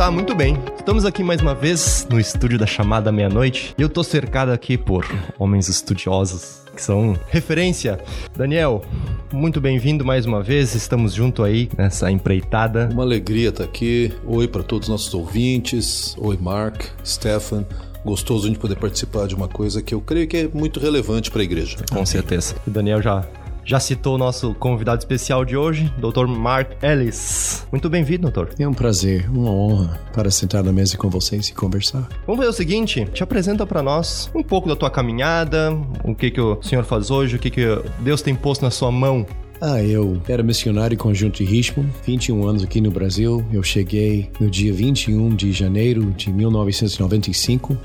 Tá, 0.00 0.10
muito 0.10 0.34
bem. 0.34 0.56
Estamos 0.78 1.04
aqui 1.04 1.22
mais 1.22 1.42
uma 1.42 1.54
vez 1.54 2.06
no 2.08 2.18
estúdio 2.18 2.58
da 2.58 2.64
Chamada 2.64 3.12
Meia-Noite 3.12 3.74
e 3.76 3.82
eu 3.82 3.88
tô 3.90 4.02
cercado 4.02 4.50
aqui 4.50 4.78
por 4.78 5.04
homens 5.38 5.68
estudiosos 5.68 6.62
que 6.74 6.82
são 6.82 7.18
referência. 7.28 8.00
Daniel, 8.34 8.82
muito 9.30 9.60
bem-vindo 9.60 10.02
mais 10.02 10.24
uma 10.24 10.42
vez. 10.42 10.74
Estamos 10.74 11.12
junto 11.12 11.44
aí 11.44 11.68
nessa 11.76 12.10
empreitada. 12.10 12.88
Uma 12.90 13.02
alegria 13.02 13.50
estar 13.50 13.64
aqui. 13.64 14.10
Oi 14.24 14.48
para 14.48 14.62
todos 14.62 14.88
os 14.88 14.90
nossos 14.90 15.12
ouvintes. 15.12 16.16
Oi, 16.18 16.38
Mark, 16.40 16.82
Stefan. 17.04 17.66
Gostoso 18.02 18.48
de 18.48 18.58
poder 18.58 18.76
participar 18.76 19.26
de 19.26 19.34
uma 19.34 19.48
coisa 19.48 19.82
que 19.82 19.94
eu 19.94 20.00
creio 20.00 20.26
que 20.26 20.36
é 20.38 20.48
muito 20.48 20.80
relevante 20.80 21.30
para 21.30 21.42
a 21.42 21.44
igreja. 21.44 21.76
Com 21.92 22.06
certeza. 22.06 22.54
O 22.66 22.70
Daniel 22.70 23.02
já 23.02 23.22
já 23.70 23.78
citou 23.78 24.16
o 24.16 24.18
nosso 24.18 24.52
convidado 24.54 24.98
especial 24.98 25.44
de 25.44 25.56
hoje, 25.56 25.92
Dr. 25.96 26.26
Mark 26.26 26.72
Ellis. 26.82 27.64
Muito 27.70 27.88
bem-vindo, 27.88 28.22
doutor. 28.22 28.52
É 28.58 28.66
um 28.66 28.74
prazer, 28.74 29.30
uma 29.30 29.48
honra 29.48 30.00
para 30.12 30.28
sentar 30.28 30.64
na 30.64 30.72
mesa 30.72 30.96
com 30.96 31.08
vocês 31.08 31.46
e 31.46 31.54
conversar. 31.54 32.08
Vamos 32.26 32.44
ver 32.44 32.48
o 32.48 32.52
seguinte, 32.52 33.04
te 33.12 33.22
apresenta 33.22 33.64
para 33.64 33.80
nós 33.80 34.28
um 34.34 34.42
pouco 34.42 34.68
da 34.68 34.74
tua 34.74 34.90
caminhada, 34.90 35.70
o 36.02 36.16
que 36.16 36.32
que 36.32 36.40
o 36.40 36.60
senhor 36.60 36.82
faz 36.82 37.12
hoje, 37.12 37.36
o 37.36 37.38
que 37.38 37.48
que 37.48 37.64
Deus 38.00 38.20
tem 38.22 38.34
posto 38.34 38.62
na 38.62 38.72
sua 38.72 38.90
mão 38.90 39.24
ah, 39.62 39.82
eu 39.82 40.18
era 40.26 40.42
missionário 40.42 40.96
Conjunto 40.96 41.36
de 41.36 41.44
Richmond, 41.44 41.92
21 42.06 42.48
anos 42.48 42.64
aqui 42.64 42.80
no 42.80 42.90
Brasil. 42.90 43.44
Eu 43.52 43.62
cheguei 43.62 44.30
no 44.40 44.50
dia 44.50 44.72
21 44.72 45.36
de 45.36 45.52
janeiro 45.52 46.12
de 46.12 46.32
1995. 46.32 47.76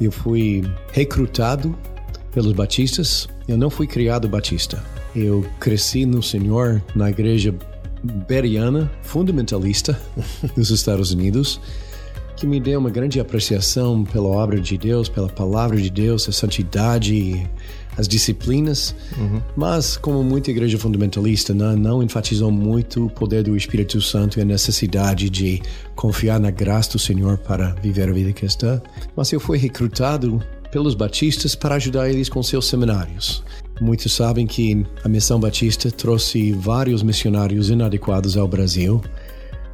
Eu 0.00 0.12
fui 0.12 0.62
recrutado 0.92 1.76
pelos 2.32 2.52
batistas. 2.52 3.28
Eu 3.48 3.58
não 3.58 3.68
fui 3.68 3.84
criado 3.84 4.28
batista. 4.28 4.80
Eu 5.14 5.44
cresci 5.60 6.04
no 6.04 6.22
Senhor 6.22 6.82
na 6.94 7.08
igreja 7.08 7.54
beriana, 8.02 8.90
fundamentalista 9.02 9.98
dos 10.56 10.70
Estados 10.70 11.12
Unidos, 11.12 11.60
que 12.36 12.46
me 12.46 12.60
deu 12.60 12.80
uma 12.80 12.90
grande 12.90 13.20
apreciação 13.20 14.04
pela 14.04 14.28
obra 14.28 14.60
de 14.60 14.76
Deus, 14.76 15.08
pela 15.08 15.28
palavra 15.28 15.80
de 15.80 15.88
Deus, 15.88 16.28
a 16.28 16.32
santidade, 16.32 17.48
as 17.96 18.08
disciplinas. 18.08 18.94
Uhum. 19.16 19.40
Mas, 19.56 19.96
como 19.96 20.22
muita 20.22 20.50
igreja 20.50 20.76
fundamentalista, 20.76 21.54
não, 21.54 21.76
não 21.76 22.02
enfatizou 22.02 22.50
muito 22.50 23.06
o 23.06 23.10
poder 23.10 23.44
do 23.44 23.56
Espírito 23.56 24.00
Santo 24.02 24.38
e 24.38 24.42
a 24.42 24.44
necessidade 24.44 25.30
de 25.30 25.62
confiar 25.94 26.40
na 26.40 26.50
graça 26.50 26.92
do 26.92 26.98
Senhor 26.98 27.38
para 27.38 27.70
viver 27.80 28.08
a 28.08 28.12
vida 28.12 28.32
cristã. 28.32 28.82
Mas 29.16 29.32
eu 29.32 29.38
fui 29.38 29.56
recrutado 29.56 30.42
pelos 30.72 30.94
batistas 30.94 31.54
para 31.54 31.76
ajudar 31.76 32.10
eles 32.10 32.28
com 32.28 32.42
seus 32.42 32.66
seminários. 32.66 33.44
Muitos 33.80 34.12
sabem 34.12 34.46
que 34.46 34.86
a 35.02 35.08
Missão 35.08 35.40
Batista 35.40 35.90
trouxe 35.90 36.52
vários 36.52 37.02
missionários 37.02 37.70
inadequados 37.70 38.36
ao 38.36 38.46
Brasil 38.46 39.02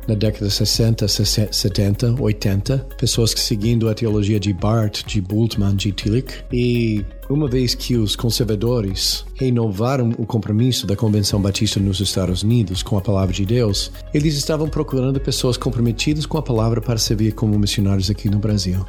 na 0.08 0.14
década 0.14 0.48
de 0.48 0.54
60, 0.54 1.06
70, 1.06 2.20
80, 2.20 2.78
pessoas 2.98 3.32
que 3.32 3.40
seguindo 3.40 3.88
a 3.88 3.94
teologia 3.94 4.40
de 4.40 4.52
Barth, 4.52 5.06
de 5.06 5.20
Bultmann, 5.20 5.76
de 5.76 5.92
Tillich, 5.92 6.44
e 6.52 7.04
uma 7.28 7.46
vez 7.46 7.74
que 7.74 7.96
os 7.96 8.16
conservadores 8.16 9.24
renovaram 9.34 10.12
o 10.18 10.26
compromisso 10.26 10.86
da 10.86 10.96
Convenção 10.96 11.40
Batista 11.40 11.78
nos 11.78 12.00
Estados 12.00 12.42
Unidos 12.42 12.82
com 12.82 12.98
a 12.98 13.00
palavra 13.00 13.32
de 13.32 13.46
Deus, 13.46 13.92
eles 14.12 14.34
estavam 14.34 14.68
procurando 14.68 15.20
pessoas 15.20 15.56
comprometidas 15.56 16.26
com 16.26 16.38
a 16.38 16.42
palavra 16.42 16.80
para 16.80 16.98
servir 16.98 17.32
como 17.32 17.56
missionários 17.58 18.10
aqui 18.10 18.28
no 18.28 18.38
Brasil. 18.38 18.84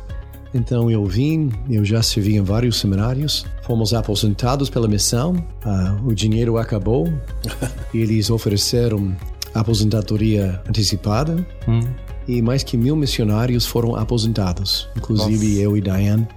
Então 0.54 0.92
eu 0.92 1.06
vim, 1.06 1.50
eu 1.70 1.84
já 1.86 2.04
servi 2.04 2.36
em 2.36 2.42
vários 2.42 2.80
seminários, 2.80 3.46
fomos 3.64 3.94
aposentados 3.94 4.70
pela 4.70 4.88
missão, 4.88 5.34
uh, 5.66 6.08
o 6.08 6.14
dinheiro 6.14 6.58
acabou, 6.58 7.12
eles 7.94 8.30
ofereceram 8.30 9.16
aposentadoria 9.54 10.62
antecipada 10.68 11.46
hum. 11.68 11.82
e 12.28 12.42
mais 12.42 12.64
que 12.64 12.78
mil 12.78 12.96
missionários 12.96 13.66
foram 13.66 13.96
aposentados, 13.96 14.90
inclusive 14.96 15.48
Nossa. 15.48 15.62
eu 15.62 15.78
e 15.78 15.82
Diane. 15.82 16.28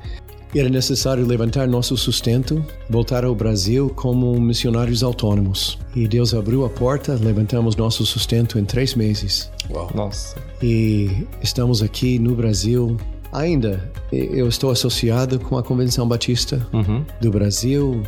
Era 0.57 0.69
necessário 0.69 1.27
levantar 1.27 1.67
nosso 1.67 1.97
sustento, 1.97 2.65
voltar 2.89 3.25
ao 3.25 3.35
Brasil 3.35 3.91
como 3.97 4.41
missionários 4.41 5.03
autônomos. 5.03 5.77
E 5.97 6.07
Deus 6.07 6.33
abriu 6.33 6.65
a 6.65 6.71
porta, 6.71 7.19
levantamos 7.21 7.75
nosso 7.75 8.07
sustento 8.07 8.57
em 8.57 8.65
três 8.65 8.95
meses. 8.95 9.51
Uau. 9.69 9.91
Nossa. 9.93 10.37
E 10.63 11.27
estamos 11.43 11.83
aqui 11.83 12.21
no 12.21 12.37
Brasil 12.37 12.97
Ainda, 13.35 13.91
eu 14.13 14.47
estou 14.47 14.71
associado 14.71 15.41
com 15.41 15.59
a 15.59 15.63
Convenção 15.63 16.07
Batista 16.07 16.65
uhum. 16.73 17.05
do 17.21 17.33
Brasil, 17.33 18.01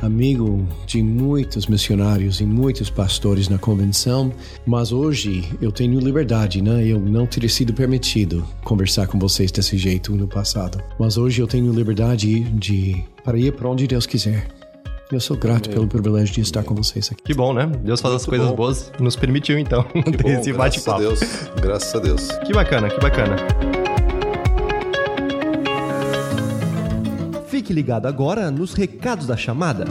amigo 0.00 0.66
de 0.86 1.02
muitos 1.02 1.66
missionários 1.66 2.40
e 2.40 2.46
muitos 2.46 2.88
pastores 2.88 3.50
na 3.50 3.58
convenção, 3.58 4.32
mas 4.66 4.92
hoje 4.92 5.46
eu 5.60 5.70
tenho 5.70 6.00
liberdade, 6.00 6.62
né? 6.62 6.86
Eu 6.86 6.98
não 6.98 7.26
teria 7.26 7.50
sido 7.50 7.74
permitido 7.74 8.46
conversar 8.64 9.06
com 9.08 9.18
vocês 9.18 9.52
desse 9.52 9.76
jeito 9.76 10.12
no 10.16 10.26
passado, 10.26 10.82
mas 10.98 11.18
hoje 11.18 11.42
eu 11.42 11.46
tenho 11.46 11.70
liberdade 11.70 12.40
de 12.40 13.04
para 13.22 13.38
ir 13.38 13.52
para 13.52 13.68
onde 13.68 13.86
Deus 13.86 14.06
quiser. 14.06 14.48
Eu 15.12 15.20
sou 15.20 15.36
grato 15.36 15.68
pelo 15.68 15.86
privilégio 15.86 16.34
de 16.34 16.40
estar 16.40 16.64
com 16.64 16.74
vocês 16.74 17.10
aqui. 17.12 17.22
Que 17.22 17.34
bom, 17.34 17.52
né? 17.52 17.70
Deus 17.84 18.00
faz 18.00 18.12
Muito 18.12 18.22
as 18.22 18.26
coisas 18.26 18.48
bom. 18.48 18.56
boas 18.56 18.92
e 18.98 19.02
nos 19.02 19.14
permitiu 19.16 19.58
então 19.58 19.84
ter 20.24 20.40
esse 20.40 20.52
bate-papo. 20.52 21.00
Graças 21.00 21.22
a 21.22 21.44
Deus. 21.44 21.60
Graças 21.60 21.94
a 21.94 21.98
Deus. 22.00 22.28
Que 22.44 22.52
bacana, 22.52 22.88
que 22.88 22.98
bacana. 22.98 23.36
Fique 27.66 27.74
ligado 27.74 28.06
agora 28.06 28.48
nos 28.48 28.74
recados 28.74 29.26
da 29.26 29.36
chamada. 29.36 29.86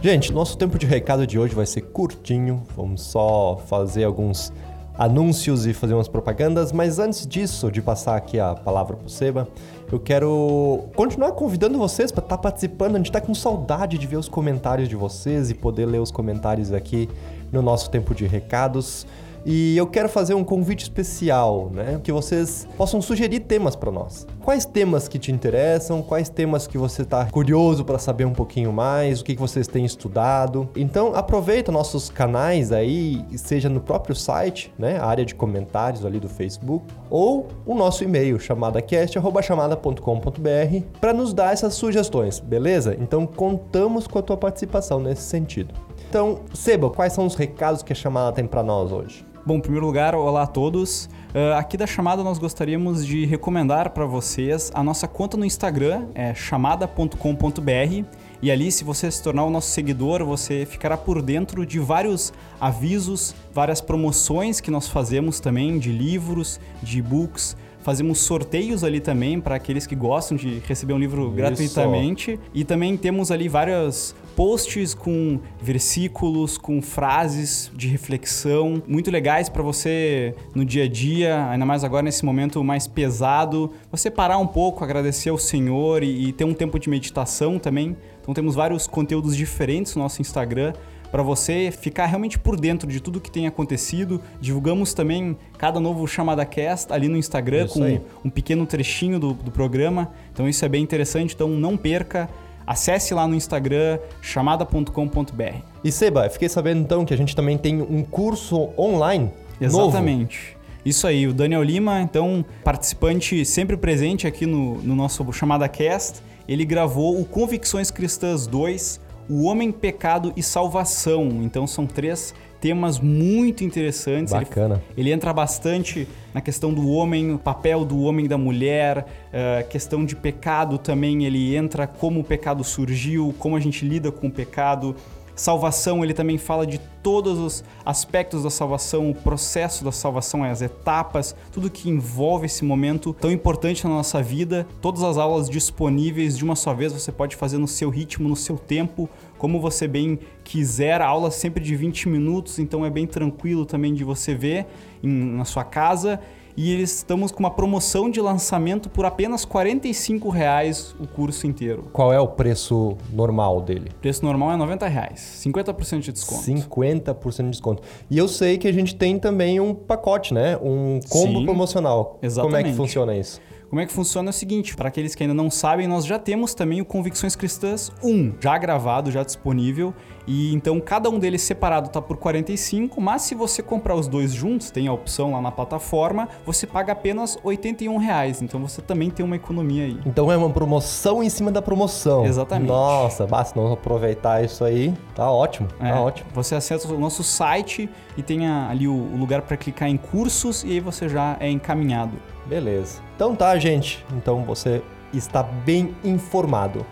Gente, 0.00 0.32
nosso 0.32 0.56
tempo 0.56 0.78
de 0.78 0.86
recado 0.86 1.26
de 1.26 1.40
hoje 1.40 1.56
vai 1.56 1.66
ser 1.66 1.80
curtinho. 1.80 2.62
Vamos 2.76 3.02
só 3.02 3.60
fazer 3.66 4.04
alguns 4.04 4.52
anúncios 4.96 5.66
e 5.66 5.74
fazer 5.74 5.94
umas 5.94 6.06
propagandas, 6.06 6.70
mas 6.70 7.00
antes 7.00 7.26
disso, 7.26 7.68
de 7.68 7.82
passar 7.82 8.14
aqui 8.14 8.38
a 8.38 8.54
palavra 8.54 8.96
para 8.96 9.06
o 9.06 9.10
Seba, 9.10 9.48
eu 9.90 9.98
quero 9.98 10.84
continuar 10.94 11.32
convidando 11.32 11.78
vocês 11.78 12.12
para 12.12 12.22
estar 12.22 12.36
tá 12.36 12.42
participando. 12.42 12.94
A 12.94 12.98
gente 12.98 13.06
está 13.06 13.20
com 13.20 13.34
saudade 13.34 13.98
de 13.98 14.06
ver 14.06 14.18
os 14.18 14.28
comentários 14.28 14.88
de 14.88 14.94
vocês 14.94 15.50
e 15.50 15.54
poder 15.54 15.86
ler 15.86 16.00
os 16.00 16.12
comentários 16.12 16.72
aqui 16.72 17.08
no 17.50 17.60
nosso 17.60 17.90
tempo 17.90 18.14
de 18.14 18.24
recados. 18.24 19.04
E 19.48 19.76
eu 19.76 19.86
quero 19.86 20.08
fazer 20.08 20.34
um 20.34 20.42
convite 20.42 20.82
especial, 20.82 21.70
né? 21.72 22.00
Que 22.02 22.10
vocês 22.10 22.66
possam 22.76 23.00
sugerir 23.00 23.38
temas 23.38 23.76
para 23.76 23.92
nós. 23.92 24.26
Quais 24.42 24.64
temas 24.64 25.06
que 25.06 25.20
te 25.20 25.30
interessam? 25.30 26.02
Quais 26.02 26.28
temas 26.28 26.66
que 26.66 26.76
você 26.76 27.02
está 27.02 27.24
curioso 27.26 27.84
para 27.84 27.96
saber 27.96 28.24
um 28.24 28.32
pouquinho 28.32 28.72
mais? 28.72 29.20
O 29.20 29.24
que, 29.24 29.36
que 29.36 29.40
vocês 29.40 29.68
têm 29.68 29.84
estudado? 29.84 30.68
Então 30.74 31.14
aproveita 31.14 31.70
nossos 31.70 32.10
canais 32.10 32.72
aí, 32.72 33.24
seja 33.36 33.68
no 33.68 33.80
próprio 33.80 34.16
site, 34.16 34.74
né? 34.76 34.98
A 34.98 35.06
área 35.06 35.24
de 35.24 35.36
comentários 35.36 36.04
ali 36.04 36.18
do 36.18 36.28
Facebook, 36.28 36.84
ou 37.08 37.46
o 37.64 37.72
nosso 37.72 38.02
e-mail 38.02 38.40
chamadacast@chamada.com.br 38.40 40.86
para 41.00 41.12
nos 41.12 41.32
dar 41.32 41.52
essas 41.52 41.74
sugestões, 41.74 42.40
beleza? 42.40 42.96
Então 42.98 43.24
contamos 43.24 44.08
com 44.08 44.18
a 44.18 44.22
tua 44.22 44.36
participação 44.36 44.98
nesse 44.98 45.22
sentido. 45.22 45.72
Então, 46.08 46.40
Seba, 46.54 46.88
quais 46.88 47.12
são 47.12 47.26
os 47.26 47.34
recados 47.34 47.82
que 47.82 47.92
a 47.92 47.96
chamada 47.96 48.32
tem 48.32 48.46
para 48.46 48.62
nós 48.62 48.92
hoje? 48.92 49.25
Bom, 49.46 49.58
em 49.58 49.60
primeiro 49.60 49.86
lugar, 49.86 50.12
olá 50.16 50.42
a 50.42 50.46
todos. 50.48 51.08
Uh, 51.32 51.54
aqui 51.56 51.76
da 51.76 51.86
chamada 51.86 52.24
nós 52.24 52.36
gostaríamos 52.36 53.06
de 53.06 53.24
recomendar 53.24 53.90
para 53.90 54.04
vocês 54.04 54.72
a 54.74 54.82
nossa 54.82 55.06
conta 55.06 55.36
no 55.36 55.44
Instagram, 55.44 56.08
é 56.16 56.34
chamada.com.br. 56.34 58.04
E 58.42 58.50
ali, 58.50 58.72
se 58.72 58.82
você 58.82 59.08
se 59.08 59.22
tornar 59.22 59.44
o 59.44 59.50
nosso 59.50 59.70
seguidor, 59.70 60.24
você 60.24 60.66
ficará 60.66 60.96
por 60.96 61.22
dentro 61.22 61.64
de 61.64 61.78
vários 61.78 62.32
avisos, 62.60 63.36
várias 63.54 63.80
promoções 63.80 64.60
que 64.60 64.68
nós 64.68 64.88
fazemos 64.88 65.38
também 65.38 65.78
de 65.78 65.92
livros, 65.92 66.58
de 66.82 66.98
e-books. 66.98 67.56
Fazemos 67.84 68.18
sorteios 68.18 68.82
ali 68.82 68.98
também 68.98 69.40
para 69.40 69.54
aqueles 69.54 69.86
que 69.86 69.94
gostam 69.94 70.36
de 70.36 70.58
receber 70.66 70.92
um 70.92 70.98
livro 70.98 71.22
Isso. 71.22 71.36
gratuitamente. 71.36 72.40
E 72.52 72.64
também 72.64 72.96
temos 72.96 73.30
ali 73.30 73.48
várias 73.48 74.12
posts 74.36 74.92
com 74.92 75.40
versículos, 75.60 76.58
com 76.58 76.82
frases 76.82 77.72
de 77.74 77.88
reflexão 77.88 78.82
muito 78.86 79.10
legais 79.10 79.48
para 79.48 79.62
você 79.62 80.34
no 80.54 80.62
dia 80.62 80.84
a 80.84 80.88
dia, 80.88 81.48
ainda 81.48 81.64
mais 81.64 81.82
agora 81.82 82.02
nesse 82.02 82.22
momento 82.22 82.62
mais 82.62 82.86
pesado, 82.86 83.72
você 83.90 84.10
parar 84.10 84.36
um 84.36 84.46
pouco, 84.46 84.84
agradecer 84.84 85.30
ao 85.30 85.38
Senhor 85.38 86.02
e, 86.02 86.28
e 86.28 86.32
ter 86.32 86.44
um 86.44 86.52
tempo 86.52 86.78
de 86.78 86.90
meditação 86.90 87.58
também. 87.58 87.96
Então 88.20 88.34
temos 88.34 88.54
vários 88.54 88.86
conteúdos 88.86 89.34
diferentes 89.34 89.96
no 89.96 90.02
nosso 90.02 90.20
Instagram 90.20 90.74
para 91.10 91.22
você 91.22 91.70
ficar 91.70 92.04
realmente 92.06 92.38
por 92.38 92.60
dentro 92.60 92.90
de 92.90 93.00
tudo 93.00 93.20
que 93.20 93.30
tem 93.30 93.46
acontecido. 93.46 94.20
Divulgamos 94.38 94.92
também 94.92 95.36
cada 95.56 95.80
novo 95.80 96.06
Chamada 96.06 96.44
Cast 96.44 96.92
ali 96.92 97.08
no 97.08 97.16
Instagram 97.16 97.64
isso 97.64 97.74
com 97.74 97.84
aí. 97.84 98.02
um 98.22 98.28
pequeno 98.28 98.66
trechinho 98.66 99.18
do, 99.18 99.32
do 99.32 99.50
programa. 99.50 100.12
Então 100.32 100.46
isso 100.46 100.62
é 100.64 100.68
bem 100.68 100.82
interessante. 100.82 101.34
Então 101.34 101.48
não 101.48 101.76
perca 101.76 102.28
acesse 102.66 103.14
lá 103.14 103.26
no 103.26 103.34
Instagram 103.34 103.98
chamada.com.br. 104.20 105.56
E 105.84 105.92
Seba, 105.92 106.28
fiquei 106.28 106.48
sabendo 106.48 106.80
então 106.80 107.04
que 107.04 107.14
a 107.14 107.16
gente 107.16 107.36
também 107.36 107.56
tem 107.56 107.80
um 107.80 108.02
curso 108.02 108.70
online 108.76 109.30
Exatamente. 109.60 110.50
novo. 110.50 110.56
Isso 110.84 111.06
aí, 111.06 111.26
o 111.26 111.34
Daniel 111.34 111.62
Lima, 111.62 112.00
então, 112.00 112.44
participante 112.62 113.44
sempre 113.44 113.76
presente 113.76 114.26
aqui 114.26 114.46
no, 114.46 114.74
no 114.82 114.94
nosso 114.94 115.32
Chamada 115.32 115.68
Cast, 115.68 116.22
ele 116.46 116.64
gravou 116.64 117.20
o 117.20 117.24
Convicções 117.24 117.90
Cristãs 117.90 118.46
2, 118.46 119.00
O 119.28 119.44
Homem, 119.44 119.72
Pecado 119.72 120.32
e 120.36 120.42
Salvação. 120.42 121.42
Então 121.42 121.66
são 121.66 121.86
três 121.86 122.32
temas 122.66 122.98
muito 122.98 123.62
interessantes. 123.62 124.32
Bacana. 124.32 124.82
Ele, 124.96 125.02
ele 125.08 125.12
entra 125.12 125.32
bastante 125.32 126.08
na 126.34 126.40
questão 126.40 126.74
do 126.74 126.88
homem, 126.90 127.32
o 127.32 127.38
papel 127.38 127.84
do 127.84 128.02
homem 128.02 128.24
e 128.24 128.28
da 128.28 128.36
mulher, 128.36 129.06
uh, 129.28 129.68
questão 129.68 130.04
de 130.04 130.16
pecado 130.16 130.76
também. 130.76 131.24
Ele 131.24 131.54
entra 131.54 131.86
como 131.86 132.18
o 132.18 132.24
pecado 132.24 132.64
surgiu, 132.64 133.32
como 133.38 133.54
a 133.54 133.60
gente 133.60 133.86
lida 133.86 134.10
com 134.10 134.26
o 134.26 134.30
pecado. 134.32 134.96
Salvação, 135.36 136.02
ele 136.02 136.14
também 136.14 136.38
fala 136.38 136.66
de 136.66 136.80
todos 137.02 137.38
os 137.38 137.62
aspectos 137.84 138.42
da 138.42 138.50
salvação, 138.50 139.10
o 139.10 139.14
processo 139.14 139.84
da 139.84 139.92
salvação, 139.92 140.42
as 140.42 140.62
etapas, 140.62 141.36
tudo 141.52 141.70
que 141.70 141.90
envolve 141.90 142.46
esse 142.46 142.64
momento 142.64 143.12
tão 143.12 143.30
importante 143.30 143.84
na 143.84 143.90
nossa 143.90 144.20
vida. 144.22 144.66
Todas 144.80 145.02
as 145.02 145.18
aulas 145.18 145.48
disponíveis 145.48 146.36
de 146.36 146.42
uma 146.42 146.56
só 146.56 146.74
vez, 146.74 146.92
você 146.92 147.12
pode 147.12 147.36
fazer 147.36 147.58
no 147.58 147.68
seu 147.68 147.90
ritmo, 147.90 148.28
no 148.28 148.34
seu 148.34 148.56
tempo, 148.56 149.08
como 149.38 149.60
você 149.60 149.86
bem 149.86 150.18
quiser. 150.44 151.00
A 151.00 151.06
aula 151.06 151.30
sempre 151.30 151.62
de 151.62 151.74
20 151.76 152.08
minutos, 152.08 152.58
então 152.58 152.84
é 152.84 152.90
bem 152.90 153.06
tranquilo 153.06 153.64
também 153.64 153.94
de 153.94 154.04
você 154.04 154.34
ver 154.34 154.66
em, 155.02 155.08
na 155.08 155.44
sua 155.44 155.64
casa 155.64 156.20
e 156.56 156.72
eles 156.72 156.96
estamos 156.96 157.30
com 157.30 157.40
uma 157.40 157.50
promoção 157.50 158.08
de 158.08 158.18
lançamento 158.18 158.88
por 158.88 159.04
apenas 159.04 159.44
45 159.44 160.30
reais 160.30 160.96
o 160.98 161.06
curso 161.06 161.46
inteiro. 161.46 161.84
Qual 161.92 162.12
é 162.12 162.18
o 162.18 162.28
preço 162.28 162.96
normal 163.12 163.60
dele? 163.60 163.90
O 163.90 164.00
preço 164.00 164.24
normal 164.24 164.52
é 164.52 164.56
90 164.56 164.88
reais, 164.88 165.42
50% 165.44 166.00
de 166.00 166.12
desconto. 166.12 166.42
50% 166.42 167.44
de 167.44 167.50
desconto. 167.50 167.82
E 168.10 168.16
eu 168.16 168.26
sei 168.26 168.56
que 168.56 168.66
a 168.66 168.72
gente 168.72 168.96
tem 168.96 169.18
também 169.18 169.60
um 169.60 169.74
pacote, 169.74 170.32
né? 170.32 170.56
Um 170.56 170.98
combo 171.10 171.40
Sim, 171.40 171.44
promocional. 171.44 172.18
exatamente. 172.22 172.54
Como 172.54 172.66
é 172.66 172.70
que 172.70 172.76
funciona 172.76 173.14
isso? 173.14 173.38
Como 173.68 173.80
é 173.80 173.86
que 173.86 173.92
funciona 173.92 174.28
é 174.28 174.30
o 174.30 174.32
seguinte, 174.32 174.76
para 174.76 174.88
aqueles 174.88 175.14
que 175.14 175.24
ainda 175.24 175.34
não 175.34 175.50
sabem, 175.50 175.88
nós 175.88 176.06
já 176.06 176.20
temos 176.20 176.54
também 176.54 176.80
o 176.80 176.84
Convicções 176.84 177.34
Cristãs 177.34 177.90
1, 178.02 178.34
já 178.40 178.56
gravado, 178.56 179.10
já 179.10 179.24
disponível, 179.24 179.92
e 180.24 180.54
então 180.54 180.80
cada 180.80 181.10
um 181.10 181.18
deles 181.18 181.42
separado 181.42 181.88
tá 181.88 182.00
por 182.00 182.16
45, 182.16 183.00
mas 183.00 183.22
se 183.22 183.34
você 183.34 183.64
comprar 183.64 183.96
os 183.96 184.06
dois 184.06 184.32
juntos, 184.32 184.70
tem 184.70 184.86
a 184.86 184.92
opção 184.92 185.32
lá 185.32 185.40
na 185.40 185.50
plataforma, 185.50 186.28
você 186.44 186.64
paga 186.64 186.92
apenas 186.92 187.36
81 187.42 187.96
reais, 187.96 188.40
então 188.40 188.60
você 188.60 188.80
também 188.80 189.10
tem 189.10 189.26
uma 189.26 189.34
economia 189.34 189.84
aí. 189.84 189.98
Então 190.06 190.30
é 190.30 190.36
uma 190.36 190.50
promoção 190.50 191.20
em 191.20 191.28
cima 191.28 191.50
da 191.50 191.60
promoção. 191.60 192.24
Exatamente. 192.24 192.68
Nossa, 192.68 193.26
basta 193.26 193.60
não 193.60 193.72
aproveitar 193.72 194.44
isso 194.44 194.64
aí, 194.64 194.94
tá 195.12 195.28
ótimo, 195.28 195.66
É, 195.80 195.90
tá 195.90 196.00
ótimo. 196.00 196.28
Você 196.34 196.54
acessa 196.54 196.92
o 196.92 196.98
nosso 197.00 197.24
site 197.24 197.90
e 198.16 198.22
tem 198.22 198.46
ali 198.46 198.86
o, 198.86 198.94
o 198.94 199.16
lugar 199.16 199.42
para 199.42 199.56
clicar 199.56 199.88
em 199.88 199.96
cursos 199.96 200.62
e 200.62 200.68
aí 200.68 200.80
você 200.80 201.08
já 201.08 201.36
é 201.40 201.50
encaminhado. 201.50 202.16
Beleza. 202.48 203.00
Então 203.14 203.34
tá, 203.34 203.56
gente. 203.58 204.04
Então 204.12 204.44
você 204.44 204.82
está 205.12 205.42
bem 205.42 205.94
informado. 206.04 206.84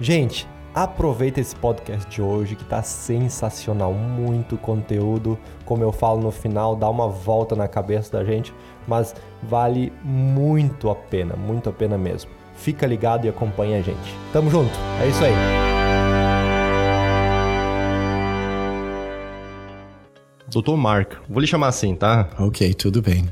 Gente, 0.00 0.48
aproveita 0.74 1.40
esse 1.40 1.54
podcast 1.54 2.08
de 2.08 2.22
hoje 2.22 2.56
que 2.56 2.64
tá 2.64 2.82
sensacional, 2.82 3.92
muito 3.92 4.56
conteúdo. 4.56 5.38
Como 5.64 5.82
eu 5.82 5.92
falo 5.92 6.20
no 6.20 6.30
final, 6.30 6.74
dá 6.74 6.88
uma 6.88 7.08
volta 7.08 7.54
na 7.54 7.68
cabeça 7.68 8.12
da 8.12 8.24
gente, 8.24 8.52
mas 8.86 9.14
vale 9.42 9.92
muito 10.02 10.90
a 10.90 10.94
pena, 10.94 11.36
muito 11.36 11.68
a 11.68 11.72
pena 11.72 11.98
mesmo. 11.98 12.30
Fica 12.56 12.86
ligado 12.86 13.26
e 13.26 13.28
acompanha 13.28 13.78
a 13.78 13.82
gente. 13.82 14.16
Tamo 14.32 14.50
junto. 14.50 14.72
É 15.02 15.08
isso 15.08 15.24
aí. 15.24 15.71
Doutor 20.52 20.76
Mark, 20.76 21.14
vou 21.28 21.40
lhe 21.40 21.46
chamar 21.46 21.68
assim, 21.68 21.94
tá? 21.94 22.28
Ok, 22.38 22.74
tudo 22.74 23.00
bem. 23.00 23.24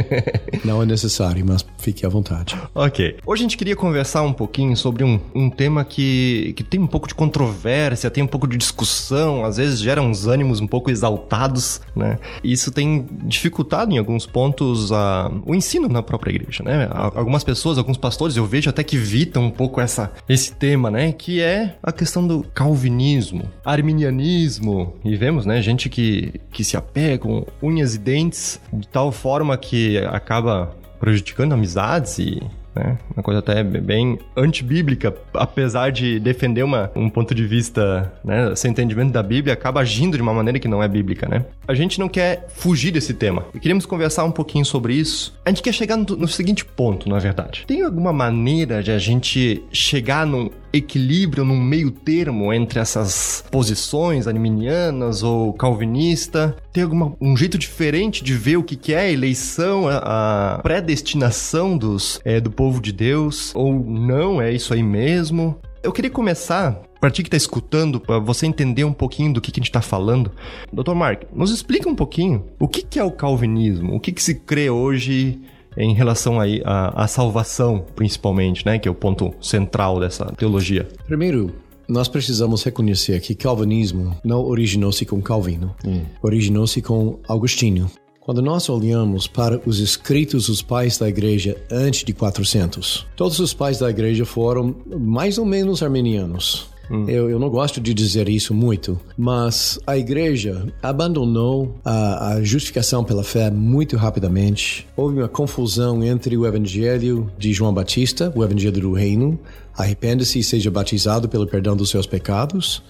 Não 0.64 0.82
é 0.82 0.86
necessário, 0.86 1.44
mas 1.46 1.64
fique 1.78 2.06
à 2.06 2.08
vontade. 2.08 2.56
Ok. 2.74 3.18
Hoje 3.26 3.42
a 3.42 3.44
gente 3.44 3.56
queria 3.56 3.76
conversar 3.76 4.22
um 4.22 4.32
pouquinho 4.32 4.74
sobre 4.74 5.04
um, 5.04 5.20
um 5.34 5.50
tema 5.50 5.84
que, 5.84 6.54
que 6.56 6.64
tem 6.64 6.80
um 6.80 6.86
pouco 6.86 7.06
de 7.06 7.14
controvérsia, 7.14 8.10
tem 8.10 8.24
um 8.24 8.26
pouco 8.26 8.46
de 8.46 8.56
discussão, 8.56 9.44
às 9.44 9.58
vezes 9.58 9.78
gera 9.78 10.00
uns 10.00 10.26
ânimos 10.26 10.60
um 10.60 10.66
pouco 10.66 10.90
exaltados, 10.90 11.82
né? 11.94 12.18
E 12.42 12.52
isso 12.52 12.70
tem 12.70 13.06
dificultado 13.24 13.92
em 13.92 13.98
alguns 13.98 14.24
pontos 14.24 14.90
a, 14.90 15.30
o 15.44 15.54
ensino 15.54 15.86
na 15.88 16.02
própria 16.02 16.30
igreja, 16.30 16.62
né? 16.64 16.88
Algumas 16.90 17.44
pessoas, 17.44 17.76
alguns 17.76 17.98
pastores, 17.98 18.36
eu 18.36 18.46
vejo 18.46 18.70
até 18.70 18.82
que 18.82 18.96
evitam 18.96 19.44
um 19.44 19.50
pouco 19.50 19.80
essa, 19.80 20.10
esse 20.26 20.52
tema, 20.52 20.90
né? 20.90 21.12
Que 21.12 21.42
é 21.42 21.76
a 21.82 21.92
questão 21.92 22.26
do 22.26 22.42
calvinismo, 22.54 23.50
arminianismo. 23.64 24.94
E 25.04 25.14
vemos, 25.16 25.44
né? 25.44 25.60
Gente 25.60 25.90
que, 25.90 26.40
que 26.54 26.64
se 26.64 26.76
apega 26.76 27.18
com 27.18 27.44
unhas 27.60 27.96
e 27.96 27.98
dentes 27.98 28.60
de 28.72 28.86
tal 28.88 29.10
forma 29.12 29.56
que 29.58 29.98
acaba 29.98 30.74
prejudicando 31.00 31.52
amizades 31.52 32.18
e 32.18 32.40
né, 32.74 32.98
uma 33.14 33.22
coisa 33.22 33.40
até 33.40 33.62
bem 33.62 34.18
antibíblica, 34.36 35.14
apesar 35.32 35.90
de 35.90 36.18
defender 36.18 36.62
uma, 36.62 36.90
um 36.96 37.08
ponto 37.08 37.34
de 37.34 37.46
vista, 37.46 38.12
né, 38.24 38.54
sem 38.56 38.70
entendimento 38.70 39.12
da 39.12 39.22
Bíblia, 39.22 39.52
acaba 39.54 39.80
agindo 39.80 40.16
de 40.16 40.22
uma 40.22 40.34
maneira 40.34 40.58
que 40.58 40.66
não 40.66 40.82
é 40.82 40.88
bíblica, 40.88 41.28
né? 41.28 41.44
A 41.68 41.74
gente 41.74 42.00
não 42.00 42.08
quer 42.08 42.46
fugir 42.48 42.90
desse 42.90 43.14
tema. 43.14 43.46
E 43.54 43.60
queríamos 43.60 43.86
conversar 43.86 44.24
um 44.24 44.32
pouquinho 44.32 44.64
sobre 44.64 44.94
isso. 44.94 45.38
A 45.44 45.50
gente 45.50 45.62
quer 45.62 45.72
chegar 45.72 45.96
no, 45.96 46.04
no 46.04 46.28
seguinte 46.28 46.64
ponto, 46.64 47.08
na 47.08 47.18
verdade. 47.18 47.64
Tem 47.66 47.82
alguma 47.82 48.12
maneira 48.12 48.82
de 48.82 48.90
a 48.90 48.98
gente 48.98 49.62
chegar 49.70 50.26
num 50.26 50.50
equilíbrio, 50.76 51.44
num 51.44 51.60
meio 51.60 51.90
termo 51.90 52.52
entre 52.52 52.80
essas 52.80 53.44
posições 53.50 54.26
arminianas 54.26 55.22
ou 55.22 55.52
calvinista? 55.52 56.56
Tem 56.72 56.82
alguma, 56.82 57.14
um 57.20 57.36
jeito 57.36 57.56
diferente 57.56 58.24
de 58.24 58.34
ver 58.34 58.56
o 58.56 58.62
que, 58.62 58.76
que 58.76 58.92
é 58.92 59.00
a 59.00 59.10
eleição, 59.10 59.88
a, 59.88 60.56
a 60.56 60.58
predestinação 60.58 61.78
dos, 61.78 62.20
é, 62.24 62.40
do 62.40 62.50
povo 62.50 62.80
de 62.80 62.92
Deus? 62.92 63.52
Ou 63.54 63.72
não, 63.72 64.42
é 64.42 64.52
isso 64.52 64.74
aí 64.74 64.82
mesmo? 64.82 65.58
Eu 65.82 65.92
queria 65.92 66.10
começar, 66.10 66.80
para 66.98 67.10
ti 67.10 67.22
que 67.22 67.28
tá 67.28 67.36
escutando, 67.36 68.00
para 68.00 68.18
você 68.18 68.46
entender 68.46 68.84
um 68.84 68.92
pouquinho 68.92 69.34
do 69.34 69.40
que, 69.40 69.52
que 69.52 69.60
a 69.60 69.62
gente 69.62 69.70
tá 69.70 69.82
falando. 69.82 70.32
Dr. 70.72 70.94
Mark, 70.94 71.24
nos 71.32 71.50
explica 71.50 71.88
um 71.88 71.94
pouquinho 71.94 72.46
o 72.58 72.66
que, 72.66 72.82
que 72.82 72.98
é 72.98 73.04
o 73.04 73.10
calvinismo, 73.10 73.94
o 73.94 74.00
que, 74.00 74.10
que 74.10 74.22
se 74.22 74.36
crê 74.36 74.70
hoje 74.70 75.38
em 75.76 75.94
relação 75.94 76.40
aí 76.40 76.62
à, 76.64 77.04
à 77.04 77.06
salvação, 77.06 77.84
principalmente, 77.94 78.64
né? 78.64 78.78
Que 78.78 78.88
é 78.88 78.90
o 78.90 78.94
ponto 78.94 79.32
central 79.40 80.00
dessa 80.00 80.26
teologia. 80.36 80.88
Primeiro, 81.06 81.52
nós 81.88 82.08
precisamos 82.08 82.62
reconhecer 82.62 83.20
que 83.20 83.34
calvinismo 83.34 84.16
não 84.24 84.42
originou-se 84.44 85.04
com 85.04 85.20
Calvino, 85.20 85.74
originou-se 86.22 86.80
com 86.80 87.18
Agostinho. 87.28 87.90
Quando 88.20 88.40
nós 88.40 88.70
olhamos 88.70 89.26
para 89.26 89.60
os 89.66 89.80
escritos 89.80 90.46
dos 90.46 90.62
pais 90.62 90.96
da 90.96 91.06
igreja 91.06 91.58
antes 91.70 92.04
de 92.04 92.14
400, 92.14 93.06
todos 93.14 93.38
os 93.38 93.52
pais 93.52 93.78
da 93.78 93.90
igreja 93.90 94.24
foram 94.24 94.74
mais 94.98 95.36
ou 95.36 95.44
menos 95.44 95.82
armenianos. 95.82 96.73
Eu, 97.08 97.30
eu 97.30 97.38
não 97.38 97.48
gosto 97.48 97.80
de 97.80 97.94
dizer 97.94 98.28
isso 98.28 98.52
muito, 98.54 99.00
mas 99.16 99.78
a 99.86 99.96
igreja 99.96 100.66
abandonou 100.82 101.74
a, 101.84 102.34
a 102.34 102.42
justificação 102.42 103.02
pela 103.02 103.24
fé 103.24 103.50
muito 103.50 103.96
rapidamente. 103.96 104.86
Houve 104.96 105.18
uma 105.18 105.28
confusão 105.28 106.02
entre 106.04 106.36
o 106.36 106.46
evangelho 106.46 107.30
de 107.38 107.52
João 107.52 107.72
Batista, 107.72 108.32
o 108.34 108.44
evangelho 108.44 108.80
do 108.80 108.92
reino, 108.92 109.38
arrependa-se 109.76 110.38
e 110.38 110.44
seja 110.44 110.70
batizado 110.70 111.28
pelo 111.28 111.46
perdão 111.46 111.76
dos 111.76 111.90
seus 111.90 112.06
pecados, 112.06 112.82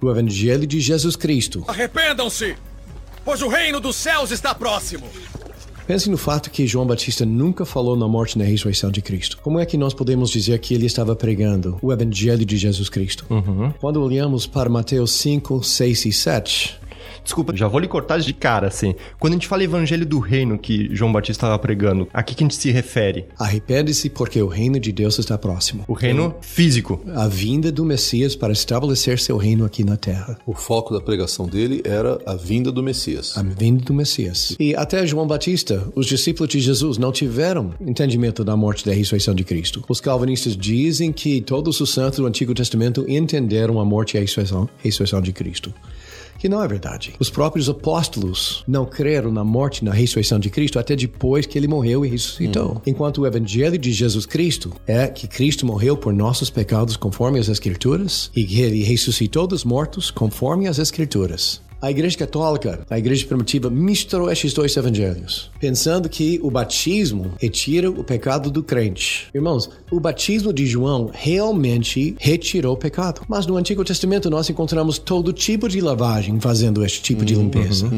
o 0.00 0.10
evangelho 0.10 0.66
de 0.66 0.80
Jesus 0.80 1.16
Cristo. 1.16 1.64
Arrependam-se, 1.68 2.56
pois 3.24 3.40
o 3.40 3.48
reino 3.48 3.80
dos 3.80 3.96
céus 3.96 4.30
está 4.30 4.54
próximo. 4.54 5.06
Pense 5.92 6.08
no 6.08 6.16
fato 6.16 6.50
que 6.50 6.66
João 6.66 6.86
Batista 6.86 7.26
nunca 7.26 7.66
falou 7.66 7.94
na 7.94 8.08
morte 8.08 8.32
e 8.32 8.38
na 8.38 8.46
ressurreição 8.46 8.90
de 8.90 9.02
Cristo. 9.02 9.36
Como 9.42 9.58
é 9.60 9.66
que 9.66 9.76
nós 9.76 9.92
podemos 9.92 10.30
dizer 10.30 10.58
que 10.58 10.72
ele 10.72 10.86
estava 10.86 11.14
pregando 11.14 11.76
o 11.82 11.92
evangelho 11.92 12.46
de 12.46 12.56
Jesus 12.56 12.88
Cristo? 12.88 13.26
Quando 13.78 14.02
olhamos 14.02 14.46
para 14.46 14.70
Mateus 14.70 15.12
5, 15.12 15.62
6 15.62 16.06
e 16.06 16.12
7, 16.14 16.80
Desculpa, 17.24 17.54
já 17.56 17.68
vou 17.68 17.80
lhe 17.80 17.88
cortar 17.88 18.18
de 18.18 18.32
cara, 18.32 18.68
assim. 18.68 18.94
Quando 19.18 19.32
a 19.32 19.36
gente 19.36 19.48
fala 19.48 19.64
evangelho 19.64 20.04
do 20.06 20.18
reino 20.18 20.58
que 20.58 20.88
João 20.94 21.12
Batista 21.12 21.46
estava 21.46 21.58
pregando, 21.58 22.08
a 22.12 22.22
que, 22.22 22.34
que 22.34 22.42
a 22.42 22.46
gente 22.46 22.56
se 22.56 22.70
refere? 22.70 23.26
arrepende-se 23.38 24.08
porque 24.08 24.40
o 24.40 24.46
reino 24.46 24.78
de 24.78 24.92
Deus 24.92 25.18
está 25.18 25.36
próximo. 25.36 25.84
O 25.86 25.92
reino 25.92 26.34
físico. 26.40 27.00
A 27.14 27.28
vinda 27.28 27.70
do 27.70 27.84
Messias 27.84 28.34
para 28.34 28.52
estabelecer 28.52 29.18
seu 29.18 29.36
reino 29.36 29.64
aqui 29.64 29.84
na 29.84 29.96
terra. 29.96 30.38
O 30.46 30.54
foco 30.54 30.94
da 30.94 31.00
pregação 31.00 31.46
dele 31.46 31.82
era 31.84 32.18
a 32.26 32.34
vinda 32.34 32.70
do 32.70 32.82
Messias. 32.82 33.36
A 33.36 33.42
vinda 33.42 33.84
do 33.84 33.94
Messias. 33.94 34.56
E 34.58 34.74
até 34.74 35.06
João 35.06 35.26
Batista, 35.26 35.86
os 35.94 36.06
discípulos 36.06 36.50
de 36.50 36.60
Jesus 36.60 36.98
não 36.98 37.12
tiveram 37.12 37.74
entendimento 37.80 38.44
da 38.44 38.56
morte 38.56 38.82
e 38.82 38.86
da 38.86 38.94
ressurreição 38.94 39.34
de 39.34 39.44
Cristo. 39.44 39.84
Os 39.88 40.00
calvinistas 40.00 40.56
dizem 40.56 41.12
que 41.12 41.40
todos 41.40 41.80
os 41.80 41.90
santos 41.90 42.18
do 42.18 42.26
Antigo 42.26 42.54
Testamento 42.54 43.04
entenderam 43.08 43.80
a 43.80 43.84
morte 43.84 44.14
e 44.14 44.18
a 44.18 44.20
ressurreição, 44.20 44.68
ressurreição 44.78 45.20
de 45.20 45.32
Cristo. 45.32 45.72
Que 46.42 46.48
não 46.48 46.60
é 46.60 46.66
verdade. 46.66 47.14
Os 47.20 47.30
próprios 47.30 47.68
apóstolos 47.68 48.64
não 48.66 48.84
creram 48.84 49.30
na 49.30 49.44
morte 49.44 49.78
e 49.78 49.84
na 49.84 49.92
ressurreição 49.92 50.40
de 50.40 50.50
Cristo 50.50 50.76
até 50.76 50.96
depois 50.96 51.46
que 51.46 51.56
ele 51.56 51.68
morreu 51.68 52.04
e 52.04 52.08
ressuscitou. 52.08 52.82
Enquanto 52.84 53.18
o 53.18 53.26
evangelho 53.28 53.78
de 53.78 53.92
Jesus 53.92 54.26
Cristo 54.26 54.72
é 54.84 55.06
que 55.06 55.28
Cristo 55.28 55.64
morreu 55.64 55.96
por 55.96 56.12
nossos 56.12 56.50
pecados 56.50 56.96
conforme 56.96 57.38
as 57.38 57.48
Escrituras 57.48 58.28
e 58.34 58.42
que 58.42 58.60
ele 58.60 58.82
ressuscitou 58.82 59.46
dos 59.46 59.62
mortos 59.62 60.10
conforme 60.10 60.66
as 60.66 60.80
Escrituras. 60.80 61.62
A 61.82 61.90
Igreja 61.90 62.16
Católica, 62.16 62.86
a 62.88 62.96
Igreja 62.96 63.26
Primitiva, 63.26 63.68
misturou 63.68 64.30
estes 64.30 64.52
dois 64.54 64.76
evangelhos, 64.76 65.50
pensando 65.58 66.08
que 66.08 66.38
o 66.40 66.48
batismo 66.48 67.32
retira 67.40 67.90
o 67.90 68.04
pecado 68.04 68.52
do 68.52 68.62
crente. 68.62 69.26
Irmãos, 69.34 69.68
o 69.90 69.98
batismo 69.98 70.52
de 70.52 70.64
João 70.64 71.10
realmente 71.12 72.14
retirou 72.20 72.74
o 72.74 72.76
pecado. 72.76 73.22
Mas 73.28 73.46
no 73.46 73.56
Antigo 73.56 73.84
Testamento 73.84 74.30
nós 74.30 74.48
encontramos 74.48 74.96
todo 74.96 75.32
tipo 75.32 75.68
de 75.68 75.80
lavagem 75.80 76.38
fazendo 76.40 76.84
este 76.84 77.02
tipo 77.02 77.24
de 77.24 77.34
limpeza. 77.34 77.90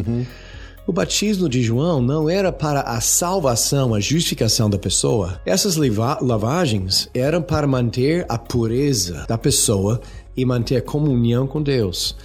O 0.86 0.92
batismo 0.92 1.46
de 1.46 1.62
João 1.62 2.00
não 2.00 2.28
era 2.28 2.50
para 2.50 2.80
a 2.80 3.02
salvação, 3.02 3.94
a 3.94 4.00
justificação 4.00 4.70
da 4.70 4.78
pessoa. 4.78 5.38
Essas 5.44 5.76
lava- 5.76 6.18
lavagens 6.22 7.08
eram 7.12 7.42
para 7.42 7.66
manter 7.66 8.24
a 8.30 8.38
pureza 8.38 9.26
da 9.28 9.36
pessoa 9.36 10.00
e 10.34 10.42
manter 10.44 10.76
a 10.76 10.82
comunhão 10.82 11.46
com 11.46 11.62
Deus. 11.62 12.16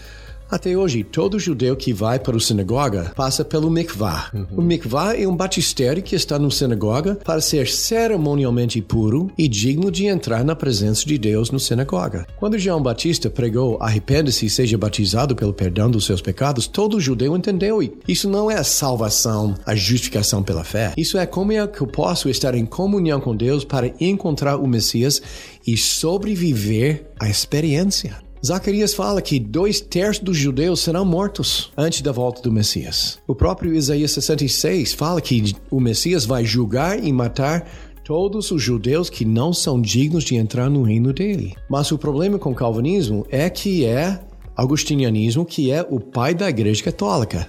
Até 0.50 0.76
hoje, 0.76 1.04
todo 1.04 1.38
judeu 1.38 1.76
que 1.76 1.94
vai 1.94 2.18
para 2.18 2.36
a 2.36 2.40
sinagoga 2.40 3.12
passa 3.16 3.46
pelo 3.46 3.70
mikvah. 3.70 4.32
O 4.52 4.62
mikvah 4.64 5.16
é 5.16 5.28
um 5.28 5.36
batistério 5.36 6.02
que 6.02 6.16
está 6.16 6.40
na 6.40 6.50
sinagoga 6.50 7.16
para 7.24 7.40
ser 7.40 7.68
cerimonialmente 7.68 8.82
puro 8.82 9.30
e 9.38 9.48
digno 9.48 9.92
de 9.92 10.08
entrar 10.08 10.44
na 10.44 10.56
presença 10.56 11.06
de 11.06 11.20
Deus 11.20 11.52
na 11.52 11.60
sinagoga. 11.60 12.26
Quando 12.36 12.58
João 12.58 12.82
Batista 12.82 13.30
pregou 13.30 13.78
arrependa-se 13.80 14.48
e 14.48 14.50
seja 14.50 14.78
batizado 14.78 15.36
pelo 15.36 15.54
perdão 15.54 15.92
dos 15.92 16.06
seus 16.06 16.22
pecados, 16.22 16.66
todo 16.66 17.00
judeu 17.00 17.38
entendeu. 17.38 17.84
E 17.84 17.94
Isso 18.08 18.28
não 18.28 18.50
é 18.50 18.56
a 18.56 18.64
salvação, 18.64 19.54
a 19.66 19.76
justificação 19.76 20.42
pela 20.42 20.64
fé. 20.64 20.94
Isso 20.98 21.20
é 21.20 21.28
como 21.28 21.52
é 21.52 21.68
que 21.68 21.82
eu 21.82 21.88
posso 21.88 22.28
estar 22.28 22.56
em 22.56 22.66
comunhão 22.66 23.22
com 23.22 23.36
Deus 23.36 23.64
para 23.64 23.94
encontrar 24.00 24.58
o 24.58 24.68
Messias 24.68 25.22
e 25.68 25.78
sobreviver 25.78 27.06
à 27.20 27.30
experiência. 27.30 28.29
Zacarias 28.46 28.94
fala 28.94 29.22
que 29.22 29.38
dois 29.38 29.82
terços 29.82 30.24
dos 30.24 30.38
judeus 30.38 30.80
serão 30.80 31.04
mortos 31.04 31.72
antes 31.76 32.02
da 32.02 32.12
volta 32.12 32.42
do 32.42 32.52
Messias. 32.52 33.20
O 33.28 33.36
próprio 33.36 33.74
Isaías 33.74 34.12
66 34.12 34.94
fala 34.94 35.20
que 35.20 35.54
o 35.70 35.80
Messias 35.80 36.26
vai 36.26 36.46
julgar 36.46 37.04
e 37.04 37.12
matar 37.12 37.70
todos 38.04 38.50
os 38.50 38.64
judeus 38.64 39.10
que 39.10 39.26
não 39.26 39.52
são 39.52 39.80
dignos 39.80 40.24
de 40.24 40.36
entrar 40.36 40.70
no 40.70 40.84
reino 40.84 41.12
dele. 41.12 41.54
Mas 41.70 41.92
o 41.92 41.98
problema 41.98 42.40
com 42.40 42.52
o 42.52 42.56
calvinismo 42.56 43.26
é 43.30 43.50
que 43.50 43.86
é 43.86 44.20
augustinianismo, 44.56 45.46
que 45.46 45.70
é 45.70 45.86
o 45.90 46.00
pai 46.00 46.34
da 46.34 46.50
Igreja 46.50 46.84
Católica. 46.84 47.48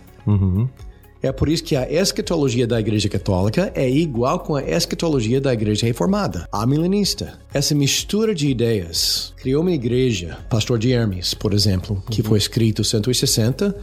É 1.23 1.31
por 1.33 1.49
isso 1.49 1.65
que 1.65 1.77
a 1.77 1.91
escatologia 1.91 2.67
da 2.67 2.81
Igreja 2.81 3.09
Católica 3.09 3.71
é 3.75 3.89
igual 3.89 4.41
com 4.41 4.57
a 4.57 4.63
escatologia 4.63 5.41
da 5.41 5.53
Igreja 5.53 5.87
Reformada, 5.87 6.49
a 6.51 6.67
milenista. 6.67 7.39
Essa 7.53 7.75
mistura 7.75 8.35
de 8.35 8.49
ideias 8.49 9.35
criou 9.37 9.63
uma 9.63 9.73
igreja, 9.73 10.39
Pastor 10.49 10.79
de 10.79 10.93
Hermes, 10.93 11.35
por 11.35 11.53
exemplo, 11.53 12.03
que 12.11 12.23
foi 12.23 12.39
escrito 12.39 12.83
160 12.83 13.77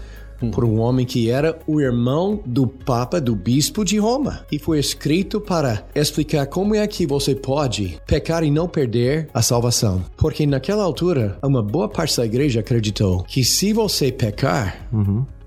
por 0.52 0.64
um 0.64 0.80
homem 0.80 1.06
que 1.06 1.30
era 1.30 1.58
o 1.66 1.82
irmão 1.82 2.40
do 2.46 2.68
Papa, 2.68 3.20
do 3.20 3.36
Bispo 3.36 3.84
de 3.84 3.98
Roma. 3.98 4.46
E 4.52 4.60
foi 4.60 4.80
escrito 4.80 5.42
para 5.42 5.86
explicar 5.96 6.46
como 6.46 6.76
é 6.76 6.86
que 6.88 7.08
você 7.08 7.34
pode 7.34 8.00
pecar 8.06 8.44
e 8.44 8.52
não 8.52 8.68
perder 8.68 9.30
a 9.34 9.42
salvação. 9.42 10.04
Porque 10.16 10.46
naquela 10.46 10.84
altura, 10.84 11.38
uma 11.44 11.64
boa 11.64 11.90
parte 11.90 12.18
da 12.18 12.26
igreja 12.26 12.60
acreditou 12.60 13.24
que 13.24 13.44
se 13.44 13.74
você 13.74 14.12
pecar, 14.12 14.88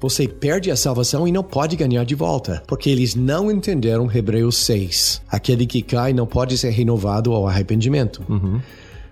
você 0.00 0.26
perde 0.26 0.70
a 0.70 0.76
salvação 0.76 1.28
e 1.28 1.32
não 1.32 1.42
pode 1.42 1.76
ganhar 1.76 2.04
de 2.04 2.14
volta, 2.14 2.62
porque 2.66 2.88
eles 2.88 3.14
não 3.14 3.50
entenderam 3.50 4.10
Hebreus 4.10 4.56
6. 4.56 5.22
Aquele 5.28 5.66
que 5.66 5.82
cai 5.82 6.12
não 6.12 6.26
pode 6.26 6.56
ser 6.56 6.70
renovado 6.70 7.32
ao 7.32 7.46
arrependimento. 7.46 8.22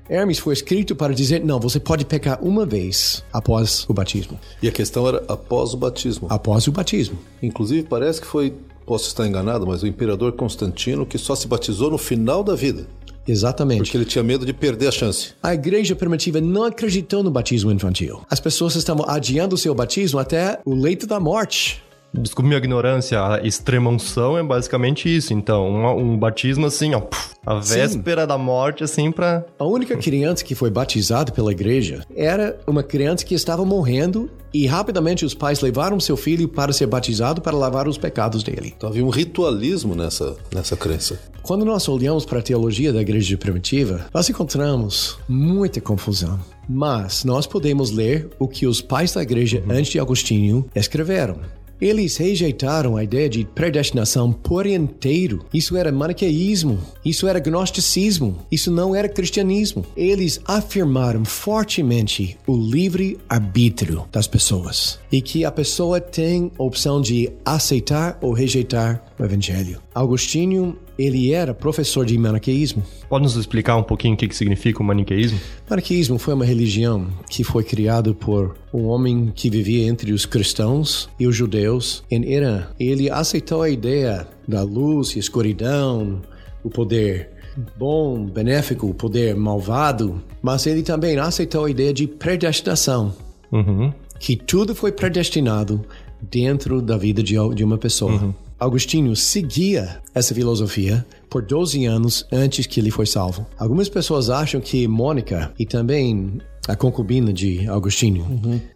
Hermes 0.09 0.38
foi 0.38 0.54
escrito 0.54 0.97
para 0.97 1.12
dizer: 1.12 1.45
não, 1.45 1.61
você 1.61 1.78
pode 1.78 2.04
pecar 2.07 2.42
uma 2.42 2.64
vez 2.64 3.23
após 3.30 3.85
o 3.88 3.92
batismo. 3.92 4.38
E 4.62 4.68
a 4.68 4.73
questão 4.73 5.07
era 5.07 5.23
após 5.28 5.75
o 5.75 5.76
batismo. 5.76 6.26
Após 6.30 6.66
o 6.66 6.73
batismo. 6.73 7.18
Inclusive, 7.42 7.83
parece 7.87 8.21
que 8.21 8.26
foi, 8.26 8.54
posso 8.87 9.09
estar 9.09 9.26
enganado, 9.26 9.66
mas 9.66 9.83
o 9.83 9.87
imperador 9.87 10.33
Constantino 10.33 11.04
que 11.04 11.18
só 11.18 11.35
se 11.35 11.47
batizou 11.47 11.90
no 11.90 11.99
final 11.99 12.42
da 12.42 12.54
vida, 12.54 12.87
Exatamente. 13.29 13.79
porque 13.83 13.97
ele 13.97 14.05
tinha 14.05 14.25
medo 14.25 14.45
de 14.47 14.53
perder 14.53 14.89
a 14.89 14.93
chance. 14.93 15.35
A 15.43 15.55
igreja 15.55 15.95
primitiva 15.95 16.41
não 16.41 16.65
acreditou 16.65 17.23
no 17.23 17.31
batismo 17.31 17.71
infantil. 17.71 18.23
As 18.31 18.41
pessoas 18.41 18.75
estavam 18.75 19.05
adiando 19.09 19.55
o 19.55 19.59
seu 19.59 19.75
batismo 19.75 20.19
até 20.19 20.61
o 20.65 20.75
leito 20.75 21.07
da 21.07 21.21
morte. 21.21 21.83
Desculpe 22.12 22.49
minha 22.49 22.59
ignorância, 22.59 23.23
a 23.23 23.47
extrema 23.47 23.91
unção 23.91 24.38
é 24.38 24.43
basicamente 24.43 25.15
isso. 25.15 25.33
Então, 25.35 25.69
um, 25.69 26.12
um 26.12 26.19
batismo 26.19 26.67
assim, 26.67 26.95
ó, 26.95 27.00
puf, 27.00 27.35
a 27.47 27.55
véspera 27.55 28.27
da 28.27 28.37
morte, 28.37 28.85
assim, 28.85 29.11
pra. 29.11 29.45
A 29.59 29.65
única 29.65 29.97
criança 29.97 30.45
que 30.45 30.55
foi 30.55 30.71
batizada 30.71 31.33
pela 31.33 31.53
igreja 31.53 32.05
era 32.15 32.59
uma 32.67 32.83
criança 32.83 33.25
que 33.25 33.35
estava 33.35 33.65
morrendo 33.65 34.31
e 34.53 34.67
rapidamente 34.67 35.25
os 35.25 35.35
pais 35.35 35.61
levaram 35.61 36.00
seu 36.00 36.17
filho 36.17 36.49
para 36.49 36.73
ser 36.73 36.87
batizado 36.87 37.41
para 37.41 37.57
lavar 37.57 37.87
os 37.87 37.99
pecados 37.99 38.43
dele. 38.43 38.73
Então 38.77 38.88
havia 38.88 39.05
um 39.05 39.11
ritualismo 39.11 39.95
nessa, 39.95 40.37
nessa 40.55 40.77
crença. 40.77 41.19
Quando 41.43 41.65
nós 41.65 41.88
olhamos 41.88 42.25
para 42.25 42.41
a 42.41 42.43
teologia 42.43 42.93
da 42.93 43.00
igreja 43.00 43.37
primitiva, 43.37 44.07
nós 44.12 44.29
encontramos 44.29 45.19
muita 45.29 45.81
confusão. 45.81 46.38
Mas 46.69 47.25
nós 47.25 47.47
podemos 47.47 47.91
ler 47.91 48.29
o 48.38 48.47
que 48.47 48.67
os 48.67 48.83
pais 48.83 49.15
da 49.15 49.23
igreja 49.23 49.65
antes 49.71 49.93
de 49.93 49.99
Agostinho 49.99 50.67
escreveram. 50.75 51.38
Eles 51.81 52.17
rejeitaram 52.17 52.97
a 52.97 53.05
ideia 53.05 53.29
de 53.29 53.45
predestinação 53.45 54.33
por 54.33 54.67
inteiro. 54.67 55.45
Isso 55.53 55.77
era 55.77 55.93
maniqueísmo, 55.93 56.79
isso 57.05 57.27
era 57.27 57.39
gnosticismo, 57.39 58.39
isso 58.51 58.71
não 58.71 58.95
era 58.95 59.09
cristianismo. 59.09 59.85
Eles 59.97 60.41
afirmaram 60.45 61.25
fortemente 61.25 62.37
o 62.47 62.57
livre 62.57 63.19
arbítrio 63.29 64.05
das 64.11 64.27
pessoas 64.27 64.99
e 65.11 65.23
que 65.23 65.45
a 65.45 65.53
pessoa 65.53 66.01
tem 66.01 66.51
opção 66.59 67.01
de 67.01 67.31
aceitar 67.45 68.19
ou 68.21 68.33
rejeitar 68.33 69.05
o 69.19 69.25
evangelho. 69.25 69.81
Agostinho, 69.95 70.77
ele 70.99 71.33
era 71.33 71.55
professor 71.55 72.05
de 72.05 72.19
maniqueísmo. 72.19 72.83
Pode 73.09 73.23
nos 73.23 73.37
explicar 73.37 73.76
um 73.76 73.83
pouquinho 73.83 74.14
o 74.14 74.17
que, 74.17 74.26
que 74.26 74.35
significa 74.35 74.83
o 74.83 74.85
maniqueísmo? 74.85 75.38
Maniqueísmo 75.71 76.19
foi 76.19 76.35
uma 76.35 76.45
religião 76.45 77.07
que 77.31 77.45
foi 77.45 77.62
criada 77.62 78.12
por 78.12 78.57
um 78.75 78.87
homem 78.87 79.33
que 79.35 79.49
vivia 79.49 79.87
entre 79.87 80.12
os 80.12 80.26
cristãos 80.26 81.09
e 81.19 81.26
os 81.26 81.37
judeus 81.37 82.02
em 82.11 82.25
Irã. 82.25 82.67
Ele 82.81 83.09
aceitou 83.09 83.62
a 83.62 83.71
ideia 83.71 84.26
da 84.47 84.62
luz 84.62 85.14
e 85.14 85.19
escuridão, 85.19 86.21
o 86.64 86.69
poder 86.71 87.31
bom, 87.76 88.25
benéfico, 88.25 88.87
o 88.88 88.95
poder 88.95 89.35
malvado, 89.37 90.23
mas 90.43 90.67
ele 90.67 90.83
também 90.83 91.17
aceitou 91.19 91.64
a 91.64 91.71
ideia 91.71 91.93
de 91.93 92.07
predestinação, 92.07 93.14
Uhum. 93.50 93.93
que 94.21 94.37
tudo 94.37 94.75
foi 94.75 94.93
predestinado 94.93 95.85
dentro 96.21 96.83
da 96.83 96.97
vida 96.99 97.23
de, 97.23 97.35
de 97.55 97.64
uma 97.64 97.78
pessoa. 97.78 98.35
Agostinho 98.59 99.15
seguia 99.15 100.00
essa 100.15 100.35
filosofia 100.35 101.07
por 101.31 101.43
12 101.43 101.85
anos 101.85 102.27
antes 102.33 102.67
que 102.67 102.81
ele 102.81 102.91
foi 102.91 103.07
salvo. 103.07 103.47
Algumas 103.59 103.88
pessoas 103.88 104.31
acham 104.31 104.61
que 104.61 104.88
Mônica 104.88 105.53
e 105.59 105.65
também 105.65 106.41
a 106.67 106.75
concubina 106.75 107.33
de 107.33 107.69
Agostinho 107.69 108.27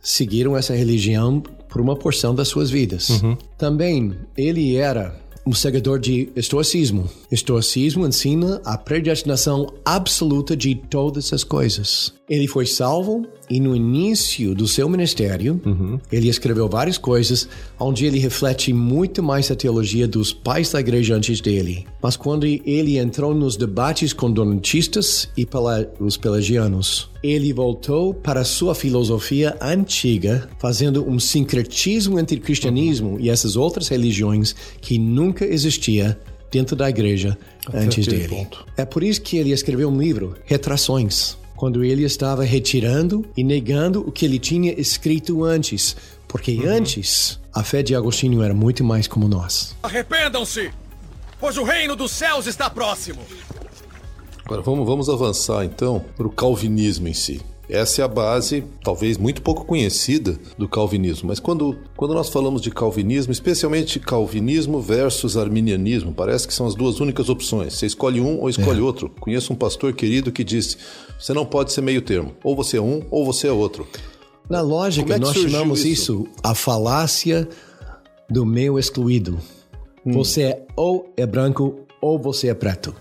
seguiram 0.01 0.57
essa 0.57 0.75
religião 0.75 1.43
por 1.69 1.81
uma 1.81 1.97
porção 1.97 2.35
das 2.35 2.49
suas 2.49 2.71
vidas. 2.71 3.23
Também 3.59 4.13
ele 4.37 4.77
era 4.77 5.21
um 5.45 5.53
seguidor 5.53 5.99
de 5.99 6.29
estoicismo. 6.37 7.09
Estoicismo 7.31 8.07
ensina 8.07 8.61
a 8.65 8.79
predestinação 8.79 9.67
absoluta 9.85 10.57
de 10.57 10.75
todas 10.75 11.33
as 11.33 11.43
coisas. 11.43 12.15
Ele 12.29 12.47
foi 12.47 12.65
salvo 12.67 13.27
e 13.53 13.61
no 13.61 13.77
início 13.77 14.55
do 14.55 14.67
seu 14.67 14.89
ministério, 14.89 15.61
ele 16.11 16.31
escreveu 16.31 16.67
várias 16.71 16.97
coisas 16.97 17.47
onde 17.79 18.07
ele 18.07 18.19
reflete 18.19 18.73
muito 18.73 19.23
mais 19.23 19.51
a 19.51 19.55
teologia 19.55 20.09
dos 20.09 20.33
pais 20.33 20.71
da 20.71 20.81
igreja 20.81 21.15
antes 21.15 21.39
dele. 21.39 21.87
Mas 22.03 22.17
quando 22.17 22.47
ele 22.47 22.97
entrou 22.97 23.35
nos 23.35 23.55
debates 23.55 24.15
com 24.15 24.31
donatistas 24.31 25.29
e 25.37 25.45
pela, 25.45 25.87
os 26.01 26.17
pelagianos, 26.17 27.11
ele 27.23 27.53
voltou 27.53 28.15
para 28.15 28.43
sua 28.43 28.75
filosofia 28.75 29.55
antiga, 29.61 30.49
fazendo 30.59 31.07
um 31.07 31.21
sincretismo 31.21 32.19
entre 32.19 32.41
cristianismo 32.41 33.19
e 33.21 33.29
essas 33.29 33.55
outras 33.55 33.89
religiões 33.89 34.57
que 34.81 34.99
nunca 34.99 35.45
existia 35.45 36.19
dentro 36.51 36.75
da 36.75 36.89
igreja 36.89 37.37
antes 37.73 38.09
aquele 38.09 38.23
dele. 38.23 38.35
ponto. 38.35 38.65
É 38.79 38.87
por 38.87 39.03
isso 39.03 39.21
que 39.21 39.37
ele 39.37 39.53
escreveu 39.53 39.91
um 39.91 40.01
livro, 40.01 40.37
Retrações, 40.47 41.37
quando 41.63 41.85
ele 41.85 42.03
estava 42.03 42.43
retirando 42.43 43.25
e 43.37 43.45
negando 43.45 44.01
o 44.01 44.11
que 44.11 44.25
ele 44.25 44.41
tinha 44.41 44.73
escrito 44.73 45.45
antes, 45.45 45.97
porque 46.27 46.61
antes 46.67 47.39
a 47.55 47.63
fé 47.63 47.85
de 47.85 47.95
Agostinho 47.95 48.43
era 48.43 48.53
muito 48.53 48.83
mais 48.83 49.07
como 49.07 49.29
nós. 49.29 49.73
Arrependam-se, 49.81 50.73
pois 51.39 51.57
o 51.57 51.63
reino 51.63 51.95
dos 51.95 52.11
céus 52.11 52.49
está 52.49 52.69
próximo. 52.69 53.21
Agora 54.45 54.61
vamos, 54.61 54.85
vamos 54.85 55.09
avançar 55.09 55.65
então 55.65 56.05
para 56.17 56.27
o 56.27 56.31
calvinismo 56.31 57.07
em 57.07 57.15
si. 57.15 57.41
Essa 57.69 58.03
é 58.03 58.05
a 58.05 58.09
base, 58.09 58.65
talvez 58.83 59.17
muito 59.17 59.41
pouco 59.41 59.65
conhecida, 59.65 60.37
do 60.59 60.69
calvinismo. 60.69 61.29
Mas 61.29 61.39
quando, 61.39 61.79
quando 61.97 62.13
nós 62.13 62.29
falamos 62.29 62.61
de 62.61 62.71
calvinismo, 62.71 63.33
especialmente 63.33 64.01
calvinismo 64.01 64.81
versus 64.81 65.37
arminianismo, 65.37 66.13
parece 66.13 66.47
que 66.47 66.53
são 66.53 66.67
as 66.67 66.75
duas 66.75 67.01
únicas 67.01 67.29
opções. 67.29 67.75
Você 67.75 67.87
escolhe 67.87 68.21
um 68.21 68.41
ou 68.41 68.51
escolhe 68.51 68.81
é. 68.81 68.83
outro. 68.83 69.09
Conheço 69.21 69.53
um 69.53 69.57
pastor 69.57 69.95
querido 69.95 70.33
que 70.33 70.43
disse: 70.45 70.77
você 71.23 71.33
não 71.33 71.47
pode 71.47 71.73
ser 71.73 71.83
meio 71.83 72.03
termo. 72.03 72.35
Ou 72.43 72.57
você 72.57 72.79
é 72.79 72.83
um 72.83 73.01
ou 73.09 73.25
você 73.25 73.47
é 73.47 73.53
outro. 73.53 73.87
Na 74.51 74.61
lógica, 74.61 75.15
é 75.15 75.19
nós 75.21 75.37
chamamos 75.37 75.85
isso? 75.85 76.25
isso 76.25 76.29
a 76.43 76.53
falácia 76.53 77.49
do 78.29 78.45
meio 78.45 78.77
excluído. 78.77 79.39
Hum. 80.05 80.13
Você 80.15 80.43
é 80.43 80.67
ou 80.75 81.13
é 81.17 81.25
branco 81.25 81.87
ou 82.01 82.19
você 82.19 82.49
é 82.49 82.55
preto. 82.55 82.93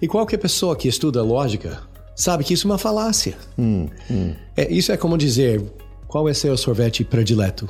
E 0.00 0.08
qualquer 0.08 0.38
pessoa 0.38 0.74
que 0.74 0.88
estuda 0.88 1.22
lógica 1.22 1.82
sabe 2.16 2.44
que 2.44 2.54
isso 2.54 2.66
é 2.66 2.70
uma 2.70 2.78
falácia. 2.78 3.36
Hum, 3.58 3.88
hum. 4.10 4.34
É, 4.56 4.72
isso 4.72 4.90
é 4.90 4.96
como 4.96 5.18
dizer: 5.18 5.62
qual 6.08 6.26
é 6.26 6.32
seu 6.32 6.56
sorvete 6.56 7.04
predileto? 7.04 7.68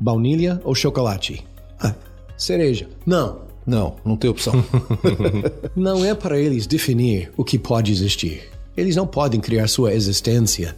Baunilha 0.00 0.60
ou 0.64 0.74
chocolate? 0.74 1.46
Ah, 1.78 1.94
cereja. 2.36 2.88
Não. 3.06 3.48
Não, 3.64 3.94
não 4.04 4.16
tem 4.16 4.28
opção. 4.28 4.54
não 5.76 6.04
é 6.04 6.12
para 6.12 6.40
eles 6.40 6.66
definir 6.66 7.30
o 7.36 7.44
que 7.44 7.56
pode 7.56 7.92
existir. 7.92 8.50
Eles 8.76 8.96
não 8.96 9.06
podem 9.06 9.40
criar 9.40 9.68
sua 9.68 9.92
existência, 9.92 10.76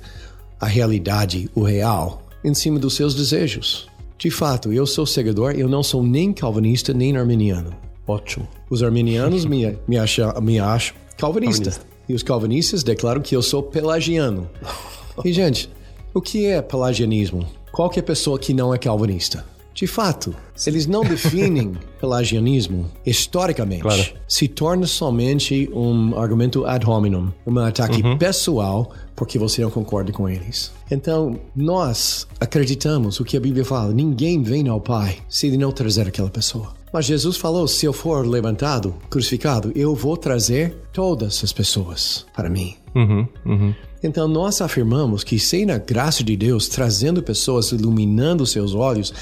a 0.61 0.67
realidade, 0.67 1.51
o 1.55 1.63
real, 1.63 2.23
em 2.45 2.55
cima 2.55 2.79
dos 2.79 2.95
seus 2.95 3.15
desejos. 3.15 3.89
De 4.19 4.31
fato, 4.31 4.73
eu 4.73 4.87
sou 4.87 5.05
seguidor, 5.05 5.53
eu 5.53 5.69
não 5.69 5.83
sou 5.83 6.03
nem 6.03 6.33
calvinista 6.33 6.95
nem 6.95 7.17
arminiano. 7.17 7.75
Ótimo. 8.07 8.49
Os 8.71 8.83
arminianos 8.83 9.45
me, 9.45 9.77
me, 9.87 9.99
acham, 9.99 10.41
me 10.41 10.59
acham 10.59 10.97
calvinista. 11.17 11.71
calvinista. 11.71 11.93
E 12.09 12.15
os 12.15 12.23
calvinistas 12.23 12.83
declaram 12.83 13.21
que 13.21 13.35
eu 13.35 13.43
sou 13.43 13.63
pelagiano. 13.63 14.49
e, 15.25 15.33
gente, 15.33 15.69
o 16.15 16.21
que 16.21 16.47
é 16.47 16.61
pelagianismo? 16.61 17.47
Qualquer 17.73 18.03
pessoa 18.03 18.39
que 18.39 18.53
não 18.53 18.75
é 18.75 18.79
calvinista. 18.79 19.45
De 19.75 19.87
fato, 19.87 20.35
eles 20.67 20.87
não 20.87 21.03
definem 21.03 21.73
pelagianismo 22.01 22.91
historicamente. 23.05 23.83
Claro. 23.83 24.05
Se 24.29 24.49
torna 24.49 24.87
somente 24.87 25.69
um 25.73 26.19
argumento 26.19 26.65
ad 26.65 26.87
hominem, 26.87 27.33
um 27.47 27.59
ataque 27.59 28.03
uhum. 28.03 28.19
pessoal 28.19 28.93
porque 29.15 29.39
você 29.39 29.63
não 29.63 29.71
concorda 29.71 30.13
com 30.13 30.29
eles. 30.29 30.73
Então, 30.91 31.39
nós 31.55 32.27
acreditamos 32.41 33.21
o 33.21 33.25
que 33.25 33.37
a 33.37 33.41
Bíblia 33.41 33.65
fala: 33.65 33.93
ninguém 33.93 34.43
vem 34.43 34.69
ao 34.69 34.81
Pai 34.81 35.19
se 35.29 35.47
ele 35.47 35.57
não 35.57 35.73
trazer 35.73 36.09
aquela 36.09 36.31
pessoa. 36.31 36.75
Mas 36.93 37.07
Jesus 37.07 37.37
falou: 37.37 37.67
se 37.67 37.87
eu 37.87 37.93
for 37.93 38.27
levantado, 38.27 38.95
crucificado, 39.09 39.73
eu 39.75 39.95
vou 39.95 40.17
trazer 40.17 40.77
todas 40.93 41.43
as 41.43 41.53
pessoas 41.53 42.27
para 42.35 42.51
mim. 42.51 42.77
Uhum, 42.95 43.27
uhum. 43.47 43.75
Então 44.03 44.27
nós 44.27 44.61
afirmamos 44.61 45.23
que 45.23 45.39
sem 45.39 45.71
a 45.71 45.79
graça 45.79 46.25
de 46.25 46.37
Deus 46.37 46.69
trazendo 46.69 47.23
pessoas, 47.23 47.71
iluminando 47.71 48.45
seus 48.45 48.75
olhos, 48.75 49.15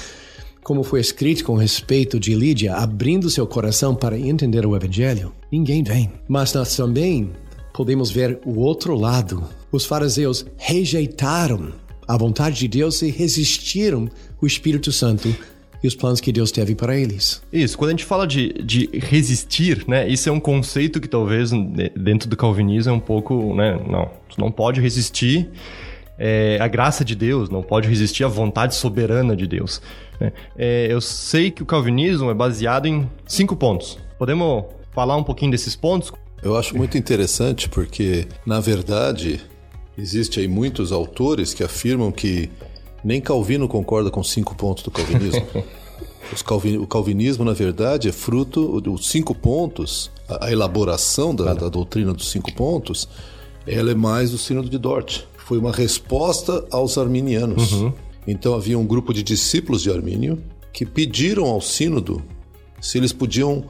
como 0.63 0.83
foi 0.83 0.99
escrito 0.99 1.43
com 1.43 1.55
respeito 1.55 2.19
de 2.19 2.33
Lídia, 2.35 2.75
abrindo 2.75 3.29
seu 3.29 3.47
coração 3.47 3.95
para 3.95 4.17
entender 4.17 4.65
o 4.65 4.75
Evangelho, 4.75 5.33
ninguém 5.51 5.83
vem. 5.83 6.11
Mas 6.27 6.53
nós 6.53 6.75
também 6.75 7.31
podemos 7.73 8.11
ver 8.11 8.39
o 8.45 8.59
outro 8.59 8.95
lado. 8.95 9.43
Os 9.71 9.85
fariseus 9.85 10.45
rejeitaram 10.57 11.73
a 12.07 12.17
vontade 12.17 12.59
de 12.59 12.67
Deus 12.67 13.01
e 13.01 13.09
resistiram 13.09 14.09
o 14.41 14.45
Espírito 14.45 14.91
Santo 14.91 15.33
e 15.83 15.87
os 15.87 15.95
planos 15.95 16.21
que 16.21 16.31
Deus 16.31 16.51
teve 16.51 16.75
para 16.75 16.95
eles. 16.95 17.41
Isso, 17.51 17.77
quando 17.77 17.89
a 17.89 17.93
gente 17.93 18.05
fala 18.05 18.27
de, 18.27 18.53
de 18.63 18.89
resistir, 18.93 19.83
né, 19.87 20.07
isso 20.07 20.29
é 20.29 20.31
um 20.31 20.39
conceito 20.39 20.99
que 20.99 21.07
talvez 21.07 21.51
dentro 21.95 22.29
do 22.29 22.37
calvinismo 22.37 22.91
é 22.91 22.95
um 22.95 22.99
pouco, 22.99 23.55
né, 23.55 23.79
não, 23.89 24.11
tu 24.29 24.39
não 24.39 24.51
pode 24.51 24.79
resistir 24.79 25.49
é, 26.23 26.59
a 26.61 26.67
graça 26.67 27.03
de 27.03 27.15
Deus, 27.15 27.49
não 27.49 27.63
pode 27.63 27.89
resistir 27.89 28.23
à 28.23 28.27
vontade 28.27 28.75
soberana 28.75 29.35
de 29.35 29.47
Deus. 29.47 29.81
Né? 30.19 30.31
É, 30.55 30.85
eu 30.87 31.01
sei 31.01 31.49
que 31.49 31.63
o 31.63 31.65
calvinismo 31.65 32.29
é 32.29 32.33
baseado 32.35 32.85
em 32.85 33.09
cinco 33.27 33.55
pontos. 33.55 33.97
Podemos 34.19 34.65
falar 34.91 35.17
um 35.17 35.23
pouquinho 35.23 35.49
desses 35.49 35.75
pontos? 35.75 36.13
Eu 36.43 36.55
acho 36.55 36.77
muito 36.77 36.95
interessante 36.95 37.67
porque, 37.67 38.27
na 38.45 38.59
verdade, 38.59 39.41
existe 39.97 40.39
aí 40.39 40.47
muitos 40.47 40.91
autores 40.91 41.55
que 41.55 41.63
afirmam 41.63 42.11
que 42.11 42.51
nem 43.03 43.19
Calvino 43.19 43.67
concorda 43.67 44.11
com 44.11 44.23
cinco 44.23 44.53
pontos 44.53 44.83
do 44.83 44.91
calvinismo. 44.91 45.43
Calvin, 46.45 46.77
o 46.77 46.85
calvinismo, 46.85 47.43
na 47.43 47.53
verdade, 47.53 48.07
é 48.07 48.11
fruto 48.11 48.79
dos 48.79 49.09
cinco 49.09 49.33
pontos, 49.33 50.11
a, 50.29 50.45
a 50.45 50.51
elaboração 50.51 51.33
da, 51.33 51.53
da, 51.55 51.67
doutrina 51.67 52.13
dos 52.13 52.29
cinco 52.29 52.53
pontos, 52.53 53.09
ela 53.65 53.91
é 53.91 53.95
mais 53.95 54.29
do 54.29 54.37
sínodo 54.37 54.69
de 54.69 54.77
Dort. 54.77 55.25
Foi 55.51 55.57
uma 55.57 55.73
resposta 55.73 56.65
aos 56.71 56.97
arminianos. 56.97 57.73
Uhum. 57.73 57.93
Então 58.25 58.53
havia 58.53 58.79
um 58.79 58.87
grupo 58.87 59.13
de 59.13 59.21
discípulos 59.21 59.81
de 59.81 59.91
Armínio 59.91 60.41
que 60.71 60.85
pediram 60.85 61.43
ao 61.45 61.59
sínodo 61.59 62.23
se 62.79 62.97
eles 62.97 63.11
podiam 63.11 63.65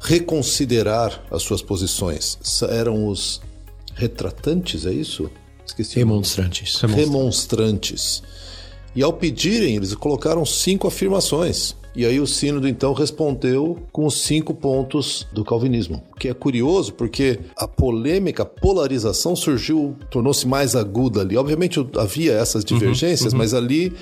reconsiderar 0.00 1.22
as 1.30 1.42
suas 1.42 1.60
posições. 1.60 2.38
Eram 2.70 3.06
os 3.06 3.42
retratantes, 3.94 4.86
é 4.86 4.94
isso? 4.94 5.30
Esqueci. 5.66 5.96
Remonstrantes. 5.96 6.80
Remonstrantes. 6.80 8.22
E 8.94 9.02
ao 9.02 9.12
pedirem, 9.12 9.76
eles 9.76 9.94
colocaram 9.94 10.42
cinco 10.46 10.88
afirmações. 10.88 11.76
E 11.96 12.04
aí 12.04 12.20
o 12.20 12.26
sínodo 12.26 12.68
então 12.68 12.92
respondeu 12.92 13.78
com 13.90 14.04
os 14.04 14.20
cinco 14.20 14.52
pontos 14.52 15.26
do 15.32 15.42
calvinismo, 15.42 16.02
que 16.18 16.28
é 16.28 16.34
curioso 16.34 16.92
porque 16.92 17.40
a 17.56 17.66
polêmica, 17.66 18.42
a 18.42 18.46
polarização 18.46 19.34
surgiu, 19.34 19.96
tornou-se 20.10 20.46
mais 20.46 20.76
aguda 20.76 21.22
ali. 21.22 21.38
Obviamente 21.38 21.84
havia 21.96 22.34
essas 22.34 22.62
uhum, 22.64 22.78
divergências, 22.78 23.32
uhum, 23.32 23.38
uhum. 23.38 23.44
mas 23.44 23.54
ali 23.54 23.94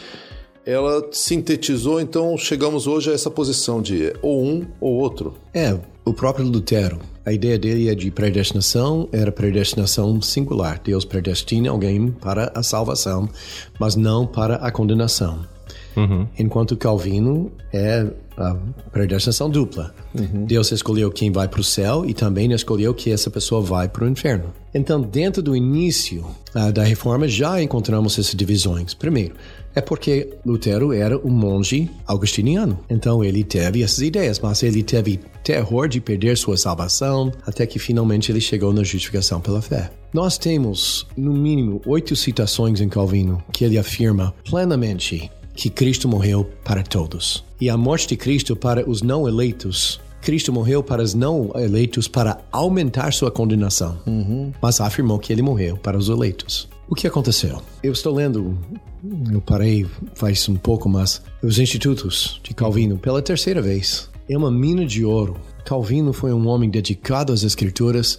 ela 0.66 1.06
sintetizou, 1.12 2.00
então 2.00 2.36
chegamos 2.36 2.88
hoje 2.88 3.10
a 3.10 3.14
essa 3.14 3.30
posição 3.30 3.80
de 3.80 4.12
ou 4.20 4.44
um 4.44 4.66
ou 4.80 4.94
outro. 4.94 5.34
É, 5.52 5.78
o 6.04 6.12
próprio 6.12 6.44
Lutero. 6.46 6.98
A 7.24 7.32
ideia 7.32 7.58
dele 7.58 7.88
é 7.88 7.94
de 7.94 8.10
predestinação, 8.10 9.08
era 9.12 9.30
predestinação 9.30 10.20
singular. 10.20 10.80
Deus 10.82 11.04
predestina 11.04 11.70
alguém 11.70 12.10
para 12.10 12.50
a 12.54 12.62
salvação, 12.62 13.28
mas 13.78 13.94
não 13.94 14.26
para 14.26 14.56
a 14.56 14.70
condenação. 14.70 15.53
Uhum. 15.96 16.26
Enquanto 16.38 16.76
Calvino 16.76 17.50
é 17.72 18.06
a 18.36 18.56
predestinação 18.90 19.48
dupla. 19.48 19.94
Uhum. 20.14 20.44
Deus 20.44 20.70
escolheu 20.72 21.10
quem 21.10 21.30
vai 21.30 21.48
para 21.48 21.60
o 21.60 21.64
céu 21.64 22.04
e 22.04 22.12
também 22.12 22.52
escolheu 22.52 22.92
que 22.92 23.10
essa 23.10 23.30
pessoa 23.30 23.60
vai 23.60 23.88
para 23.88 24.04
o 24.04 24.08
inferno. 24.08 24.52
Então, 24.74 25.00
dentro 25.00 25.40
do 25.40 25.54
início 25.54 26.26
uh, 26.54 26.72
da 26.72 26.82
reforma, 26.82 27.28
já 27.28 27.62
encontramos 27.62 28.18
essas 28.18 28.34
divisões. 28.34 28.92
Primeiro, 28.92 29.34
é 29.74 29.80
porque 29.80 30.30
Lutero 30.44 30.92
era 30.92 31.16
um 31.18 31.30
monge 31.30 31.88
augustiniano. 32.06 32.78
Então, 32.90 33.22
ele 33.22 33.44
teve 33.44 33.82
essas 33.82 34.00
ideias, 34.00 34.40
mas 34.40 34.62
ele 34.64 34.82
teve 34.82 35.20
terror 35.44 35.88
de 35.88 36.00
perder 36.00 36.36
sua 36.36 36.56
salvação, 36.56 37.30
até 37.46 37.66
que 37.66 37.78
finalmente 37.78 38.32
ele 38.32 38.40
chegou 38.40 38.72
na 38.72 38.82
justificação 38.82 39.40
pela 39.40 39.62
fé. 39.62 39.90
Nós 40.12 40.38
temos, 40.38 41.06
no 41.16 41.32
mínimo, 41.32 41.80
oito 41.86 42.16
citações 42.16 42.80
em 42.80 42.88
Calvino 42.88 43.42
que 43.52 43.64
ele 43.64 43.78
afirma 43.78 44.34
plenamente 44.48 45.30
que 45.54 45.70
Cristo 45.70 46.08
morreu 46.08 46.44
para 46.64 46.82
todos. 46.82 47.44
E 47.60 47.70
a 47.70 47.76
morte 47.76 48.08
de 48.08 48.16
Cristo 48.16 48.56
para 48.56 48.88
os 48.88 49.02
não 49.02 49.28
eleitos 49.28 50.00
Cristo 50.24 50.50
morreu 50.50 50.82
para 50.82 51.02
os 51.02 51.12
não 51.12 51.50
eleitos 51.54 52.08
para 52.08 52.40
aumentar 52.50 53.12
sua 53.12 53.30
condenação, 53.30 53.98
uhum. 54.06 54.54
mas 54.60 54.80
afirmou 54.80 55.18
que 55.18 55.30
ele 55.30 55.42
morreu 55.42 55.76
para 55.76 55.98
os 55.98 56.08
eleitos. 56.08 56.66
O 56.88 56.94
que 56.94 57.06
aconteceu? 57.06 57.60
Eu 57.82 57.92
estou 57.92 58.14
lendo, 58.14 58.56
eu 59.30 59.42
parei 59.42 59.86
faz 60.14 60.48
um 60.48 60.56
pouco, 60.56 60.88
mas 60.88 61.20
os 61.42 61.58
Institutos 61.58 62.40
de 62.42 62.54
Calvino 62.54 62.96
pela 62.96 63.20
terceira 63.20 63.60
vez. 63.60 64.08
É 64.26 64.38
uma 64.38 64.50
mina 64.50 64.86
de 64.86 65.04
ouro. 65.04 65.36
Calvino 65.62 66.14
foi 66.14 66.32
um 66.32 66.48
homem 66.48 66.70
dedicado 66.70 67.30
às 67.30 67.42
Escrituras, 67.42 68.18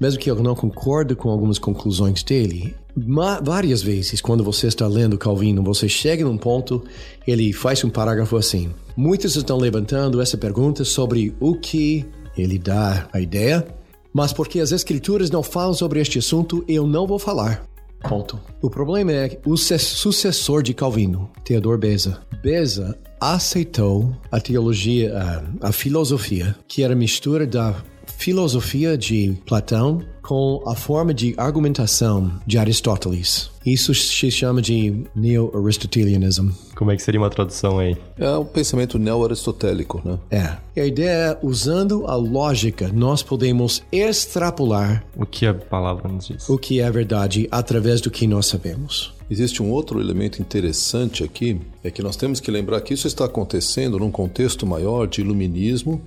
mesmo 0.00 0.18
que 0.18 0.28
eu 0.28 0.34
não 0.42 0.56
concorde 0.56 1.14
com 1.14 1.30
algumas 1.30 1.60
conclusões 1.60 2.24
dele. 2.24 2.74
Várias 2.96 3.82
vezes, 3.82 4.20
quando 4.20 4.44
você 4.44 4.68
está 4.68 4.86
lendo 4.86 5.18
Calvino, 5.18 5.62
você 5.62 5.88
chega 5.88 6.24
num 6.24 6.38
ponto, 6.38 6.84
ele 7.26 7.52
faz 7.52 7.82
um 7.82 7.90
parágrafo 7.90 8.36
assim. 8.36 8.70
Muitos 8.96 9.34
estão 9.34 9.58
levantando 9.58 10.20
essa 10.20 10.38
pergunta 10.38 10.84
sobre 10.84 11.34
o 11.40 11.56
que 11.56 12.04
ele 12.36 12.58
dá 12.58 13.08
a 13.12 13.20
ideia, 13.20 13.66
mas 14.12 14.32
porque 14.32 14.60
as 14.60 14.70
escrituras 14.70 15.30
não 15.30 15.42
falam 15.42 15.74
sobre 15.74 16.00
este 16.00 16.18
assunto, 16.20 16.64
eu 16.68 16.86
não 16.86 17.06
vou 17.06 17.18
falar. 17.18 17.66
Ponto. 18.08 18.38
O 18.60 18.70
problema 18.70 19.10
é 19.12 19.40
o 19.44 19.56
sucessor 19.56 20.62
de 20.62 20.74
Calvino, 20.74 21.30
Theodor 21.42 21.78
Beza, 21.78 22.20
Beza 22.42 22.98
aceitou 23.18 24.14
a 24.30 24.38
teologia, 24.38 25.16
a, 25.60 25.68
a 25.68 25.72
filosofia, 25.72 26.54
que 26.68 26.82
era 26.82 26.94
mistura 26.94 27.46
da 27.46 27.74
filosofia 28.18 28.98
de 28.98 29.36
Platão 29.46 30.02
com 30.24 30.62
a 30.66 30.74
forma 30.74 31.12
de 31.12 31.34
argumentação 31.36 32.32
de 32.46 32.56
Aristóteles. 32.56 33.50
Isso 33.64 33.94
se 33.94 34.30
chama 34.30 34.60
de 34.60 35.04
neo-aristotelianism. 35.14 36.48
Como 36.74 36.90
é 36.90 36.96
que 36.96 37.02
seria 37.02 37.20
uma 37.20 37.30
tradução 37.30 37.78
aí? 37.78 37.96
É 38.18 38.30
um 38.30 38.44
pensamento 38.44 38.98
neo-aristotélico, 38.98 40.00
né? 40.04 40.18
É. 40.30 40.80
A 40.80 40.86
ideia 40.86 41.08
é, 41.08 41.38
usando 41.42 42.06
a 42.06 42.14
lógica, 42.16 42.90
nós 42.92 43.22
podemos 43.22 43.82
extrapolar 43.92 45.04
O 45.16 45.24
que 45.24 45.46
a 45.46 45.54
palavra 45.54 46.10
nos 46.10 46.26
diz? 46.26 46.48
o 46.48 46.58
que 46.58 46.80
é 46.80 46.90
verdade 46.90 47.46
através 47.50 48.00
do 48.00 48.10
que 48.10 48.26
nós 48.26 48.46
sabemos. 48.46 49.14
Existe 49.30 49.62
um 49.62 49.70
outro 49.70 50.00
elemento 50.00 50.40
interessante 50.42 51.22
aqui, 51.24 51.58
é 51.82 51.90
que 51.90 52.02
nós 52.02 52.16
temos 52.16 52.40
que 52.40 52.50
lembrar 52.50 52.80
que 52.80 52.92
isso 52.92 53.06
está 53.06 53.24
acontecendo 53.24 53.98
num 53.98 54.10
contexto 54.10 54.66
maior 54.66 55.06
de 55.06 55.20
iluminismo 55.20 56.02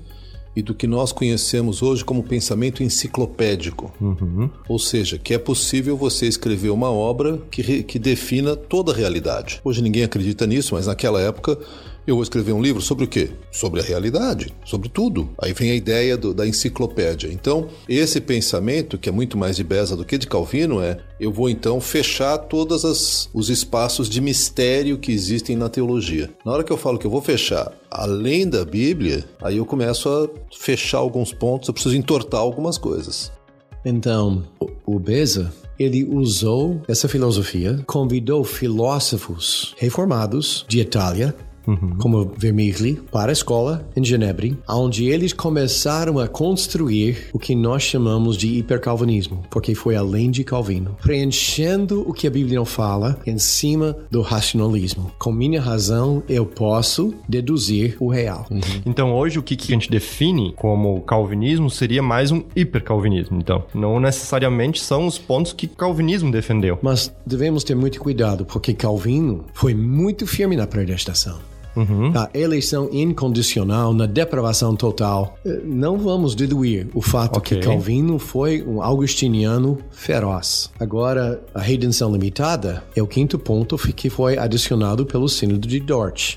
e 0.57 0.61
do 0.63 0.73
que 0.73 0.87
nós 0.87 1.11
conhecemos 1.11 1.83
hoje 1.83 2.03
como 2.03 2.23
pensamento 2.23 2.81
enciclopédico. 2.81 3.93
Ou 4.67 4.79
seja, 4.79 5.19
que 5.19 5.35
é 5.35 5.37
possível 5.37 5.95
você 5.95 6.25
escrever 6.25 6.71
uma 6.71 6.89
obra 6.89 7.39
que, 7.51 7.83
que 7.83 7.99
defina 7.99 8.55
toda 8.55 8.91
a 8.91 8.95
realidade. 8.95 9.61
Hoje 9.63 9.83
ninguém 9.83 10.03
acredita 10.03 10.47
nisso, 10.47 10.73
mas 10.73 10.87
naquela 10.87 11.21
época 11.21 11.59
eu 12.11 12.15
vou 12.15 12.23
escrever 12.23 12.53
um 12.53 12.61
livro 12.61 12.81
sobre 12.81 13.05
o 13.05 13.07
quê? 13.07 13.29
Sobre 13.51 13.79
a 13.81 13.83
realidade, 13.83 14.53
sobre 14.65 14.89
tudo. 14.89 15.29
Aí 15.41 15.53
vem 15.53 15.71
a 15.71 15.75
ideia 15.75 16.17
do- 16.17 16.33
da 16.33 16.47
enciclopédia. 16.47 17.27
Então, 17.31 17.67
esse 17.87 18.21
pensamento, 18.21 18.97
que 18.97 19.09
é 19.09 19.11
muito 19.11 19.37
mais 19.37 19.55
de 19.57 19.63
Beza 19.63 19.95
do 19.95 20.05
que 20.05 20.17
de 20.17 20.25
Calvino, 20.27 20.81
é 20.81 20.97
eu 21.19 21.31
vou 21.31 21.49
então 21.49 21.81
fechar 21.81 22.37
todos 22.37 23.27
os 23.33 23.49
espaços 23.49 24.07
de 24.09 24.21
mistério 24.21 24.97
que 24.97 25.11
existem 25.11 25.55
na 25.55 25.67
teologia. 25.69 26.29
Na 26.45 26.51
hora 26.53 26.63
que 26.63 26.71
eu 26.71 26.77
falo 26.77 26.97
que 26.97 27.05
eu 27.05 27.11
vou 27.11 27.21
fechar 27.21 27.71
além 27.91 28.47
da 28.47 28.63
Bíblia, 28.63 29.25
aí 29.41 29.57
eu 29.57 29.65
começo 29.65 30.07
a 30.09 30.29
fechar 30.57 30.99
alguns 30.99 31.33
pontos, 31.33 31.67
eu 31.67 31.73
preciso 31.73 31.95
entortar 31.95 32.39
algumas 32.39 32.77
coisas. 32.77 33.31
Então, 33.85 34.43
o 34.85 34.99
Beza, 34.99 35.51
ele 35.79 36.03
usou 36.03 36.81
essa 36.87 37.07
filosofia, 37.07 37.79
convidou 37.85 38.43
filósofos 38.43 39.73
reformados 39.77 40.65
de 40.67 40.79
Itália, 40.79 41.35
como 41.97 42.31
Vermigli, 42.37 42.99
para 43.11 43.31
a 43.31 43.33
escola 43.33 43.87
em 43.95 44.03
Genebra, 44.03 44.37
onde 44.69 45.05
eles 45.05 45.33
começaram 45.33 46.19
a 46.19 46.27
construir 46.27 47.29
o 47.33 47.39
que 47.39 47.55
nós 47.55 47.81
chamamos 47.81 48.37
de 48.37 48.47
hipercalvinismo, 48.59 49.43
porque 49.49 49.73
foi 49.73 49.95
além 49.95 50.29
de 50.29 50.43
Calvino, 50.43 50.95
preenchendo 51.01 52.03
o 52.07 52.13
que 52.13 52.27
a 52.27 52.29
Bíblia 52.29 52.59
não 52.59 52.65
fala 52.65 53.19
em 53.25 53.37
cima 53.37 53.97
do 54.11 54.21
racionalismo. 54.21 55.11
Com 55.17 55.31
minha 55.31 55.59
razão, 55.59 56.21
eu 56.29 56.45
posso 56.45 57.13
deduzir 57.27 57.97
o 57.99 58.09
real. 58.09 58.45
Então, 58.85 59.13
hoje, 59.13 59.39
o 59.39 59.43
que, 59.43 59.55
que 59.55 59.71
a 59.71 59.75
gente 59.75 59.89
define 59.89 60.53
como 60.55 61.01
calvinismo 61.01 61.69
seria 61.69 62.03
mais 62.03 62.31
um 62.31 62.43
hipercalvinismo. 62.55 63.37
Então, 63.39 63.63
não 63.73 63.99
necessariamente 63.99 64.81
são 64.81 65.07
os 65.07 65.17
pontos 65.17 65.53
que 65.53 65.67
calvinismo 65.67 66.31
defendeu. 66.31 66.77
Mas 66.81 67.13
devemos 67.25 67.63
ter 67.63 67.75
muito 67.75 67.99
cuidado, 67.99 68.45
porque 68.45 68.73
Calvino 68.73 69.45
foi 69.53 69.73
muito 69.73 70.27
firme 70.27 70.55
na 70.55 70.67
predestinação. 70.67 71.39
A 72.15 72.29
eleição 72.33 72.89
incondicional, 72.91 73.93
na 73.93 74.05
depravação 74.05 74.75
total. 74.75 75.37
Eh, 75.45 75.61
Não 75.63 75.97
vamos 75.97 76.35
diluir 76.35 76.87
o 76.93 77.01
fato 77.01 77.37
Ok. 77.37 77.57
que 77.59 77.63
Calvino 77.65 78.17
foi 78.19 78.63
um 78.63 78.81
augustiniano 78.81 79.77
feroz. 79.91 80.69
Agora, 80.79 81.41
a 81.53 81.61
redenção 81.61 82.11
limitada 82.11 82.83
é 82.95 83.01
o 83.01 83.07
quinto 83.07 83.37
ponto 83.37 83.77
que 83.77 84.09
foi 84.09 84.37
adicionado 84.37 85.05
pelo 85.05 85.27
Sínodo 85.29 85.67
de 85.67 85.79
Dort. 85.79 86.35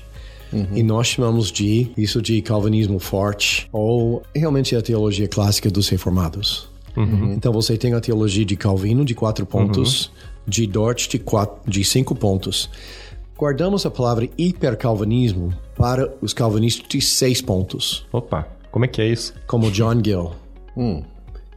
E 0.73 0.83
nós 0.83 1.07
chamamos 1.07 1.49
de 1.49 1.91
isso 1.95 2.21
de 2.21 2.41
calvinismo 2.41 2.99
forte, 2.99 3.69
ou 3.71 4.21
realmente 4.35 4.75
a 4.75 4.81
teologia 4.81 5.25
clássica 5.25 5.71
dos 5.71 5.87
reformados. 5.87 6.67
Então 7.33 7.53
você 7.53 7.77
tem 7.77 7.93
a 7.93 8.01
teologia 8.01 8.43
de 8.43 8.57
Calvino 8.57 9.05
de 9.05 9.15
quatro 9.15 9.45
pontos, 9.45 10.11
de 10.45 10.67
Dort 10.67 11.07
de, 11.07 11.17
quatro, 11.19 11.55
de 11.65 11.85
cinco 11.85 12.13
pontos. 12.13 12.69
Guardamos 13.41 13.87
a 13.87 13.89
palavra 13.89 14.29
hipercalvinismo 14.37 15.51
para 15.75 16.13
os 16.21 16.31
calvinistas 16.31 16.87
de 16.87 17.01
seis 17.01 17.41
pontos, 17.41 18.05
Opa, 18.11 18.47
como 18.69 18.85
é 18.85 18.87
que 18.87 19.01
é 19.01 19.07
isso? 19.07 19.33
como 19.47 19.71
John 19.71 19.99
Gill. 20.05 20.29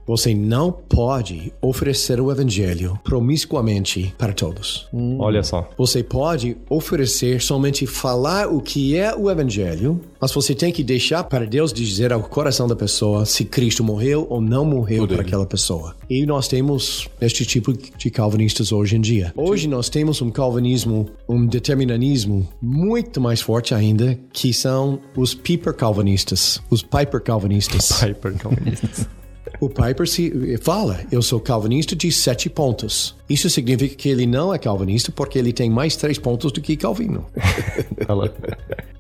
Você 0.06 0.34
não 0.34 0.70
pode 0.70 1.52
oferecer 1.62 2.20
o 2.20 2.30
evangelho 2.30 2.98
promiscuamente 3.02 4.14
para 4.18 4.32
todos. 4.32 4.86
Olha 5.18 5.42
só. 5.42 5.68
Você 5.78 6.02
pode 6.02 6.56
oferecer 6.68 7.40
somente 7.40 7.86
falar 7.86 8.48
o 8.48 8.60
que 8.60 8.96
é 8.96 9.14
o 9.14 9.30
evangelho, 9.30 10.00
mas 10.20 10.32
você 10.32 10.54
tem 10.54 10.72
que 10.72 10.84
deixar 10.84 11.24
para 11.24 11.46
Deus 11.46 11.72
dizer 11.72 12.12
ao 12.12 12.22
coração 12.22 12.68
da 12.68 12.76
pessoa 12.76 13.24
se 13.24 13.44
Cristo 13.44 13.82
morreu 13.82 14.26
ou 14.28 14.40
não 14.40 14.64
morreu 14.64 15.08
para 15.08 15.22
aquela 15.22 15.46
pessoa. 15.46 15.96
E 16.08 16.26
nós 16.26 16.48
temos 16.48 17.08
este 17.20 17.46
tipo 17.46 17.72
de 17.72 18.10
calvinistas 18.10 18.72
hoje 18.72 18.96
em 18.96 19.00
dia. 19.00 19.32
Hoje 19.34 19.66
nós 19.66 19.88
temos 19.88 20.20
um 20.20 20.30
calvinismo, 20.30 21.06
um 21.26 21.46
determinismo 21.46 22.46
muito 22.60 23.20
mais 23.20 23.40
forte 23.40 23.74
ainda, 23.74 24.18
que 24.32 24.52
são 24.52 25.00
os 25.16 25.34
Piper 25.34 25.74
calvinistas, 25.74 26.60
os 26.68 26.82
Piper 26.82 27.20
calvinistas. 27.22 27.92
Piper 28.00 28.34
calvinistas. 28.34 29.08
O 29.60 29.68
Piper 29.68 30.06
se 30.06 30.58
fala, 30.58 31.00
eu 31.10 31.22
sou 31.22 31.40
calvinista 31.40 31.94
de 31.94 32.10
sete 32.10 32.50
pontos. 32.50 33.14
Isso 33.28 33.48
significa 33.48 33.94
que 33.94 34.08
ele 34.08 34.26
não 34.26 34.52
é 34.52 34.58
calvinista 34.58 35.12
porque 35.12 35.38
ele 35.38 35.52
tem 35.52 35.70
mais 35.70 35.96
três 35.96 36.18
pontos 36.18 36.52
do 36.52 36.60
que 36.60 36.76
Calvino. 36.76 37.26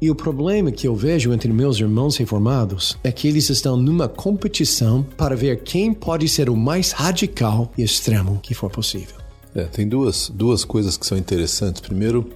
E 0.02 0.10
o 0.10 0.14
problema 0.14 0.70
que 0.70 0.86
eu 0.86 0.94
vejo 0.94 1.32
entre 1.32 1.50
meus 1.50 1.80
irmãos 1.80 2.18
reformados 2.18 2.98
é 3.02 3.10
que 3.10 3.26
eles 3.26 3.48
estão 3.48 3.74
numa 3.74 4.06
competição 4.06 5.02
para 5.16 5.34
ver 5.34 5.62
quem 5.62 5.94
pode 5.94 6.28
ser 6.28 6.50
o 6.50 6.56
mais 6.56 6.92
radical 6.92 7.72
e 7.78 7.82
extremo 7.82 8.38
que 8.42 8.52
for 8.52 8.70
possível. 8.70 9.16
É, 9.54 9.64
tem 9.64 9.88
duas, 9.88 10.28
duas 10.28 10.62
coisas 10.62 10.98
que 10.98 11.06
são 11.06 11.16
interessantes. 11.16 11.80
Primeiro, 11.80 12.28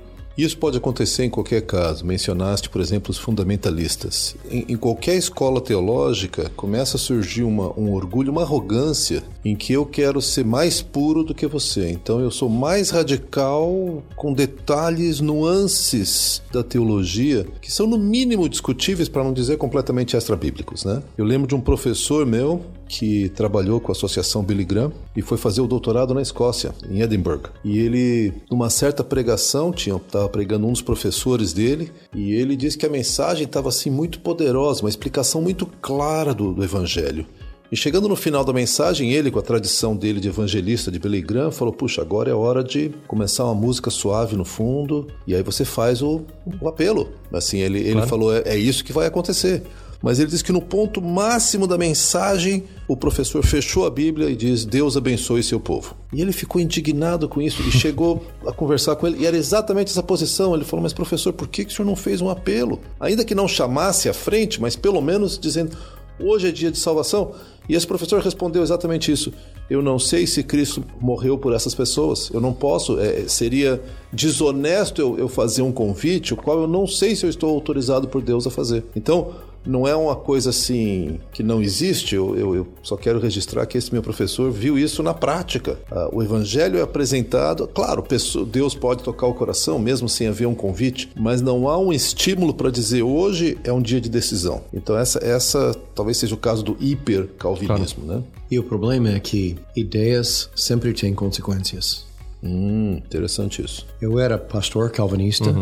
isso 0.45 0.57
pode 0.57 0.79
acontecer 0.79 1.25
em 1.25 1.31
qualquer 1.31 1.63
caso. 1.63 2.07
Mencionaste, 2.07 2.69
por 2.69 2.81
exemplo, 2.81 3.11
os 3.11 3.19
fundamentalistas. 3.19 4.37
Em, 4.51 4.65
em 4.69 4.77
qualquer 4.77 5.17
escola 5.17 5.61
teológica, 5.61 6.51
começa 6.57 6.97
a 6.97 7.01
surgir 7.01 7.43
uma, 7.43 7.73
um 7.79 7.93
orgulho, 7.93 8.31
uma 8.31 8.43
arrogância 8.43 9.23
em 9.45 9.57
que 9.57 9.73
eu 9.73 9.85
quero 9.85 10.23
ser 10.23 10.45
mais 10.45 10.81
puro 10.81 11.25
do 11.25 11.35
que 11.35 11.47
você. 11.47 11.91
Então 11.91 12.21
eu 12.21 12.31
sou 12.31 12.49
mais 12.49 12.91
radical 12.91 14.03
com 14.15 14.33
detalhes, 14.33 15.21
nuances 15.21 16.43
da 16.53 16.63
teologia 16.63 17.47
que 17.61 17.73
são 17.73 17.87
no 17.87 17.99
mínimo 17.99 18.49
discutíveis, 18.49 19.09
para 19.09 19.25
não 19.25 19.33
dizer 19.33 19.57
completamente 19.57 20.17
extra-bíblicos, 20.17 20.85
né? 20.85 21.03
Eu 21.17 21.25
lembro 21.25 21.47
de 21.47 21.55
um 21.55 21.61
professor 21.61 22.25
meu 22.25 22.65
que 22.89 23.29
trabalhou 23.31 23.81
com 23.81 23.93
a 23.93 23.95
Associação 23.95 24.43
Billy 24.43 24.65
Graham 24.65 24.93
e 25.15 25.23
foi 25.23 25.37
fazer 25.37 25.61
o 25.61 25.67
doutorado 25.67 26.15
na 26.15 26.23
Escócia, 26.23 26.75
em 26.89 27.03
Edinburgh. 27.03 27.51
E 27.65 27.79
ele, 27.79 28.33
numa 28.51 28.71
certa 28.71 29.05
pregação, 29.05 29.71
tinha 29.71 29.97
estava 29.97 30.29
pregando 30.29 30.67
um 30.67 30.73
dos 30.73 30.83
professores 30.83 31.53
dele, 31.53 31.93
e 32.15 32.33
ele 32.33 32.57
disse 32.57 32.79
que 32.79 32.87
a 32.87 32.91
mensagem 32.91 33.45
estava 33.45 33.69
assim 33.69 33.91
muito 33.91 34.21
poderosa, 34.21 34.83
uma 34.83 34.89
explicação 34.89 35.43
muito 35.43 35.67
clara 35.67 36.33
do, 36.33 36.55
do 36.55 36.65
evangelho. 36.65 37.27
E 37.71 37.77
chegando 37.77 38.09
no 38.09 38.17
final 38.17 38.45
da 38.45 38.53
mensagem, 38.53 39.13
ele, 39.13 39.31
com 39.31 39.39
a 39.39 39.43
tradição 39.43 39.95
dele 39.95 40.21
de 40.21 40.29
evangelista 40.29 40.91
de 40.91 40.99
Billy 40.99 41.21
Graham, 41.21 41.51
falou: 41.51 41.73
Puxa, 41.73 42.01
agora 42.01 42.31
é 42.31 42.35
hora 42.35 42.65
de 42.65 42.91
começar 43.07 43.45
uma 43.45 43.55
música 43.55 43.91
suave 43.91 44.37
no 44.37 44.45
fundo, 44.45 45.07
e 45.27 45.35
aí 45.35 45.43
você 45.43 45.67
faz 45.67 46.01
o, 46.01 46.23
o 46.63 46.69
apelo. 46.69 47.11
Assim, 47.31 47.59
ele, 47.59 47.81
ele 47.81 48.07
falou: 48.07 48.35
é, 48.35 48.43
é 48.47 48.57
isso 48.57 48.83
que 48.83 48.93
vai 48.93 49.07
acontecer. 49.07 49.63
Mas 50.03 50.19
ele 50.19 50.31
diz 50.31 50.43
que 50.43 50.53
no 50.53 50.63
ponto 50.63 51.03
máximo 51.03 51.67
da 51.67 51.77
mensagem, 51.77 52.65
o 52.87 52.97
professor 52.97 53.45
fechou 53.45 53.85
a 53.85 53.91
Bíblia 53.91 54.31
e 54.31 54.37
diz: 54.37 54.65
Deus 54.65 54.97
abençoe 54.97 55.43
seu 55.43 55.59
povo. 55.59 55.97
E 56.13 56.21
ele 56.21 56.33
ficou 56.33 56.61
indignado 56.61 57.29
com 57.29 57.43
isso 57.43 57.63
e 57.63 57.73
chegou 57.73 58.25
a 58.47 58.53
conversar 58.53 58.95
com 58.97 59.07
ele. 59.07 59.19
E 59.19 59.27
era 59.27 59.37
exatamente 59.37 59.91
essa 59.91 60.03
posição. 60.03 60.55
Ele 60.55 60.65
falou: 60.65 60.83
Mas 60.83 60.93
professor, 60.93 61.33
por 61.33 61.49
que, 61.49 61.65
que 61.65 61.73
o 61.73 61.77
senhor 61.77 61.87
não 61.87 61.97
fez 61.97 62.21
um 62.21 62.31
apelo? 62.31 62.81
Ainda 63.01 63.25
que 63.25 63.35
não 63.35 63.49
chamasse 63.49 64.09
à 64.09 64.15
frente, 64.15 64.61
mas 64.61 64.77
pelo 64.77 65.01
menos 65.01 65.37
dizendo: 65.39 65.77
Hoje 66.21 66.49
é 66.49 66.53
dia 66.53 66.71
de 66.71 66.79
salvação. 66.79 67.33
E 67.69 67.75
esse 67.75 67.87
professor 67.87 68.21
respondeu 68.23 68.63
exatamente 68.63 69.13
isso. 69.13 69.33
Eu 69.69 69.83
não 69.83 69.99
sei 69.99 70.27
se 70.27 70.43
Cristo 70.43 70.83
morreu 71.01 71.37
por 71.37 71.53
essas 71.53 71.75
pessoas. 71.75 72.31
Eu 72.33 72.41
não 72.41 72.53
posso. 72.53 72.99
é, 72.99 73.29
seria 73.29 73.81
desonesto 74.13 75.01
eu, 75.03 75.19
eu 75.19 75.29
fazer 75.29 75.63
um 75.63 75.71
convite, 75.71 76.33
o 76.33 76.37
qual 76.37 76.61
eu 76.61 76.67
não 76.67 76.87
sei 76.87 77.15
se 77.15 77.27
eu 77.27 77.31
estou 77.31 77.51
autorizado 77.51 78.09
por 78.09 78.23
Deus 78.23 78.47
a 78.47 78.51
fazer. 78.51 78.85
Então, 78.97 79.33
não 79.69 79.87
é 79.87 79.95
uma 79.95 80.17
coisa 80.17 80.51
assim 80.51 81.21
que 81.33 81.43
não 81.43 81.63
existe. 81.63 82.15
Eu, 82.15 82.35
eu, 82.35 82.57
eu 82.57 82.67
só 82.83 82.97
quero 82.97 83.21
registrar 83.21 83.67
que 83.67 83.77
esse 83.77 83.93
meu 83.93 84.03
professor 84.03 84.51
viu 84.51 84.79
isso 84.79 85.03
na 85.03 85.13
prática. 85.13 85.79
Ah, 85.91 86.09
o 86.11 86.23
evangelho 86.23 86.79
é 86.79 86.83
apresentado, 86.83 87.69
claro, 87.69 88.05
Deus 88.47 88.75
pode 88.75 89.03
tocar 89.03 89.27
o 89.27 89.35
coração, 89.35 89.79
mesmo 89.79 90.09
sem 90.09 90.27
haver 90.27 90.47
um 90.47 90.55
convite, 90.55 91.11
mas 91.15 91.43
não 91.43 91.69
há 91.69 91.77
um 91.79 91.93
estímulo 91.93 92.55
para 92.55 92.71
dizer 92.71 93.03
hoje 93.03 93.59
é 93.63 93.73
um 93.73 93.83
dia 93.83 94.01
de 94.01 94.09
decisão. 94.09 94.63
Então, 94.73 94.97
essa, 94.97 95.19
essa 95.23 95.75
talvez 95.95 96.17
seja 96.17 96.35
o 96.35 96.39
caso 96.39 96.63
do 96.63 96.77
hipercalvinismo, 96.81 98.05
né? 98.07 98.23
E 98.51 98.59
o 98.59 98.63
problema 98.63 99.11
é 99.11 99.21
que 99.21 99.57
ideias 99.77 100.49
sempre 100.57 100.93
têm 100.95 101.15
consequências. 101.15 102.07
Hum, 102.43 103.03
interessante 103.05 103.63
isso. 103.63 103.87
Eu 104.01 104.19
era 104.19 104.39
pastor 104.39 104.91
calvinista 104.91 105.53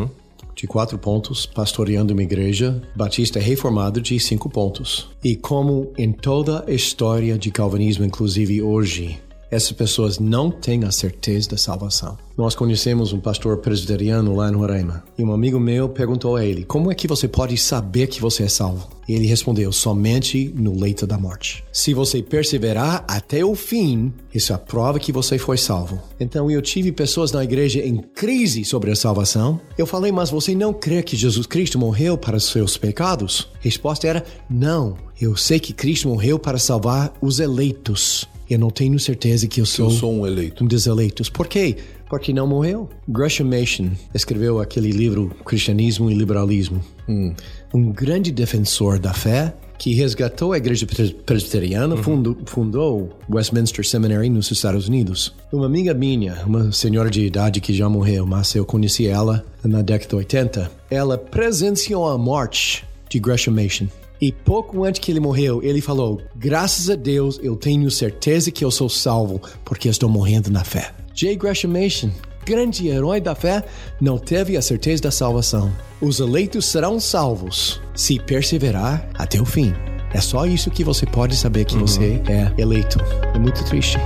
de 0.56 0.66
quatro 0.66 0.98
pontos, 0.98 1.44
pastoreando 1.44 2.14
uma 2.14 2.22
igreja 2.22 2.82
batista 2.96 3.38
reformada 3.38 4.00
de 4.00 4.18
cinco 4.18 4.48
pontos. 4.48 5.08
E 5.22 5.36
como 5.36 5.92
em 5.98 6.10
toda 6.10 6.64
a 6.66 6.72
história 6.72 7.36
de 7.36 7.50
calvinismo, 7.50 8.06
inclusive 8.06 8.62
hoje, 8.62 9.20
essas 9.50 9.72
pessoas 9.72 10.18
não 10.18 10.50
têm 10.50 10.84
a 10.84 10.90
certeza 10.90 11.50
da 11.50 11.56
salvação. 11.56 12.16
Nós 12.36 12.54
conhecemos 12.54 13.12
um 13.12 13.20
pastor 13.20 13.58
presbiteriano 13.58 14.36
lá 14.36 14.50
em 14.50 14.54
Roraima 14.54 15.02
e 15.16 15.24
um 15.24 15.32
amigo 15.32 15.58
meu 15.58 15.88
perguntou 15.88 16.36
a 16.36 16.44
ele: 16.44 16.64
Como 16.64 16.92
é 16.92 16.94
que 16.94 17.08
você 17.08 17.26
pode 17.26 17.56
saber 17.56 18.08
que 18.08 18.20
você 18.20 18.42
é 18.42 18.48
salvo? 18.48 18.88
E 19.08 19.14
ele 19.14 19.26
respondeu: 19.26 19.72
Somente 19.72 20.52
no 20.54 20.78
leito 20.78 21.06
da 21.06 21.16
morte. 21.16 21.64
Se 21.72 21.94
você 21.94 22.22
perseverar 22.22 23.04
até 23.08 23.42
o 23.42 23.54
fim, 23.54 24.12
isso 24.34 24.52
é 24.52 24.56
a 24.56 24.58
prova 24.58 24.98
que 24.98 25.12
você 25.12 25.38
foi 25.38 25.56
salvo. 25.56 25.98
Então 26.20 26.50
eu 26.50 26.60
tive 26.60 26.92
pessoas 26.92 27.32
na 27.32 27.42
igreja 27.42 27.80
em 27.80 27.96
crise 27.96 28.64
sobre 28.64 28.90
a 28.90 28.96
salvação. 28.96 29.58
Eu 29.78 29.86
falei: 29.86 30.12
Mas 30.12 30.28
você 30.28 30.54
não 30.54 30.74
crê 30.74 31.02
que 31.02 31.16
Jesus 31.16 31.46
Cristo 31.46 31.78
morreu 31.78 32.18
para 32.18 32.36
os 32.36 32.44
seus 32.44 32.76
pecados? 32.76 33.48
A 33.54 33.58
resposta 33.62 34.06
era: 34.06 34.24
Não. 34.50 34.96
Eu 35.18 35.34
sei 35.36 35.58
que 35.58 35.72
Cristo 35.72 36.08
morreu 36.08 36.38
para 36.38 36.58
salvar 36.58 37.14
os 37.22 37.40
eleitos. 37.40 38.28
Eu 38.48 38.58
não 38.58 38.70
tenho 38.70 38.98
certeza 38.98 39.46
que 39.46 39.60
eu 39.60 39.66
sou, 39.66 39.86
eu 39.86 39.90
sou 39.90 40.12
um 40.12 40.26
eleito. 40.26 40.62
Um 40.62 40.66
dos 40.66 40.86
eleitos. 40.86 41.28
Por 41.28 41.46
quê? 41.46 41.76
Porque 42.08 42.32
não 42.32 42.46
morreu. 42.46 42.88
Gresham 43.08 43.46
Machen 43.46 43.92
escreveu 44.14 44.60
aquele 44.60 44.90
livro 44.90 45.34
Cristianismo 45.44 46.10
e 46.10 46.14
Liberalismo. 46.14 46.80
Hum. 47.08 47.34
Um 47.74 47.90
grande 47.90 48.30
defensor 48.30 48.98
da 48.98 49.12
fé 49.12 49.54
que 49.78 49.94
resgatou 49.94 50.52
a 50.52 50.56
igreja 50.56 50.86
presbiteriana, 51.26 51.94
uhum. 51.96 52.02
fundou, 52.02 52.36
fundou 52.46 53.18
Westminster 53.28 53.86
Seminary 53.86 54.30
nos 54.30 54.50
Estados 54.50 54.88
Unidos. 54.88 55.34
Uma 55.52 55.66
amiga 55.66 55.92
minha, 55.92 56.42
uma 56.46 56.72
senhora 56.72 57.10
de 57.10 57.24
idade 57.24 57.60
que 57.60 57.74
já 57.74 57.88
morreu, 57.88 58.26
mas 58.26 58.54
eu 58.54 58.64
conheci 58.64 59.06
ela 59.06 59.44
na 59.62 59.82
década 59.82 60.08
de 60.08 60.16
80, 60.16 60.72
ela 60.90 61.18
presenciou 61.18 62.08
a 62.08 62.16
morte 62.16 62.84
de 63.08 63.18
Gresham 63.18 63.54
Machen. 63.54 63.88
E 64.20 64.32
pouco 64.32 64.84
antes 64.84 65.00
que 65.00 65.10
ele 65.10 65.20
morreu, 65.20 65.62
ele 65.62 65.80
falou: 65.80 66.20
Graças 66.34 66.88
a 66.88 66.94
Deus, 66.94 67.38
eu 67.42 67.56
tenho 67.56 67.90
certeza 67.90 68.50
que 68.50 68.64
eu 68.64 68.70
sou 68.70 68.88
salvo, 68.88 69.40
porque 69.64 69.88
estou 69.88 70.08
morrendo 70.08 70.50
na 70.50 70.64
fé. 70.64 70.92
J. 71.14 71.36
Gresham 71.36 71.70
Machen, 71.70 72.12
grande 72.44 72.88
herói 72.88 73.20
da 73.20 73.34
fé, 73.34 73.64
não 74.00 74.18
teve 74.18 74.56
a 74.56 74.62
certeza 74.62 75.02
da 75.02 75.10
salvação. 75.10 75.72
Os 76.00 76.20
eleitos 76.20 76.66
serão 76.66 77.00
salvos 77.00 77.80
se 77.94 78.18
perseverar 78.18 79.08
até 79.14 79.40
o 79.40 79.44
fim. 79.44 79.74
É 80.12 80.20
só 80.20 80.46
isso 80.46 80.70
que 80.70 80.84
você 80.84 81.04
pode 81.04 81.36
saber 81.36 81.64
que 81.64 81.74
uhum. 81.74 81.80
você 81.80 82.22
é 82.28 82.52
eleito. 82.60 82.98
É 83.34 83.38
muito 83.38 83.64
triste. 83.64 83.98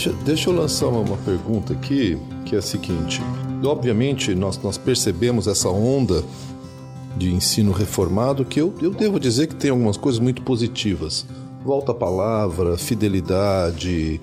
Deixa, 0.00 0.12
deixa 0.24 0.48
eu 0.48 0.54
lançar 0.54 0.86
uma, 0.86 1.18
pergunta 1.18 1.74
aqui, 1.74 2.16
que 2.46 2.54
é 2.54 2.58
a 2.58 2.62
seguinte. 2.62 3.20
Obviamente, 3.62 4.34
nós, 4.34 4.56
nós 4.62 4.78
percebemos 4.78 5.46
essa 5.46 5.68
onda 5.68 6.24
de 7.18 7.30
ensino 7.30 7.70
reformado 7.70 8.42
que 8.42 8.58
eu, 8.58 8.72
eu 8.80 8.92
devo 8.92 9.20
dizer 9.20 9.46
que 9.46 9.54
tem 9.54 9.70
algumas 9.70 9.98
coisas 9.98 10.18
muito 10.18 10.40
positivas. 10.40 11.26
Volta 11.62 11.92
à 11.92 11.94
palavra, 11.94 12.78
fidelidade, 12.78 14.18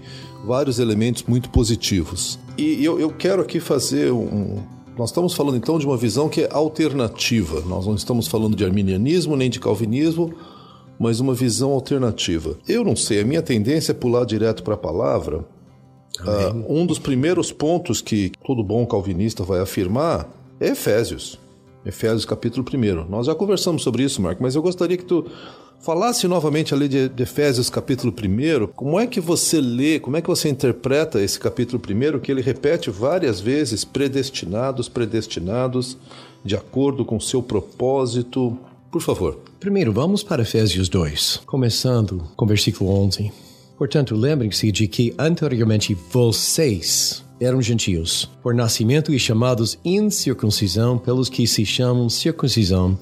vários 0.47 0.79
elementos 0.79 1.21
muito 1.27 1.51
positivos. 1.51 2.39
E 2.57 2.83
eu, 2.83 2.99
eu 2.99 3.11
quero 3.11 3.43
aqui 3.43 3.59
fazer 3.59 4.11
um. 4.11 4.57
Nós 4.97 5.11
estamos 5.11 5.35
falando 5.35 5.57
então 5.57 5.77
de 5.77 5.85
uma 5.85 5.95
visão 5.95 6.27
que 6.27 6.41
é 6.41 6.49
alternativa. 6.51 7.61
Nós 7.67 7.85
não 7.85 7.93
estamos 7.93 8.27
falando 8.27 8.55
de 8.55 8.65
arminianismo 8.65 9.35
nem 9.35 9.47
de 9.47 9.59
calvinismo, 9.59 10.33
mas 10.97 11.19
uma 11.19 11.35
visão 11.35 11.69
alternativa. 11.69 12.57
Eu 12.67 12.83
não 12.83 12.95
sei, 12.95 13.21
a 13.21 13.25
minha 13.25 13.43
tendência 13.43 13.91
é 13.91 13.93
pular 13.93 14.25
direto 14.25 14.63
para 14.63 14.73
a 14.73 14.77
palavra, 14.77 15.45
Uh, 16.19 16.65
um 16.67 16.85
dos 16.85 16.99
primeiros 16.99 17.51
pontos 17.51 18.01
que 18.01 18.31
todo 18.45 18.63
bom 18.63 18.85
calvinista 18.85 19.43
vai 19.43 19.59
afirmar 19.59 20.27
é 20.59 20.69
Efésios. 20.69 21.39
Efésios 21.85 22.25
capítulo 22.25 22.65
1. 22.71 23.09
Nós 23.09 23.27
já 23.27 23.35
conversamos 23.35 23.83
sobre 23.83 24.03
isso, 24.03 24.21
Marco, 24.21 24.43
mas 24.43 24.55
eu 24.55 24.61
gostaria 24.61 24.97
que 24.97 25.05
tu 25.05 25.25
falasse 25.79 26.27
novamente 26.27 26.73
ali 26.73 26.87
de, 26.87 27.07
de 27.07 27.23
Efésios 27.23 27.69
capítulo 27.69 28.13
1. 28.13 28.67
Como 28.67 28.99
é 28.99 29.07
que 29.07 29.21
você 29.21 29.61
lê, 29.61 29.99
como 29.99 30.17
é 30.17 30.21
que 30.21 30.27
você 30.27 30.49
interpreta 30.49 31.21
esse 31.21 31.39
capítulo 31.39 31.81
1, 31.81 32.19
que 32.19 32.31
ele 32.31 32.41
repete 32.41 32.89
várias 32.89 33.39
vezes 33.39 33.85
predestinados, 33.85 34.89
predestinados, 34.89 35.97
de 36.43 36.55
acordo 36.55 37.05
com 37.05 37.17
o 37.17 37.21
seu 37.21 37.41
propósito? 37.41 38.57
Por 38.91 39.01
favor. 39.01 39.39
Primeiro, 39.59 39.93
vamos 39.93 40.23
para 40.23 40.41
Efésios 40.41 40.89
2, 40.89 41.41
começando 41.45 42.23
com 42.35 42.45
versículo 42.45 42.89
11. 42.89 43.46
Portanto, 43.77 44.15
lembrem-se 44.15 44.71
de 44.71 44.87
que 44.87 45.13
anteriormente 45.19 45.93
vocês 45.93 47.23
eram 47.39 47.61
gentios, 47.61 48.27
por 48.41 48.55
nascimento 48.55 49.13
e 49.13 49.19
chamados 49.19 49.77
incircuncisão 49.85 50.97
pelos 50.97 51.29
que 51.29 51.45
se 51.45 51.63
chamam 51.63 52.09
circuncisão, 52.09 52.97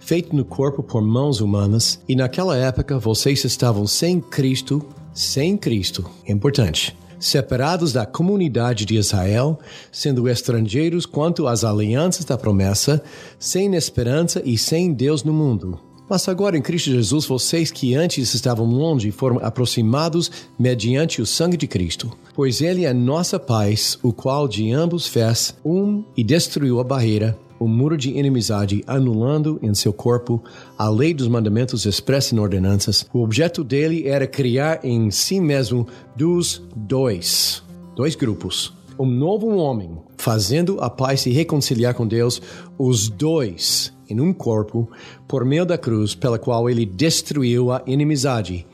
feito 0.00 0.34
no 0.34 0.44
corpo 0.44 0.82
por 0.82 1.00
mãos 1.00 1.40
humanas, 1.40 2.00
e 2.08 2.16
naquela 2.16 2.56
época 2.56 2.98
vocês 2.98 3.44
estavam 3.44 3.86
sem 3.86 4.20
Cristo, 4.20 4.84
sem 5.14 5.56
Cristo, 5.56 6.04
importante, 6.26 6.96
separados 7.20 7.92
da 7.92 8.04
comunidade 8.04 8.84
de 8.84 8.96
Israel, 8.96 9.58
sendo 9.92 10.28
estrangeiros 10.28 11.06
quanto 11.06 11.46
às 11.46 11.62
alianças 11.62 12.24
da 12.24 12.36
promessa, 12.36 13.00
sem 13.38 13.72
esperança 13.76 14.42
e 14.44 14.58
sem 14.58 14.92
Deus 14.92 15.22
no 15.22 15.32
mundo. 15.32 15.87
Mas 16.08 16.26
agora 16.26 16.56
em 16.56 16.62
Cristo 16.62 16.90
Jesus, 16.90 17.26
vocês 17.26 17.70
que 17.70 17.94
antes 17.94 18.32
estavam 18.32 18.64
longe 18.64 19.10
foram 19.10 19.38
aproximados 19.42 20.30
mediante 20.58 21.20
o 21.20 21.26
sangue 21.26 21.56
de 21.56 21.66
Cristo. 21.66 22.10
Pois 22.34 22.62
Ele 22.62 22.86
é 22.86 22.94
nossa 22.94 23.38
paz, 23.38 23.98
o 24.02 24.12
qual 24.12 24.48
de 24.48 24.72
ambos 24.72 25.06
fez 25.06 25.54
um 25.62 26.02
e 26.16 26.24
destruiu 26.24 26.80
a 26.80 26.84
barreira, 26.84 27.38
o 27.60 27.68
muro 27.68 27.96
de 27.96 28.10
inimizade, 28.10 28.82
anulando 28.86 29.58
em 29.60 29.74
seu 29.74 29.92
corpo 29.92 30.42
a 30.78 30.88
lei 30.88 31.12
dos 31.12 31.28
mandamentos 31.28 31.84
expressa 31.84 32.34
em 32.34 32.38
ordenanças. 32.38 33.04
O 33.12 33.22
objeto 33.22 33.62
dele 33.62 34.08
era 34.08 34.26
criar 34.26 34.80
em 34.84 35.10
si 35.10 35.40
mesmo 35.40 35.86
dos 36.16 36.62
dois, 36.74 37.62
dois 37.94 38.14
grupos, 38.14 38.72
um 38.98 39.06
novo 39.06 39.48
homem, 39.56 39.98
fazendo 40.16 40.80
a 40.80 40.88
paz 40.88 41.20
se 41.20 41.30
reconciliar 41.30 41.94
com 41.94 42.06
Deus, 42.06 42.40
os 42.78 43.08
dois 43.08 43.92
em 44.08 44.20
um 44.20 44.32
corpo, 44.32 44.90
por 45.26 45.44
meio 45.44 45.64
da 45.64 45.76
cruz, 45.76 46.14
pela 46.14 46.38
qual 46.38 46.68
ele 46.68 46.86
destruiu 46.86 47.70
a 47.70 47.82
inimizade. 47.86 48.66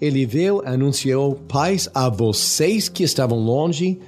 Ele 0.00 0.26
veio 0.26 0.62
e 0.64 0.68
anunciou 0.68 1.34
paz 1.34 1.88
a 1.94 2.08
vocês 2.08 2.88
que 2.88 3.02
estavam 3.02 3.38
longe 3.38 3.98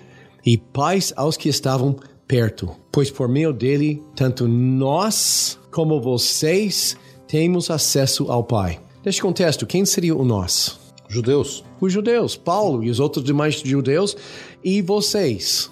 e 0.45 0.57
paz 0.59 1.13
aos 1.17 1.37
que 1.37 1.49
estavam 1.49 1.97
perto, 2.27 2.71
pois 2.93 3.11
por 3.11 3.29
meio 3.29 3.53
dele, 3.53 4.03
tanto 4.15 4.47
nós 4.49 5.59
como 5.71 6.01
vocês 6.01 6.97
temos 7.27 7.71
acesso 7.71 8.31
ao 8.31 8.45
Pai. 8.45 8.81
Neste 9.05 9.23
contexto, 9.23 9.67
quem 9.67 9.85
seria 9.85 10.17
o 10.17 10.25
nós? 10.25 10.79
Judeus. 11.09 11.65
Os 11.81 11.93
judeus, 11.93 12.37
Paulo 12.37 12.83
e 12.83 12.91
os 12.91 12.99
outros 12.99 13.25
demais 13.25 13.61
judeus, 13.61 14.17
e 14.65 14.83
vocês, 14.83 15.71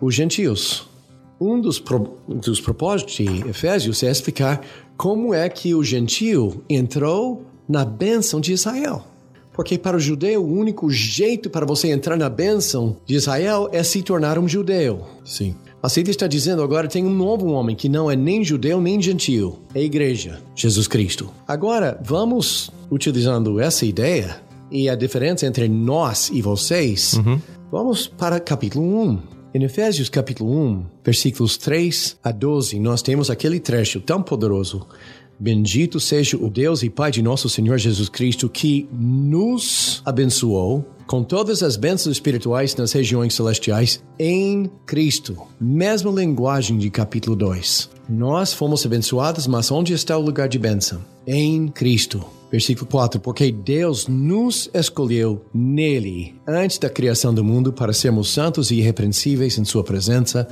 os 0.00 0.14
gentios. 0.14 0.88
Um 1.42 1.60
dos, 1.60 1.80
pro, 1.80 2.18
dos 2.28 2.60
propósitos 2.60 3.14
de 3.16 3.48
Efésios 3.48 4.00
é 4.04 4.10
explicar 4.12 4.60
como 4.96 5.34
é 5.34 5.48
que 5.48 5.74
o 5.74 5.82
gentio 5.82 6.62
entrou 6.70 7.44
na 7.68 7.84
bênção 7.84 8.40
de 8.40 8.52
Israel. 8.52 9.04
Porque 9.52 9.76
para 9.76 9.96
o 9.96 10.00
judeu, 10.00 10.40
o 10.40 10.56
único 10.56 10.88
jeito 10.88 11.50
para 11.50 11.66
você 11.66 11.90
entrar 11.90 12.16
na 12.16 12.28
bênção 12.28 12.96
de 13.04 13.16
Israel 13.16 13.68
é 13.72 13.82
se 13.82 14.02
tornar 14.02 14.38
um 14.38 14.46
judeu. 14.46 15.04
Sim. 15.24 15.56
Mas 15.82 15.96
ele 15.96 16.12
está 16.12 16.28
dizendo 16.28 16.62
agora 16.62 16.86
tem 16.86 17.04
um 17.04 17.12
novo 17.12 17.48
homem 17.48 17.74
que 17.74 17.88
não 17.88 18.08
é 18.08 18.14
nem 18.14 18.44
judeu 18.44 18.80
nem 18.80 19.02
gentio. 19.02 19.58
É 19.74 19.80
a 19.80 19.82
igreja, 19.82 20.40
Jesus 20.54 20.86
Cristo. 20.86 21.28
Agora, 21.48 22.00
vamos 22.04 22.70
utilizando 22.88 23.58
essa 23.58 23.84
ideia 23.84 24.40
e 24.70 24.88
a 24.88 24.94
diferença 24.94 25.44
entre 25.44 25.68
nós 25.68 26.30
e 26.32 26.40
vocês, 26.40 27.14
uhum. 27.14 27.40
vamos 27.68 28.06
para 28.06 28.38
capítulo 28.38 28.84
1. 29.02 29.41
Em 29.54 29.62
Efésios 29.64 30.08
capítulo 30.08 30.50
1, 30.50 30.84
versículos 31.04 31.58
3 31.58 32.16
a 32.24 32.32
12, 32.32 32.78
nós 32.80 33.02
temos 33.02 33.28
aquele 33.28 33.60
trecho 33.60 34.00
tão 34.00 34.22
poderoso. 34.22 34.86
Bendito 35.38 36.00
seja 36.00 36.38
o 36.38 36.48
Deus 36.48 36.82
e 36.82 36.88
Pai 36.88 37.10
de 37.10 37.20
nosso 37.20 37.50
Senhor 37.50 37.76
Jesus 37.76 38.08
Cristo, 38.08 38.48
que 38.48 38.88
nos 38.90 40.00
abençoou 40.06 40.86
com 41.06 41.22
todas 41.22 41.62
as 41.62 41.76
bênçãos 41.76 42.16
espirituais 42.16 42.74
nas 42.76 42.92
regiões 42.92 43.34
celestiais 43.34 44.02
em 44.18 44.70
Cristo. 44.86 45.36
Mesma 45.60 46.10
linguagem 46.10 46.78
de 46.78 46.88
capítulo 46.88 47.36
2. 47.36 47.90
Nós 48.08 48.54
fomos 48.54 48.86
abençoados, 48.86 49.46
mas 49.46 49.70
onde 49.70 49.92
está 49.92 50.16
o 50.16 50.22
lugar 50.22 50.48
de 50.48 50.58
bênção? 50.58 51.04
Em 51.26 51.68
Cristo. 51.68 52.24
Versículo 52.52 52.86
4: 52.86 53.18
Porque 53.18 53.50
Deus 53.50 54.06
nos 54.06 54.68
escolheu 54.74 55.42
nele 55.54 56.34
antes 56.46 56.78
da 56.78 56.90
criação 56.90 57.32
do 57.32 57.42
mundo 57.42 57.72
para 57.72 57.94
sermos 57.94 58.30
santos 58.30 58.70
e 58.70 58.76
irrepreensíveis 58.76 59.56
em 59.56 59.64
Sua 59.64 59.82
presença, 59.82 60.46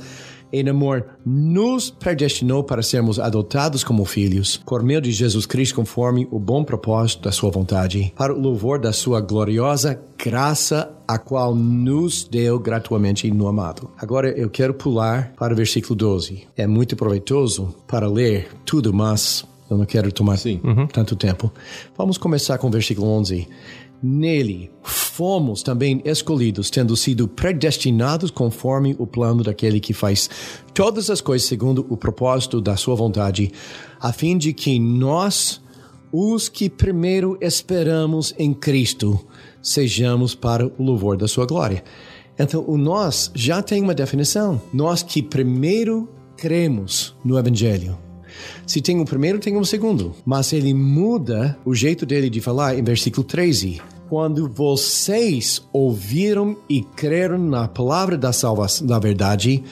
em 0.53 0.67
amor, 0.67 1.05
nos 1.25 1.89
predestinou 1.89 2.61
para 2.63 2.83
sermos 2.83 3.19
adotados 3.19 3.85
como 3.85 4.03
filhos, 4.03 4.57
por 4.65 4.83
meio 4.83 4.99
de 4.99 5.11
Jesus 5.11 5.45
Cristo, 5.45 5.75
conforme 5.75 6.27
o 6.29 6.39
bom 6.39 6.63
propósito 6.63 7.21
da 7.21 7.31
Sua 7.31 7.49
vontade, 7.49 8.11
para 8.17 8.33
o 8.33 8.39
louvor 8.39 8.79
da 8.79 8.91
Sua 8.91 9.21
gloriosa 9.21 10.01
graça, 10.17 10.91
a 11.07 11.17
qual 11.17 11.55
nos 11.55 12.23
deu 12.23 12.59
gratuitamente 12.59 13.31
no 13.31 13.47
amado. 13.47 13.89
Agora 13.97 14.29
eu 14.29 14.49
quero 14.49 14.73
pular 14.73 15.33
para 15.37 15.53
o 15.53 15.55
versículo 15.55 15.95
12. 15.95 16.47
É 16.55 16.67
muito 16.67 16.95
proveitoso 16.95 17.73
para 17.87 18.07
ler 18.07 18.49
tudo, 18.65 18.93
mas 18.93 19.45
eu 19.71 19.77
não 19.77 19.85
quero 19.85 20.11
tomar 20.11 20.37
Sim. 20.37 20.59
tanto 20.91 21.15
tempo. 21.15 21.51
Vamos 21.97 22.17
começar 22.17 22.57
com 22.57 22.67
o 22.67 22.71
versículo 22.71 23.07
11. 23.07 23.47
Nele 24.03 24.71
fomos 24.83 25.61
também 25.63 26.01
escolhidos, 26.03 26.69
tendo 26.69 26.95
sido 26.97 27.27
predestinados 27.27 28.31
conforme 28.31 28.95
o 28.99 29.07
plano 29.07 29.43
daquele 29.43 29.79
que 29.79 29.93
faz 29.93 30.29
todas 30.73 31.09
as 31.09 31.21
coisas 31.21 31.47
segundo 31.47 31.85
o 31.89 31.95
propósito 31.95 32.59
da 32.59 32.75
sua 32.75 32.95
vontade, 32.95 33.51
a 33.99 34.11
fim 34.11 34.37
de 34.37 34.53
que 34.53 34.79
nós, 34.79 35.61
os 36.11 36.49
que 36.49 36.69
primeiro 36.69 37.37
esperamos 37.39 38.33
em 38.37 38.53
Cristo, 38.53 39.25
sejamos 39.61 40.35
para 40.35 40.65
o 40.65 40.83
louvor 40.83 41.15
da 41.15 41.27
sua 41.27 41.45
glória. 41.45 41.83
Então, 42.37 42.65
o 42.67 42.77
nós 42.77 43.31
já 43.35 43.61
tem 43.61 43.83
uma 43.83 43.93
definição. 43.93 44.59
Nós 44.73 45.03
que 45.03 45.21
primeiro 45.21 46.09
cremos 46.35 47.15
no 47.23 47.37
Evangelho. 47.37 48.10
Se 48.65 48.81
tem 48.81 48.99
um 48.99 49.05
primeiro, 49.05 49.39
tem 49.39 49.57
um 49.57 49.63
segundo. 49.63 50.13
Mas 50.25 50.53
ele 50.53 50.73
muda 50.73 51.57
o 51.65 51.73
jeito 51.73 52.05
dele 52.05 52.29
de 52.29 52.41
falar 52.41 52.77
em 52.77 52.83
versículo 52.83 53.23
13. 53.23 53.81
Quando 54.09 54.49
vocês 54.49 55.61
ouviram 55.71 56.57
e 56.69 56.81
creram 56.81 57.37
na 57.37 57.67
palavra 57.67 58.17
da 58.17 58.33
salvação, 58.33 58.85
da 58.85 58.99
verdade, 58.99 59.63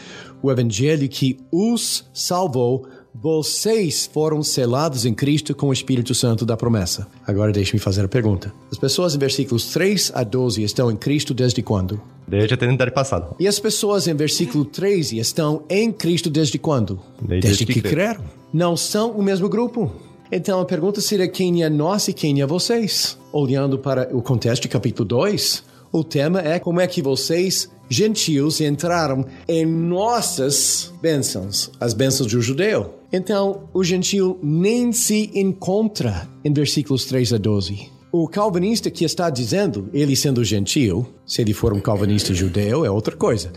o 0.41 0.49
evangelho 0.49 1.09
que 1.09 1.37
os 1.51 2.05
salvou, 2.13 2.87
vocês 3.13 4.09
foram 4.11 4.41
selados 4.41 5.05
em 5.05 5.13
Cristo 5.13 5.53
com 5.53 5.67
o 5.67 5.73
Espírito 5.73 6.15
Santo 6.15 6.45
da 6.45 6.55
promessa. 6.55 7.07
Agora 7.27 7.51
deixe-me 7.51 7.79
fazer 7.79 8.05
a 8.05 8.07
pergunta. 8.07 8.53
As 8.71 8.77
pessoas 8.77 9.15
em 9.15 9.17
versículos 9.17 9.65
3 9.73 10.11
a 10.15 10.23
12 10.23 10.63
estão 10.63 10.89
em 10.89 10.95
Cristo 10.95 11.33
desde 11.33 11.61
quando? 11.61 11.99
Desde 12.27 12.53
a 12.53 12.55
eternidade 12.55 12.91
passada. 12.91 13.35
E 13.39 13.47
as 13.47 13.59
pessoas 13.59 14.07
em 14.07 14.13
versículo 14.13 14.63
13 14.63 15.17
estão 15.17 15.63
em 15.69 15.91
Cristo 15.91 16.29
desde 16.29 16.57
quando? 16.57 16.99
Desde 17.21 17.65
que 17.65 17.73
que 17.73 17.81
creram. 17.81 18.23
Não 18.51 18.75
são 18.75 19.11
o 19.11 19.21
mesmo 19.21 19.47
grupo. 19.47 19.91
Então 20.31 20.59
a 20.59 20.65
pergunta 20.65 21.01
seria 21.01 21.27
quem 21.27 21.63
é 21.63 21.69
nós 21.69 22.07
e 22.07 22.13
quem 22.13 22.41
é 22.41 22.45
vocês? 22.45 23.17
Olhando 23.31 23.77
para 23.77 24.09
o 24.15 24.21
contexto 24.21 24.63
de 24.63 24.67
capítulo 24.67 25.07
2, 25.07 25.63
o 25.91 26.03
tema 26.03 26.39
é 26.39 26.59
como 26.59 26.79
é 26.79 26.87
que 26.87 27.01
vocês, 27.01 27.69
gentios, 27.89 28.61
entraram 28.61 29.25
em 29.47 29.65
nossas 29.65 30.93
bênçãos, 31.01 31.71
as 31.79 31.93
bênçãos 31.93 32.31
do 32.31 32.41
judeu. 32.41 32.95
Então 33.11 33.63
o 33.73 33.83
gentio 33.83 34.39
nem 34.41 34.91
se 34.91 35.31
encontra 35.33 36.27
em 36.43 36.53
versículos 36.53 37.05
3 37.05 37.33
a 37.33 37.37
12. 37.37 37.89
O 38.11 38.27
calvinista 38.27 38.89
que 38.89 39.05
está 39.05 39.29
dizendo, 39.29 39.89
ele 39.93 40.15
sendo 40.15 40.43
gentio, 40.43 41.07
se 41.25 41.41
ele 41.41 41.53
for 41.53 41.71
um 41.73 41.79
calvinista 41.79 42.33
judeu, 42.33 42.83
é 42.83 42.89
outra 42.89 43.15
coisa. 43.15 43.51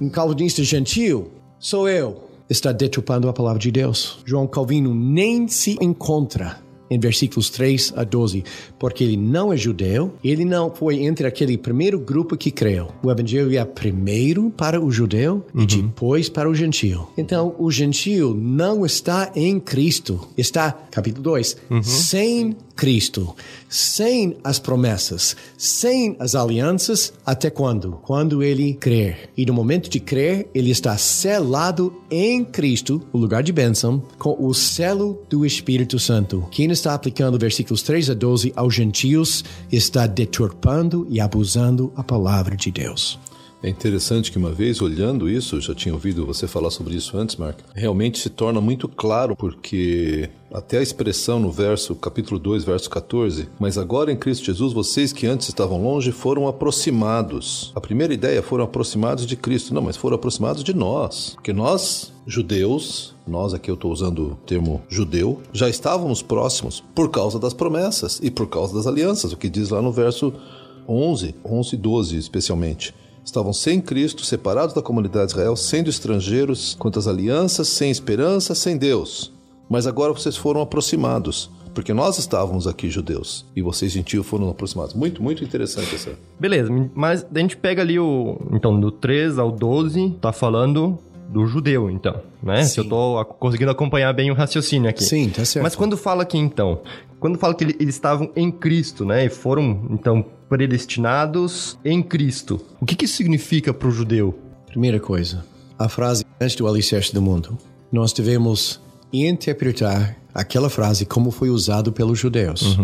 Um 0.00 0.08
calvinista 0.10 0.62
gentio 0.62 1.30
sou 1.58 1.88
eu. 1.88 2.27
Está 2.48 2.72
deturpando 2.72 3.28
a 3.28 3.32
palavra 3.32 3.58
de 3.58 3.70
Deus. 3.70 4.18
João 4.24 4.46
Calvino 4.46 4.94
nem 4.94 5.46
se 5.48 5.76
encontra 5.80 6.58
em 6.90 6.98
versículos 6.98 7.50
3 7.50 7.92
a 7.96 8.04
12, 8.04 8.44
porque 8.78 9.04
ele 9.04 9.16
não 9.16 9.52
é 9.52 9.56
judeu, 9.56 10.14
ele 10.24 10.44
não 10.44 10.74
foi 10.74 11.04
entre 11.04 11.26
aquele 11.26 11.58
primeiro 11.58 11.98
grupo 11.98 12.36
que 12.36 12.50
creu. 12.50 12.88
O 13.02 13.10
evangelho 13.10 13.56
é 13.56 13.64
primeiro 13.64 14.50
para 14.50 14.82
o 14.82 14.90
judeu 14.90 15.44
e 15.54 15.66
depois 15.66 16.28
para 16.28 16.48
o 16.48 16.54
gentio. 16.54 17.08
Então, 17.16 17.54
o 17.58 17.70
gentio 17.70 18.34
não 18.34 18.86
está 18.86 19.30
em 19.34 19.60
Cristo, 19.60 20.28
está, 20.36 20.72
capítulo 20.90 21.22
2, 21.24 21.56
sem 21.82 22.56
Cristo, 22.78 23.34
sem 23.68 24.36
as 24.44 24.60
promessas, 24.60 25.34
sem 25.56 26.14
as 26.20 26.36
alianças, 26.36 27.12
até 27.26 27.50
quando? 27.50 27.98
Quando 28.04 28.40
ele 28.40 28.74
crer. 28.74 29.30
E 29.36 29.44
no 29.44 29.52
momento 29.52 29.90
de 29.90 29.98
crer, 29.98 30.48
ele 30.54 30.70
está 30.70 30.96
selado 30.96 31.92
em 32.08 32.44
Cristo, 32.44 33.02
o 33.12 33.18
lugar 33.18 33.42
de 33.42 33.52
bênção, 33.52 34.00
com 34.16 34.36
o 34.38 34.54
selo 34.54 35.20
do 35.28 35.44
Espírito 35.44 35.98
Santo. 35.98 36.46
Quem 36.52 36.70
está 36.70 36.94
aplicando 36.94 37.36
versículos 37.36 37.82
3 37.82 38.10
a 38.10 38.14
12 38.14 38.52
aos 38.54 38.72
gentios 38.72 39.44
está 39.72 40.06
deturpando 40.06 41.04
e 41.10 41.18
abusando 41.18 41.92
a 41.96 42.04
palavra 42.04 42.56
de 42.56 42.70
Deus. 42.70 43.18
É 43.60 43.68
interessante 43.68 44.30
que 44.30 44.38
uma 44.38 44.52
vez 44.52 44.80
olhando 44.80 45.28
isso, 45.28 45.60
já 45.60 45.74
tinha 45.74 45.92
ouvido 45.92 46.24
você 46.24 46.46
falar 46.46 46.70
sobre 46.70 46.94
isso 46.94 47.18
antes, 47.18 47.34
Mark, 47.34 47.58
realmente 47.74 48.20
se 48.20 48.30
torna 48.30 48.60
muito 48.60 48.86
claro 48.86 49.34
porque 49.34 50.30
até 50.52 50.78
a 50.78 50.82
expressão 50.82 51.40
no 51.40 51.50
verso 51.50 51.96
capítulo 51.96 52.38
2, 52.38 52.62
verso 52.62 52.88
14, 52.88 53.48
mas 53.58 53.76
agora 53.76 54.12
em 54.12 54.16
Cristo 54.16 54.46
Jesus 54.46 54.72
vocês 54.72 55.12
que 55.12 55.26
antes 55.26 55.48
estavam 55.48 55.82
longe 55.82 56.12
foram 56.12 56.46
aproximados. 56.46 57.72
A 57.74 57.80
primeira 57.80 58.14
ideia 58.14 58.42
foram 58.44 58.62
aproximados 58.62 59.26
de 59.26 59.34
Cristo, 59.34 59.74
não, 59.74 59.82
mas 59.82 59.96
foram 59.96 60.14
aproximados 60.14 60.62
de 60.62 60.72
nós, 60.72 61.32
porque 61.34 61.52
nós 61.52 62.12
judeus, 62.28 63.16
nós 63.26 63.54
aqui 63.54 63.70
eu 63.72 63.74
estou 63.74 63.90
usando 63.90 64.18
o 64.20 64.34
termo 64.46 64.82
judeu, 64.88 65.42
já 65.52 65.68
estávamos 65.68 66.22
próximos 66.22 66.80
por 66.94 67.10
causa 67.10 67.40
das 67.40 67.54
promessas 67.54 68.20
e 68.22 68.30
por 68.30 68.46
causa 68.46 68.72
das 68.72 68.86
alianças, 68.86 69.32
o 69.32 69.36
que 69.36 69.48
diz 69.48 69.70
lá 69.70 69.82
no 69.82 69.90
verso 69.90 70.32
11, 70.88 71.34
11 71.44 71.74
e 71.74 71.76
12 71.76 72.16
especialmente. 72.16 72.94
Estavam 73.28 73.52
sem 73.52 73.78
Cristo, 73.78 74.24
separados 74.24 74.74
da 74.74 74.80
comunidade 74.80 75.26
de 75.26 75.32
Israel, 75.32 75.54
sendo 75.54 75.90
estrangeiros, 75.90 76.74
quanto 76.78 76.98
às 76.98 77.06
alianças, 77.06 77.68
sem 77.68 77.90
esperança, 77.90 78.54
sem 78.54 78.74
Deus. 78.74 79.30
Mas 79.68 79.86
agora 79.86 80.14
vocês 80.14 80.34
foram 80.34 80.62
aproximados, 80.62 81.50
porque 81.74 81.92
nós 81.92 82.18
estávamos 82.18 82.66
aqui 82.66 82.88
judeus 82.88 83.44
e 83.54 83.60
vocês 83.60 83.92
gentios 83.92 84.26
foram 84.26 84.48
aproximados. 84.48 84.94
Muito, 84.94 85.22
muito 85.22 85.44
interessante 85.44 85.94
essa. 85.94 86.18
Beleza, 86.40 86.70
mas 86.94 87.26
a 87.30 87.38
gente 87.38 87.54
pega 87.54 87.82
ali 87.82 87.98
o. 87.98 88.38
Então, 88.50 88.80
do 88.80 88.90
3 88.90 89.38
ao 89.38 89.52
12, 89.52 90.16
tá 90.22 90.32
falando 90.32 90.98
do 91.28 91.46
judeu, 91.46 91.90
então, 91.90 92.22
né? 92.42 92.62
Se 92.62 92.80
eu 92.80 92.88
tô 92.88 93.22
conseguindo 93.38 93.70
acompanhar 93.70 94.14
bem 94.14 94.30
o 94.30 94.34
raciocínio 94.34 94.88
aqui. 94.88 95.04
Sim, 95.04 95.28
tá 95.28 95.44
certo. 95.44 95.62
Mas 95.62 95.76
quando 95.76 95.98
fala 95.98 96.22
aqui, 96.22 96.38
então, 96.38 96.80
quando 97.20 97.38
fala 97.38 97.54
que 97.54 97.64
ele- 97.64 97.76
eles 97.80 97.94
estavam 97.94 98.30
em 98.36 98.50
Cristo, 98.50 99.04
né? 99.04 99.24
E 99.26 99.28
foram, 99.28 99.86
então, 99.90 100.24
predestinados 100.48 101.78
em 101.84 102.02
Cristo. 102.02 102.60
O 102.80 102.86
que 102.86 102.94
que 102.96 103.04
isso 103.04 103.16
significa 103.16 103.72
pro 103.74 103.90
judeu? 103.90 104.38
Primeira 104.66 104.98
coisa, 105.00 105.44
a 105.78 105.88
frase 105.88 106.24
antes 106.40 106.56
do 106.56 106.66
alicerce 106.66 107.12
do 107.12 107.20
mundo. 107.22 107.58
Nós 107.92 108.12
devemos 108.12 108.80
interpretar 109.12 110.16
aquela 110.34 110.70
frase 110.70 111.04
como 111.04 111.30
foi 111.30 111.50
usado 111.50 111.92
pelos 111.92 112.18
judeus. 112.18 112.78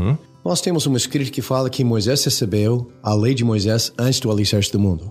Nós 0.44 0.60
temos 0.60 0.86
um 0.86 0.96
escrito 0.96 1.30
que 1.32 1.40
fala 1.40 1.70
que 1.70 1.82
Moisés 1.84 2.22
recebeu 2.24 2.90
a 3.02 3.14
lei 3.14 3.34
de 3.34 3.44
Moisés 3.44 3.92
antes 3.98 4.20
do 4.20 4.30
alicerce 4.30 4.70
do 4.72 4.78
mundo. 4.80 5.10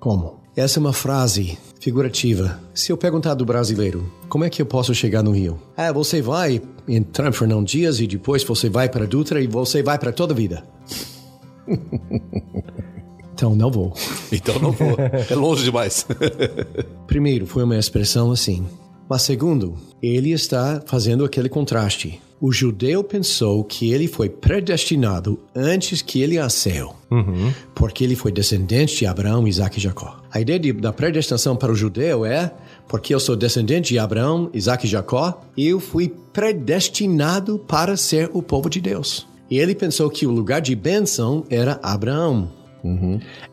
Como? 0.00 0.40
Essa 0.56 0.78
é 0.78 0.80
uma 0.80 0.92
frase 0.92 1.58
figurativa. 1.80 2.58
Se 2.74 2.90
eu 2.90 2.96
perguntar 2.96 3.34
do 3.34 3.44
brasileiro, 3.44 4.10
como 4.28 4.44
é 4.44 4.50
que 4.50 4.60
eu 4.62 4.66
posso 4.66 4.94
chegar 4.94 5.22
no 5.22 5.32
Rio? 5.32 5.58
Ah, 5.76 5.92
você 5.92 6.22
vai 6.22 6.62
entrar 6.88 7.28
em 7.28 7.32
Fernão 7.32 7.62
Dias 7.64 8.00
e 8.00 8.06
depois 8.06 8.42
você 8.44 8.68
vai 8.68 8.88
para 8.88 9.06
Dutra 9.06 9.40
e 9.40 9.46
você 9.46 9.82
vai 9.82 9.98
para 9.98 10.12
toda 10.12 10.32
a 10.32 10.36
vida. 10.36 10.64
então 13.34 13.54
não 13.54 13.70
vou. 13.70 13.92
Então 14.32 14.58
não 14.58 14.72
vou. 14.72 14.96
é 14.98 15.34
longe 15.34 15.64
demais. 15.64 16.06
Primeiro, 17.06 17.46
foi 17.46 17.64
uma 17.64 17.78
expressão 17.78 18.30
assim. 18.30 18.64
Mas 19.08 19.22
segundo, 19.22 19.74
ele 20.02 20.32
está 20.32 20.82
fazendo 20.86 21.24
aquele 21.24 21.48
contraste. 21.48 22.20
O 22.40 22.52
judeu 22.52 23.02
pensou 23.02 23.64
que 23.64 23.92
ele 23.92 24.06
foi 24.08 24.28
predestinado 24.28 25.40
antes 25.54 26.02
que 26.02 26.20
ele 26.20 26.38
nasceu, 26.38 26.92
porque 27.74 28.04
ele 28.04 28.14
foi 28.14 28.30
descendente 28.30 28.96
de 28.98 29.06
Abraão, 29.06 29.48
Isaac 29.48 29.78
e 29.78 29.80
Jacó. 29.82 30.20
A 30.30 30.38
ideia 30.40 30.58
de- 30.58 30.72
da 30.74 30.92
predestinação 30.92 31.56
para 31.56 31.72
o 31.72 31.74
judeu 31.74 32.26
é 32.26 32.52
porque 32.88 33.14
eu 33.14 33.20
sou 33.20 33.36
descendente 33.36 33.90
de 33.90 33.98
Abraão, 33.98 34.50
Isaac 34.52 34.86
e 34.86 34.90
Jacó, 34.90 35.42
eu 35.56 35.80
fui 35.80 36.14
predestinado 36.32 37.58
para 37.58 37.96
ser 37.96 38.30
o 38.32 38.42
povo 38.42 38.68
de 38.68 38.80
Deus. 38.80 39.26
E 39.50 39.58
ele 39.58 39.74
pensou 39.74 40.10
que 40.10 40.26
o 40.26 40.30
lugar 40.30 40.60
de 40.60 40.74
bênção 40.74 41.44
era 41.48 41.78
Abraão. 41.82 42.50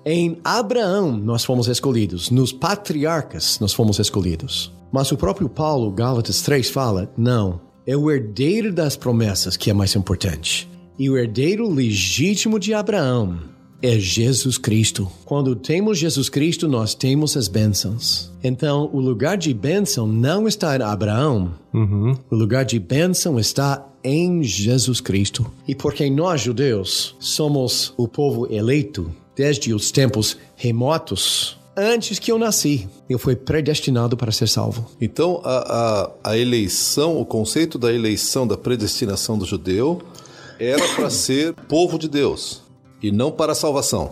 Em 0.06 0.38
Abraão 0.44 1.18
nós 1.18 1.44
fomos 1.44 1.68
escolhidos, 1.68 2.30
nos 2.30 2.52
patriarcas 2.52 3.60
nós 3.60 3.74
fomos 3.74 3.98
escolhidos. 3.98 4.72
Mas 4.92 5.12
o 5.12 5.18
próprio 5.18 5.50
Paulo, 5.50 5.90
Gálatas 5.90 6.42
3, 6.42 6.70
fala: 6.70 7.12
não, 7.18 7.60
é 7.86 7.98
o 7.98 8.12
herdeiro 8.12 8.72
das 8.72 8.96
promessas 8.96 9.58
que 9.58 9.72
é 9.72 9.74
mais 9.74 9.96
importante. 9.96 10.70
E 11.00 11.10
o 11.10 11.18
herdeiro 11.18 11.68
legítimo 11.68 12.60
de 12.60 12.74
Abraão 12.76 13.53
é 13.84 14.00
Jesus 14.00 14.58
Cristo. 14.58 15.12
Quando 15.26 15.58
temos 15.58 15.98
Jesus 16.00 16.30
Cristo, 16.30 16.70
nós 16.70 16.96
temos 16.96 17.36
as 17.36 17.50
bênçãos. 17.50 18.32
Então, 18.42 18.90
o 18.94 19.00
lugar 19.02 19.36
de 19.38 19.54
bênção 19.54 20.08
não 20.08 20.48
está 20.48 20.74
em 20.78 20.82
Abraão, 20.82 21.54
o 21.74 22.36
lugar 22.36 22.64
de 22.64 22.80
bênção 22.80 23.38
está 23.38 23.86
em 24.02 24.42
Jesus 24.42 25.02
Cristo. 25.02 25.46
E 25.68 25.76
porque 25.76 26.10
nós, 26.10 26.40
judeus, 26.40 27.14
somos 27.20 27.94
o 27.98 28.08
povo 28.08 28.48
eleito 28.50 29.12
desde 29.36 29.74
os 29.74 29.92
tempos 29.92 30.38
remotos, 30.56 31.58
antes 31.76 32.20
que 32.20 32.32
eu 32.32 32.40
nasci, 32.40 32.88
eu 33.10 33.20
fui 33.20 33.36
predestinado 33.36 34.16
para 34.16 34.32
ser 34.32 34.48
salvo. 34.48 34.90
Então, 35.02 35.42
a, 35.44 36.12
a, 36.24 36.32
a 36.32 36.38
eleição, 36.38 37.20
o 37.20 37.26
conceito 37.26 37.78
da 37.78 37.92
eleição, 37.92 38.48
da 38.48 38.56
predestinação 38.56 39.38
do 39.38 39.46
judeu, 39.46 40.02
era 40.58 40.88
para 40.96 41.10
ser 41.10 41.54
povo 41.68 41.98
de 41.98 42.08
Deus 42.08 42.63
e 43.04 43.12
não 43.12 43.30
para 43.30 43.52
a 43.52 43.56
salvação. 43.56 44.12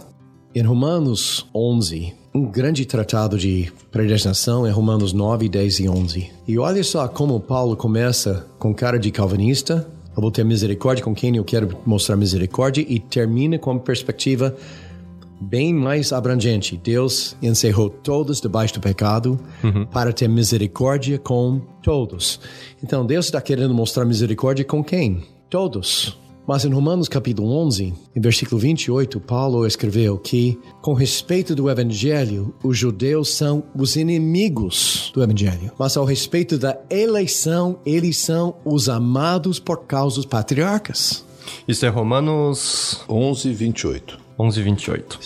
Em 0.53 0.61
Romanos 0.61 1.49
11, 1.55 2.13
um 2.35 2.45
grande 2.45 2.85
tratado 2.85 3.37
de 3.37 3.71
predestinação 3.89 4.67
é 4.67 4.69
Romanos 4.69 5.13
9, 5.13 5.47
10 5.47 5.79
e 5.79 5.89
11. 5.89 6.31
E 6.45 6.59
olha 6.59 6.83
só 6.83 7.07
como 7.07 7.39
Paulo 7.39 7.77
começa 7.77 8.45
com 8.59 8.75
cara 8.75 8.99
de 8.99 9.09
calvinista, 9.09 9.87
eu 10.15 10.21
vou 10.21 10.29
ter 10.29 10.43
misericórdia 10.43 11.03
com 11.05 11.15
quem 11.15 11.37
eu 11.37 11.45
quero 11.45 11.77
mostrar 11.85 12.17
misericórdia, 12.17 12.85
e 12.87 12.99
termina 12.99 13.57
com 13.57 13.71
uma 13.71 13.79
perspectiva 13.79 14.53
bem 15.39 15.73
mais 15.73 16.11
abrangente. 16.11 16.79
Deus 16.83 17.35
encerrou 17.41 17.89
todos 17.89 18.41
debaixo 18.41 18.73
do 18.73 18.81
pecado 18.81 19.39
para 19.91 20.11
ter 20.11 20.27
misericórdia 20.27 21.17
com 21.17 21.61
todos. 21.81 22.41
Então, 22.83 23.05
Deus 23.05 23.25
está 23.25 23.41
querendo 23.41 23.73
mostrar 23.73 24.03
misericórdia 24.03 24.65
com 24.65 24.83
quem? 24.83 25.23
Todos. 25.49 26.20
Mas 26.47 26.65
em 26.65 26.73
Romanos 26.73 27.07
capítulo 27.07 27.51
11, 27.51 27.93
em 28.15 28.21
versículo 28.21 28.59
28, 28.59 29.19
Paulo 29.19 29.65
escreveu 29.65 30.17
que, 30.17 30.59
com 30.81 30.93
respeito 30.93 31.55
do 31.55 31.69
evangelho, 31.69 32.53
os 32.63 32.77
judeus 32.77 33.29
são 33.29 33.63
os 33.75 33.95
inimigos 33.95 35.11
do 35.13 35.21
evangelho. 35.21 35.71
Mas 35.77 35.95
ao 35.95 36.03
respeito 36.03 36.57
da 36.57 36.77
eleição, 36.89 37.79
eles 37.85 38.17
são 38.17 38.55
os 38.65 38.89
amados 38.89 39.59
por 39.59 39.85
causa 39.85 40.15
dos 40.17 40.25
patriarcas. 40.25 41.23
Isso 41.67 41.85
é 41.85 41.89
Romanos 41.89 43.01
11, 43.07 43.53
28. 43.53 44.19
11, 44.39 44.61
28. 44.63 45.19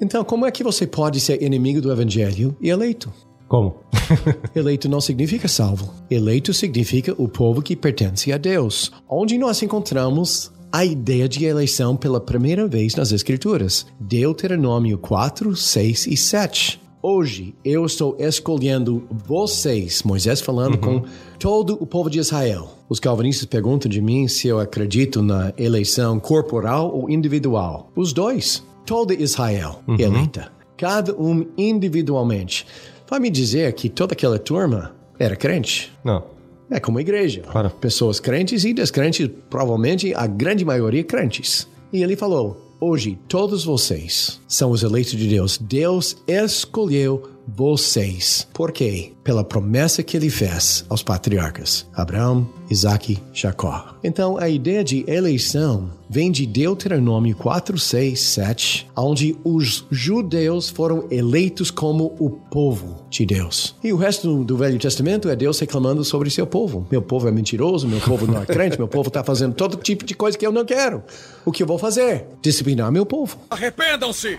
Então, 0.00 0.24
como 0.24 0.46
é 0.46 0.50
que 0.50 0.62
você 0.62 0.86
pode 0.86 1.20
ser 1.20 1.42
inimigo 1.42 1.80
do 1.80 1.92
evangelho 1.92 2.56
e 2.60 2.70
eleito? 2.70 3.12
Como? 3.48 3.80
Eleito 4.54 4.88
não 4.88 5.00
significa 5.00 5.48
salvo. 5.48 5.92
Eleito 6.08 6.54
significa 6.54 7.12
o 7.18 7.28
povo 7.28 7.60
que 7.60 7.74
pertence 7.74 8.32
a 8.32 8.38
Deus. 8.38 8.92
Onde 9.08 9.36
nós 9.36 9.60
encontramos 9.60 10.52
a 10.72 10.84
ideia 10.84 11.28
de 11.28 11.44
eleição 11.44 11.96
pela 11.96 12.20
primeira 12.20 12.66
vez 12.66 12.94
nas 12.94 13.12
Escrituras. 13.12 13.86
Deuteronômio 13.98 14.98
4, 14.98 15.56
6 15.56 16.06
e 16.06 16.16
7. 16.16 16.80
Hoje 17.02 17.54
eu 17.64 17.84
estou 17.86 18.14
escolhendo 18.18 19.06
vocês, 19.26 20.02
Moisés 20.02 20.40
falando 20.40 20.76
com 20.78 21.02
todo 21.38 21.76
o 21.80 21.86
povo 21.86 22.10
de 22.10 22.18
Israel. 22.18 22.68
Os 22.88 23.00
calvinistas 23.00 23.46
perguntam 23.46 23.90
de 23.90 24.00
mim 24.00 24.28
se 24.28 24.48
eu 24.48 24.60
acredito 24.60 25.22
na 25.22 25.52
eleição 25.56 26.20
corporal 26.20 26.94
ou 26.94 27.10
individual. 27.10 27.90
Os 27.96 28.12
dois. 28.12 28.62
Toda 28.84 29.14
Israel 29.14 29.80
eleita. 29.98 30.52
Cada 30.76 31.14
um 31.14 31.46
individualmente. 31.56 32.66
Vai 33.08 33.20
me 33.20 33.30
dizer 33.30 33.72
que 33.72 33.88
toda 33.88 34.14
aquela 34.14 34.38
turma 34.38 34.94
era 35.18 35.36
crente? 35.36 35.92
Não. 36.04 36.24
É 36.70 36.78
como 36.78 36.98
a 36.98 37.00
igreja. 37.00 37.42
Claro. 37.42 37.70
Pessoas 37.70 38.20
crentes 38.20 38.64
e 38.64 38.72
descrentes, 38.72 39.28
provavelmente 39.50 40.14
a 40.14 40.26
grande 40.26 40.64
maioria 40.64 41.02
crentes. 41.02 41.66
E 41.92 42.02
ele 42.02 42.14
falou: 42.14 42.76
Hoje 42.80 43.18
todos 43.28 43.64
vocês 43.64 44.40
são 44.48 44.70
os 44.70 44.82
eleitos 44.82 45.12
de 45.12 45.28
Deus. 45.28 45.58
Deus 45.58 46.16
escolheu 46.26 47.28
vocês. 47.56 48.46
Por 48.52 48.72
quê? 48.72 49.12
Pela 49.24 49.44
promessa 49.44 50.02
que 50.02 50.16
ele 50.16 50.30
fez 50.30 50.84
aos 50.88 51.02
patriarcas: 51.02 51.86
Abraão, 51.94 52.48
Isaac, 52.70 53.18
Jacó. 53.32 53.96
Então 54.02 54.38
a 54.38 54.48
ideia 54.48 54.82
de 54.84 55.04
eleição 55.08 55.90
vem 56.08 56.30
de 56.30 56.44
Deuteronômio 56.46 57.36
4, 57.36 57.78
6, 57.78 58.20
7, 58.20 58.90
onde 58.96 59.36
os 59.44 59.86
judeus 59.90 60.68
foram 60.68 61.06
eleitos 61.10 61.70
como 61.70 62.16
o 62.18 62.30
povo 62.30 63.04
de 63.08 63.24
Deus. 63.24 63.76
E 63.82 63.92
o 63.92 63.96
resto 63.96 64.42
do 64.42 64.56
Velho 64.56 64.78
Testamento 64.78 65.28
é 65.28 65.36
Deus 65.36 65.58
reclamando 65.60 66.04
sobre 66.04 66.30
seu 66.30 66.46
povo. 66.46 66.86
Meu 66.90 67.00
povo 67.00 67.28
é 67.28 67.30
mentiroso, 67.30 67.86
meu 67.86 68.00
povo 68.00 68.26
não 68.26 68.42
é 68.42 68.46
crente, 68.46 68.76
meu 68.78 68.88
povo 68.88 69.08
está 69.08 69.22
fazendo 69.22 69.54
todo 69.54 69.76
tipo 69.76 70.04
de 70.04 70.14
coisa 70.14 70.36
que 70.36 70.46
eu 70.46 70.52
não 70.52 70.64
quero. 70.64 71.02
O 71.44 71.52
que 71.52 71.62
eu 71.62 71.66
vou 71.66 71.78
fazer? 71.78 72.26
Disciplinar 72.42 72.90
meu 72.90 73.06
povo. 73.06 73.38
Arrependam-se, 73.48 74.38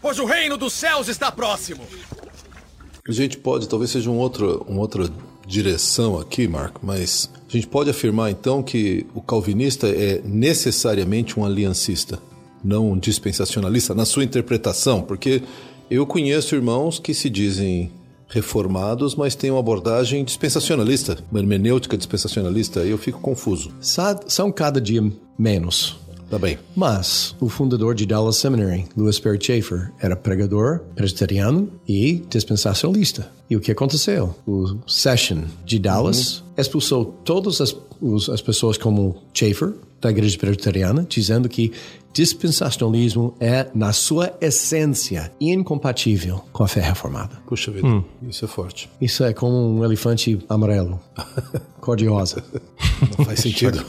pois 0.00 0.18
o 0.18 0.24
reino 0.24 0.56
dos 0.56 0.72
céus 0.72 1.08
está 1.08 1.30
próximo. 1.30 1.82
A 3.06 3.12
gente 3.12 3.36
pode, 3.36 3.68
talvez 3.68 3.90
seja 3.90 4.08
um 4.10 4.16
outro, 4.16 4.64
uma 4.66 4.80
outra 4.80 5.06
direção 5.46 6.18
aqui, 6.18 6.48
Marco, 6.48 6.80
mas 6.82 7.28
a 7.46 7.52
gente 7.52 7.66
pode 7.66 7.90
afirmar 7.90 8.30
então 8.30 8.62
que 8.62 9.06
o 9.14 9.20
calvinista 9.20 9.86
é 9.88 10.22
necessariamente 10.24 11.38
um 11.38 11.44
aliancista, 11.44 12.18
não 12.64 12.92
um 12.92 12.98
dispensacionalista, 12.98 13.94
na 13.94 14.06
sua 14.06 14.24
interpretação, 14.24 15.02
porque 15.02 15.42
eu 15.90 16.06
conheço 16.06 16.54
irmãos 16.54 16.98
que 16.98 17.12
se 17.12 17.28
dizem 17.28 17.92
reformados, 18.26 19.14
mas 19.14 19.34
têm 19.34 19.50
uma 19.50 19.60
abordagem 19.60 20.24
dispensacionalista, 20.24 21.18
uma 21.30 21.40
hermenêutica 21.40 21.98
dispensacionalista, 21.98 22.80
aí 22.80 22.88
eu 22.88 22.96
fico 22.96 23.20
confuso. 23.20 23.70
São 24.26 24.50
cada 24.50 24.80
dia 24.80 25.02
menos. 25.38 25.98
Tá 26.30 26.38
bem. 26.38 26.58
Mas 26.74 27.34
o 27.40 27.48
fundador 27.48 27.94
de 27.94 28.06
Dallas 28.06 28.36
Seminary, 28.36 28.86
Louis 28.96 29.18
Perry 29.18 29.38
Schaeffer, 29.40 29.92
era 30.00 30.16
pregador, 30.16 30.80
presbiteriano 30.94 31.70
e 31.86 32.24
dispensacionalista. 32.28 33.30
E 33.48 33.56
o 33.56 33.60
que 33.60 33.70
aconteceu? 33.70 34.34
O 34.46 34.78
Session 34.86 35.42
de 35.64 35.78
Dallas 35.78 36.42
expulsou 36.56 37.04
todas 37.24 37.60
as, 37.60 37.76
as 38.32 38.40
pessoas 38.40 38.78
como 38.78 39.22
Schaeffer, 39.32 39.74
da 40.00 40.10
igreja 40.10 40.36
presbiteriana, 40.38 41.06
dizendo 41.08 41.48
que 41.48 41.72
dispensacionalismo 42.14 43.34
é, 43.40 43.66
na 43.74 43.92
sua 43.92 44.32
essência, 44.40 45.32
incompatível 45.40 46.44
com 46.52 46.62
a 46.62 46.68
fé 46.68 46.80
reformada. 46.80 47.42
Puxa 47.44 47.72
vida, 47.72 48.04
isso 48.28 48.44
é 48.44 48.48
forte. 48.48 48.88
Isso 49.00 49.24
é 49.24 49.34
como 49.34 49.56
um 49.56 49.84
elefante 49.84 50.38
amarelo, 50.48 51.00
cor-de-rosa. 51.80 52.44
Não 53.18 53.24
faz 53.24 53.40
sentido. 53.40 53.84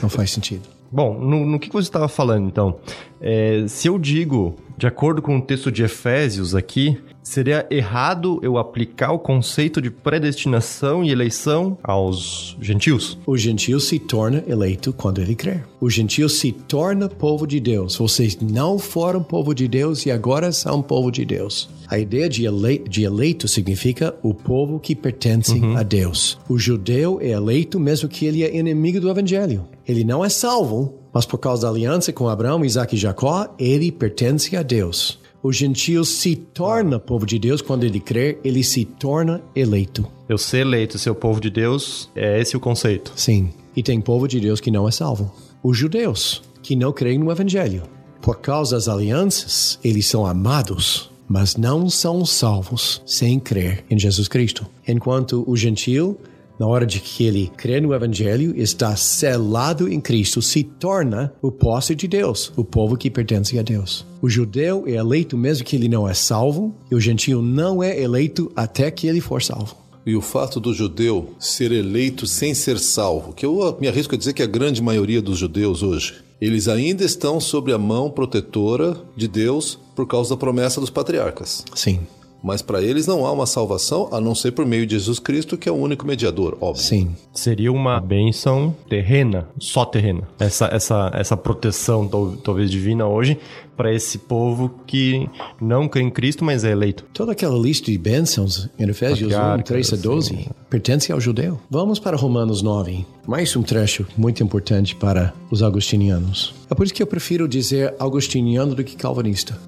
Não 0.00 0.08
faz 0.08 0.30
sentido. 0.30 0.62
Bom, 0.92 1.18
no, 1.18 1.44
no 1.44 1.58
que 1.58 1.68
você 1.72 1.88
estava 1.88 2.06
falando, 2.06 2.46
então? 2.46 2.78
É, 3.20 3.64
se 3.66 3.88
eu 3.88 3.98
digo, 3.98 4.54
de 4.78 4.86
acordo 4.86 5.20
com 5.20 5.36
o 5.36 5.42
texto 5.42 5.72
de 5.72 5.82
Efésios 5.82 6.54
aqui, 6.54 6.96
seria 7.28 7.66
errado 7.70 8.38
eu 8.42 8.56
aplicar 8.56 9.10
o 9.12 9.18
conceito 9.18 9.82
de 9.82 9.90
predestinação 9.90 11.02
e 11.04 11.10
eleição 11.10 11.76
aos 11.82 12.56
gentios? 12.60 13.18
O 13.26 13.36
gentio 13.36 13.80
se 13.80 13.98
torna 13.98 14.44
eleito 14.46 14.92
quando 14.92 15.20
ele 15.20 15.34
crer. 15.34 15.66
O 15.80 15.90
gentio 15.90 16.28
se 16.28 16.52
torna 16.52 17.08
povo 17.08 17.46
de 17.46 17.58
Deus. 17.58 17.96
Vocês 17.96 18.38
não 18.40 18.78
foram 18.78 19.22
povo 19.22 19.52
de 19.54 19.66
Deus 19.66 20.06
e 20.06 20.10
agora 20.10 20.52
são 20.52 20.80
povo 20.80 21.10
de 21.10 21.24
Deus. 21.24 21.68
A 21.88 21.98
ideia 21.98 22.28
de, 22.28 22.46
ele- 22.46 22.78
de 22.88 23.02
eleito 23.02 23.48
significa 23.48 24.14
o 24.22 24.32
povo 24.32 24.78
que 24.78 24.94
pertence 24.94 25.60
a 25.76 25.82
Deus. 25.82 26.38
O 26.48 26.56
judeu 26.58 27.18
é 27.20 27.30
eleito 27.30 27.78
mesmo 27.80 28.08
que 28.08 28.24
ele 28.24 28.44
é 28.44 28.56
inimigo 28.56 29.00
do 29.00 29.10
evangelho. 29.10 29.64
Ele 29.86 30.04
não 30.04 30.24
é 30.24 30.28
salvo, 30.28 30.94
mas 31.12 31.26
por 31.26 31.38
causa 31.38 31.62
da 31.62 31.68
aliança 31.68 32.12
com 32.12 32.28
Abraão, 32.28 32.64
Isaac 32.64 32.94
e 32.94 32.98
Jacó, 32.98 33.52
ele 33.58 33.90
pertence 33.90 34.56
a 34.56 34.62
Deus. 34.62 35.18
O 35.46 35.52
gentio 35.52 36.04
se 36.04 36.34
torna 36.34 36.98
povo 36.98 37.24
de 37.24 37.38
Deus 37.38 37.62
quando 37.62 37.84
ele 37.84 38.00
crer, 38.00 38.40
ele 38.42 38.64
se 38.64 38.84
torna 38.84 39.40
eleito. 39.54 40.04
Eu 40.28 40.36
ser 40.36 40.62
eleito, 40.62 40.98
ser 40.98 41.10
o 41.10 41.14
povo 41.14 41.40
de 41.40 41.48
Deus, 41.48 42.10
é 42.16 42.40
esse 42.40 42.56
o 42.56 42.60
conceito. 42.60 43.12
Sim. 43.14 43.50
E 43.76 43.80
tem 43.80 44.00
povo 44.00 44.26
de 44.26 44.40
Deus 44.40 44.60
que 44.60 44.72
não 44.72 44.88
é 44.88 44.90
salvo. 44.90 45.32
Os 45.62 45.78
judeus, 45.78 46.42
que 46.64 46.74
não 46.74 46.92
creem 46.92 47.20
no 47.20 47.30
Evangelho. 47.30 47.84
Por 48.20 48.40
causa 48.40 48.74
das 48.74 48.88
alianças, 48.88 49.78
eles 49.84 50.08
são 50.08 50.26
amados, 50.26 51.12
mas 51.28 51.54
não 51.54 51.88
são 51.88 52.26
salvos 52.26 53.00
sem 53.06 53.38
crer 53.38 53.84
em 53.88 53.96
Jesus 53.96 54.26
Cristo. 54.26 54.66
Enquanto 54.84 55.44
o 55.46 55.56
gentil, 55.56 56.18
na 56.58 56.66
hora 56.66 56.86
de 56.86 57.00
que 57.00 57.24
ele 57.24 57.50
crê 57.56 57.80
no 57.80 57.94
Evangelho, 57.94 58.54
está 58.56 58.94
selado 58.96 59.88
em 59.88 60.00
Cristo, 60.00 60.40
se 60.40 60.62
torna 60.62 61.32
o 61.42 61.50
posse 61.50 61.94
de 61.94 62.08
Deus, 62.08 62.52
o 62.56 62.64
povo 62.64 62.96
que 62.96 63.10
pertence 63.10 63.58
a 63.58 63.62
Deus. 63.62 64.06
O 64.22 64.28
judeu 64.28 64.84
é 64.86 64.92
eleito 64.92 65.36
mesmo 65.36 65.64
que 65.64 65.76
ele 65.76 65.88
não 65.88 66.08
é 66.08 66.14
salvo, 66.14 66.74
e 66.90 66.94
o 66.94 67.00
gentil 67.00 67.42
não 67.42 67.82
é 67.82 68.00
eleito 68.00 68.50
até 68.56 68.90
que 68.90 69.06
ele 69.06 69.20
for 69.20 69.42
salvo. 69.42 69.76
E 70.06 70.14
o 70.14 70.20
fato 70.20 70.60
do 70.60 70.72
judeu 70.72 71.34
ser 71.38 71.72
eleito 71.72 72.28
sem 72.28 72.54
ser 72.54 72.78
salvo, 72.78 73.32
que 73.32 73.44
eu 73.44 73.76
me 73.80 73.88
arrisco 73.88 74.14
a 74.14 74.18
dizer 74.18 74.32
que 74.32 74.42
a 74.42 74.46
grande 74.46 74.80
maioria 74.80 75.20
dos 75.20 75.36
judeus 75.36 75.82
hoje, 75.82 76.14
eles 76.40 76.68
ainda 76.68 77.04
estão 77.04 77.40
sob 77.40 77.72
a 77.72 77.78
mão 77.78 78.08
protetora 78.08 78.96
de 79.16 79.26
Deus 79.26 79.78
por 79.96 80.06
causa 80.06 80.30
da 80.30 80.36
promessa 80.36 80.80
dos 80.80 80.90
patriarcas. 80.90 81.64
Sim, 81.74 82.00
Mas 82.46 82.62
para 82.62 82.80
eles 82.80 83.08
não 83.08 83.26
há 83.26 83.32
uma 83.32 83.44
salvação 83.44 84.08
a 84.12 84.20
não 84.20 84.32
ser 84.34 84.52
por 84.52 84.64
meio 84.64 84.86
de 84.86 84.94
Jesus 84.94 85.18
Cristo, 85.18 85.58
que 85.58 85.68
é 85.68 85.72
o 85.72 85.74
único 85.74 86.06
mediador, 86.06 86.56
óbvio. 86.60 86.80
sim. 86.82 87.10
Seria 87.34 87.72
uma 87.72 88.00
bênção 88.00 88.74
terrena, 88.88 89.48
só 89.58 89.84
terrena. 89.84 90.22
Essa, 90.38 90.66
essa, 90.66 91.10
essa 91.12 91.36
proteção, 91.36 92.06
tal- 92.06 92.36
talvez 92.36 92.70
divina 92.70 93.06
hoje, 93.06 93.36
para 93.76 93.92
esse 93.92 94.16
povo 94.18 94.70
que 94.86 95.28
não 95.60 95.86
crê 95.88 96.02
em 96.02 96.10
Cristo, 96.10 96.44
mas 96.44 96.64
é 96.64 96.70
eleito. 96.70 97.04
Toda 97.12 97.32
aquela 97.32 97.58
lista 97.58 97.90
de 97.90 97.98
bênçãos 97.98 98.70
em 98.78 98.88
Efésios 98.88 99.32
1, 99.32 99.36
Patriarcas, 99.36 99.66
3 99.68 99.92
a 99.92 99.96
12 99.96 100.48
pertence 100.70 101.12
ao 101.12 101.20
judeu. 101.20 101.58
Vamos 101.68 101.98
para 101.98 102.16
Romanos 102.16 102.62
9. 102.62 103.04
Mais 103.26 103.54
um 103.56 103.62
trecho 103.62 104.06
muito 104.16 104.42
importante 104.42 104.94
para 104.94 105.34
os 105.50 105.62
agostinianos. 105.62 106.54
É 106.70 106.74
por 106.74 106.84
isso 106.84 106.94
que 106.94 107.02
eu 107.02 107.06
prefiro 107.06 107.46
dizer 107.48 107.94
agostiniano 107.98 108.74
do 108.74 108.82
que 108.84 108.96
calvinista. 108.96 109.58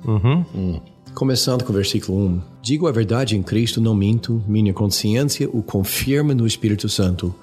Começando 1.15 1.65
com 1.65 1.73
o 1.73 1.75
versículo 1.75 2.19
1. 2.19 2.41
Digo 2.63 2.87
a 2.87 2.93
verdade 2.93 3.37
em 3.37 3.43
Cristo, 3.43 3.81
não 3.81 3.95
minto, 3.95 4.43
minha 4.47 4.73
consciência 4.73 5.49
o 5.53 5.63
confirma 5.63 6.35
no 6.35 6.47
Espírito 6.47 6.89
Santo. 6.89 7.35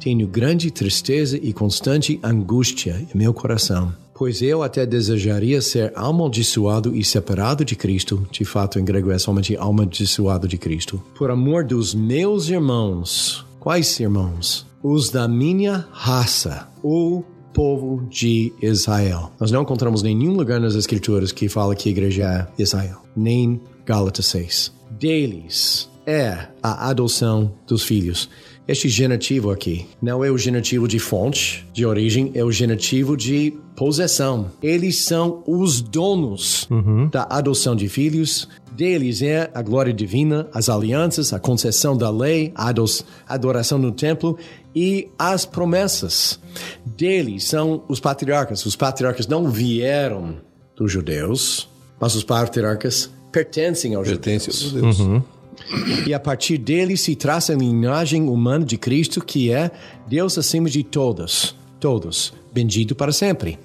Tenho 0.00 0.28
grande 0.28 0.70
tristeza 0.70 1.36
e 1.36 1.52
constante 1.52 2.20
angústia 2.22 3.04
em 3.12 3.18
meu 3.18 3.34
coração, 3.34 3.92
pois 4.14 4.40
eu 4.40 4.62
até 4.62 4.86
desejaria 4.86 5.60
ser 5.60 5.92
amaldiçoado 5.96 6.94
e 6.94 7.04
separado 7.04 7.64
de 7.64 7.74
Cristo, 7.74 8.26
de 8.30 8.44
fato 8.44 8.78
em 8.78 8.84
grego 8.84 9.10
é 9.10 9.18
somente 9.18 9.56
amaldiçoado 9.56 10.46
de 10.46 10.56
Cristo, 10.56 11.02
por 11.16 11.30
amor 11.30 11.64
dos 11.64 11.94
meus 11.94 12.48
irmãos. 12.48 13.44
Quais 13.58 13.98
irmãos? 13.98 14.66
Os 14.80 15.10
da 15.10 15.26
minha 15.26 15.88
raça, 15.90 16.68
o 16.82 17.24
povo 17.58 18.06
de 18.08 18.52
Israel. 18.62 19.32
Nós 19.40 19.50
não 19.50 19.62
encontramos 19.62 20.00
nenhum 20.00 20.32
lugar 20.34 20.60
nas 20.60 20.76
Escrituras 20.76 21.32
que 21.32 21.48
fala 21.48 21.74
que 21.74 21.88
a 21.88 21.90
igreja 21.90 22.22
é 22.56 22.62
Israel, 22.62 23.02
nem 23.16 23.60
Gálatas 23.84 24.26
6. 24.26 24.72
Deles 24.92 25.90
é 26.06 26.46
a 26.62 26.88
adoção 26.88 27.52
dos 27.66 27.82
filhos. 27.82 28.30
Este 28.68 28.86
genitivo 28.86 29.50
aqui 29.50 29.86
não 30.00 30.22
é 30.22 30.30
o 30.30 30.36
genitivo 30.36 30.86
de 30.86 30.98
fonte, 30.98 31.66
de 31.72 31.86
origem, 31.86 32.30
é 32.34 32.44
o 32.44 32.52
genitivo 32.52 33.16
de 33.16 33.54
possessão. 33.74 34.50
Eles 34.62 35.02
são 35.04 35.42
os 35.46 35.80
donos 35.80 36.68
da 37.10 37.26
adoção 37.30 37.74
de 37.74 37.88
filhos. 37.88 38.46
Deles 38.72 39.22
é 39.22 39.50
a 39.54 39.62
glória 39.62 39.92
divina, 39.92 40.46
as 40.52 40.68
alianças, 40.68 41.32
a 41.32 41.40
concessão 41.40 41.96
da 41.96 42.10
lei, 42.10 42.52
a 42.54 42.70
adoração 43.26 43.78
no 43.78 43.90
templo 43.90 44.36
e 44.74 45.08
as 45.18 45.46
promessas. 45.46 46.38
Deles 46.84 47.44
são 47.44 47.82
os 47.88 47.98
patriarcas. 47.98 48.66
Os 48.66 48.76
patriarcas 48.76 49.26
não 49.26 49.50
vieram 49.50 50.36
dos 50.76 50.92
judeus, 50.92 51.70
mas 51.98 52.14
os 52.14 52.22
patriarcas 52.22 53.10
pertencem 53.32 53.94
aos 53.94 54.06
Pertence 54.06 54.50
judeus. 54.50 54.74
a 54.74 54.80
Deus. 54.80 55.00
Uhum. 55.00 55.22
E 56.06 56.14
a 56.14 56.20
partir 56.20 56.58
dele 56.58 56.96
se 56.96 57.14
traça 57.14 57.52
a 57.52 57.56
linhagem 57.56 58.28
humana 58.28 58.64
de 58.64 58.76
Cristo, 58.76 59.24
que 59.24 59.50
é 59.50 59.70
Deus 60.06 60.38
acima 60.38 60.68
de 60.70 60.82
todos, 60.82 61.54
todos, 61.78 62.32
bendito 62.52 62.94
para 62.94 63.12
sempre. 63.12 63.58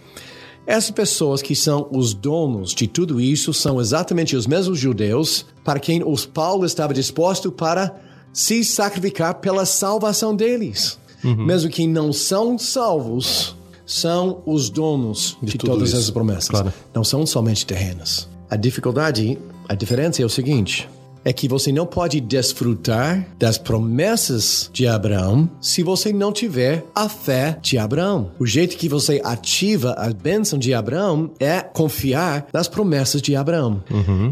Essas 0.65 0.91
pessoas 0.91 1.41
que 1.41 1.55
são 1.55 1.87
os 1.91 2.13
donos 2.13 2.73
de 2.73 2.87
tudo 2.87 3.19
isso 3.19 3.53
são 3.53 3.81
exatamente 3.81 4.35
os 4.35 4.47
mesmos 4.47 4.79
judeus 4.79 5.45
para 5.63 5.79
quem 5.79 6.01
os 6.03 6.25
Paulo 6.25 6.65
estava 6.65 6.93
disposto 6.93 7.51
para 7.51 7.99
se 8.31 8.63
sacrificar 8.63 9.35
pela 9.35 9.65
salvação 9.65 10.35
deles. 10.35 10.97
Mesmo 11.23 11.69
que 11.69 11.87
não 11.87 12.11
são 12.11 12.57
salvos, 12.57 13.55
são 13.85 14.41
os 14.45 14.69
donos 14.69 15.37
de, 15.41 15.57
tudo 15.57 15.71
todas 15.71 15.89
isso. 15.89 15.97
essas 15.97 16.09
promessas. 16.09 16.49
Claro. 16.49 16.73
Não 16.93 17.03
são 17.03 17.25
somente 17.25 17.65
terrenas. 17.65 18.27
A 18.49 18.55
dificuldade, 18.55 19.37
a 19.67 19.75
diferença 19.75 20.21
é 20.21 20.25
o 20.25 20.29
seguinte: 20.29 20.89
é 21.23 21.31
que 21.31 21.47
você 21.47 21.71
não 21.71 21.85
pode 21.85 22.19
desfrutar 22.19 23.27
das 23.37 23.57
promessas 23.57 24.69
de 24.73 24.87
Abraão 24.87 25.49
se 25.61 25.83
você 25.83 26.11
não 26.11 26.31
tiver 26.31 26.85
a 26.93 27.07
fé 27.07 27.57
de 27.61 27.77
Abraão. 27.77 28.31
O 28.39 28.45
jeito 28.45 28.77
que 28.77 28.89
você 28.89 29.21
ativa 29.23 29.93
a 29.93 30.11
bênção 30.11 30.57
de 30.59 30.73
Abraão 30.73 31.31
é 31.39 31.61
confiar 31.61 32.47
nas 32.53 32.67
promessas 32.67 33.21
de 33.21 33.35
Abraão. 33.35 33.83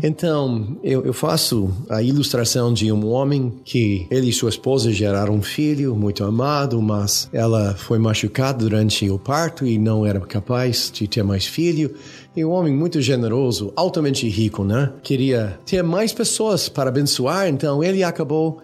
Então, 0.04 0.78
eu, 0.84 1.06
eu 1.06 1.14
faço 1.14 1.70
a 1.90 2.02
ilustração 2.02 2.74
de 2.74 2.92
um 2.92 3.08
homem 3.08 3.54
que 3.64 4.08
ele 4.10 4.30
e 4.30 4.34
sua 4.34 4.50
esposa 4.50 4.92
geraram 4.92 5.36
um 5.36 5.42
filho 5.42 5.96
muito 5.96 6.24
amado, 6.24 6.82
mas 6.82 7.30
ela 7.32 7.76
foi 7.76 8.00
machucada 8.00 8.60
durante 8.60 9.10
o 9.10 9.20
parto 9.20 9.66
e 9.66 9.78
não 9.78 10.06
era 10.06 10.20
capaz 10.22 10.92
de 10.94 11.08
ter 11.08 11.24
mais 11.24 11.46
filho. 11.46 11.94
E 12.34 12.46
um 12.46 12.52
homem 12.52 12.74
muito 12.74 13.02
generoso, 13.02 13.74
altamente 13.76 14.28
rico, 14.30 14.64
né? 14.64 14.94
Queria 15.04 15.60
ter 15.66 15.84
mais 15.84 16.14
pessoas 16.14 16.70
para 16.70 16.81
abençoar, 16.90 17.48
então 17.48 17.84
ele 17.84 18.04
acabou 18.04 18.62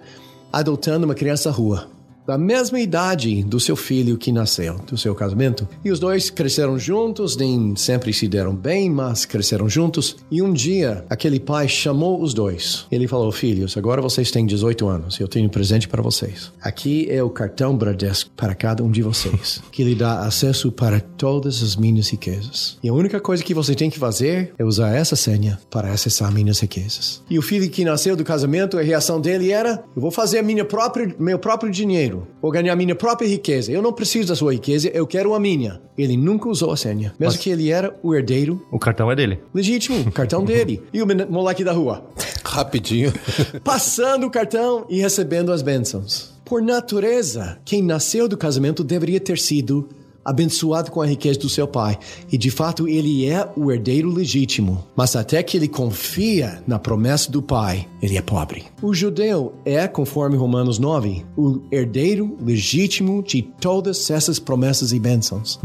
adotando 0.52 1.06
uma 1.06 1.16
criança 1.16 1.52
rua. 1.52 1.97
Da 2.28 2.38
mesma 2.38 2.78
idade 2.78 3.42
do 3.42 3.58
seu 3.58 3.78
filho 3.78 4.18
que 4.18 4.34
nasceu, 4.34 4.76
do 4.80 4.98
seu 4.98 5.16
casamento. 5.16 5.66
E 5.82 5.90
os 5.90 5.98
dois 5.98 6.30
cresceram 6.30 6.78
juntos, 6.78 7.38
nem 7.38 7.74
sempre 7.78 8.12
se 8.12 8.28
deram 8.28 8.54
bem, 8.54 8.90
mas 8.90 9.24
cresceram 9.24 9.70
juntos. 9.70 10.18
E 10.30 10.42
um 10.42 10.52
dia, 10.52 11.06
aquele 11.10 11.40
pai 11.40 11.70
chamou 11.70 12.22
os 12.22 12.34
dois. 12.34 12.86
Ele 12.92 13.08
falou: 13.08 13.32
Filhos, 13.32 13.78
agora 13.78 14.02
vocês 14.02 14.30
têm 14.30 14.46
18 14.46 14.86
anos, 14.90 15.18
eu 15.22 15.28
tenho 15.30 15.46
um 15.46 15.50
presente 15.50 15.88
para 15.88 16.02
vocês. 16.02 16.52
Aqui 16.62 17.08
é 17.10 17.24
o 17.24 17.30
cartão 17.30 17.78
Bradesco 17.78 18.30
para 18.36 18.54
cada 18.54 18.84
um 18.84 18.92
de 18.92 19.02
vocês, 19.02 19.64
que 19.72 19.86
lhe 19.86 19.96
dá 19.96 20.20
acesso 20.20 20.70
para 20.70 21.00
todas 21.00 21.64
as 21.64 21.78
minhas 21.78 22.10
riquezas. 22.10 22.78
E 22.84 22.90
a 22.90 22.94
única 22.94 23.22
coisa 23.22 23.42
que 23.42 23.54
você 23.54 23.74
tem 23.74 23.90
que 23.90 23.98
fazer 23.98 24.54
é 24.58 24.66
usar 24.66 24.94
essa 24.94 25.16
senha 25.16 25.58
para 25.70 25.94
acessar 25.94 26.30
minhas 26.34 26.60
riquezas. 26.60 27.24
E 27.30 27.40
o 27.40 27.42
filho 27.42 27.70
que 27.70 27.86
nasceu 27.86 28.18
do 28.18 28.26
casamento, 28.26 28.78
a 28.78 28.82
reação 28.82 29.22
dele 29.22 29.50
era: 29.50 29.82
Eu 29.96 30.02
vou 30.02 30.12
fazer 30.12 30.42
minha 30.42 30.66
própria, 30.66 31.16
meu 31.18 31.40
próprio 31.40 31.72
dinheiro, 31.72 32.17
vou 32.42 32.52
ganhar 32.52 32.76
minha 32.76 32.96
própria 32.96 33.28
riqueza. 33.28 33.72
Eu 33.72 33.82
não 33.82 33.92
preciso 33.94 34.30
da 34.30 34.36
sua 34.36 34.54
riqueza, 34.54 34.90
eu 34.90 35.06
quero 35.08 35.34
a 35.34 35.40
minha. 35.40 35.82
Ele 35.98 36.16
nunca 36.16 36.48
usou 36.50 36.72
a 36.72 36.78
senha, 36.78 37.14
mesmo 37.20 37.40
que 37.40 37.50
ele 37.50 37.72
era 37.72 37.96
o 38.04 38.14
herdeiro 38.16 38.66
O 38.72 38.80
cartão 38.80 39.12
é 39.12 39.16
dele. 39.16 39.40
legítimo, 39.54 40.00
o 40.02 40.12
cartão 40.12 40.44
dele. 40.46 40.82
E 40.94 41.02
o 41.02 41.08
moleque 41.30 41.64
da 41.64 41.72
rua 41.72 42.04
Rapidinho. 42.44 43.14
passando 43.64 44.26
o 44.26 44.32
cartão 44.32 44.86
e 44.90 45.00
recebendo 45.00 45.52
as 45.52 45.62
bênçãos. 45.62 46.34
Por 46.46 46.62
natureza, 46.62 47.58
quem 47.66 47.84
nasceu 47.84 48.28
do 48.28 48.38
casamento 48.38 48.84
deveria 48.84 49.20
ter 49.20 49.38
sido 49.38 49.90
abençoado 50.28 50.92
com 50.92 51.02
a 51.02 51.08
riqueza 51.08 51.40
do 51.40 51.48
seu 51.48 51.66
pai. 51.66 51.98
E 52.30 52.38
de 52.38 52.52
fato, 52.52 52.86
ele 52.86 53.26
é 53.26 53.50
o 53.56 53.72
herdeiro 53.72 54.10
legítimo. 54.10 54.84
Mas 54.94 55.16
até 55.16 55.42
que 55.42 55.56
ele 55.56 55.70
confia 55.70 56.62
na 56.68 56.78
promessa 56.78 57.32
do 57.32 57.42
pai, 57.42 57.88
ele 58.02 58.18
é 58.18 58.22
pobre. 58.22 58.66
O 58.82 58.94
judeu 58.94 59.54
é, 59.64 59.88
conforme 59.88 60.36
Romanos 60.36 60.78
9, 60.78 61.26
o 61.38 61.62
herdeiro 61.72 62.38
legítimo 62.42 63.24
de 63.24 63.42
todas 63.42 64.12
essas 64.12 64.38
promessas 64.38 64.92
e 64.92 65.00
bênçãos. 65.00 65.58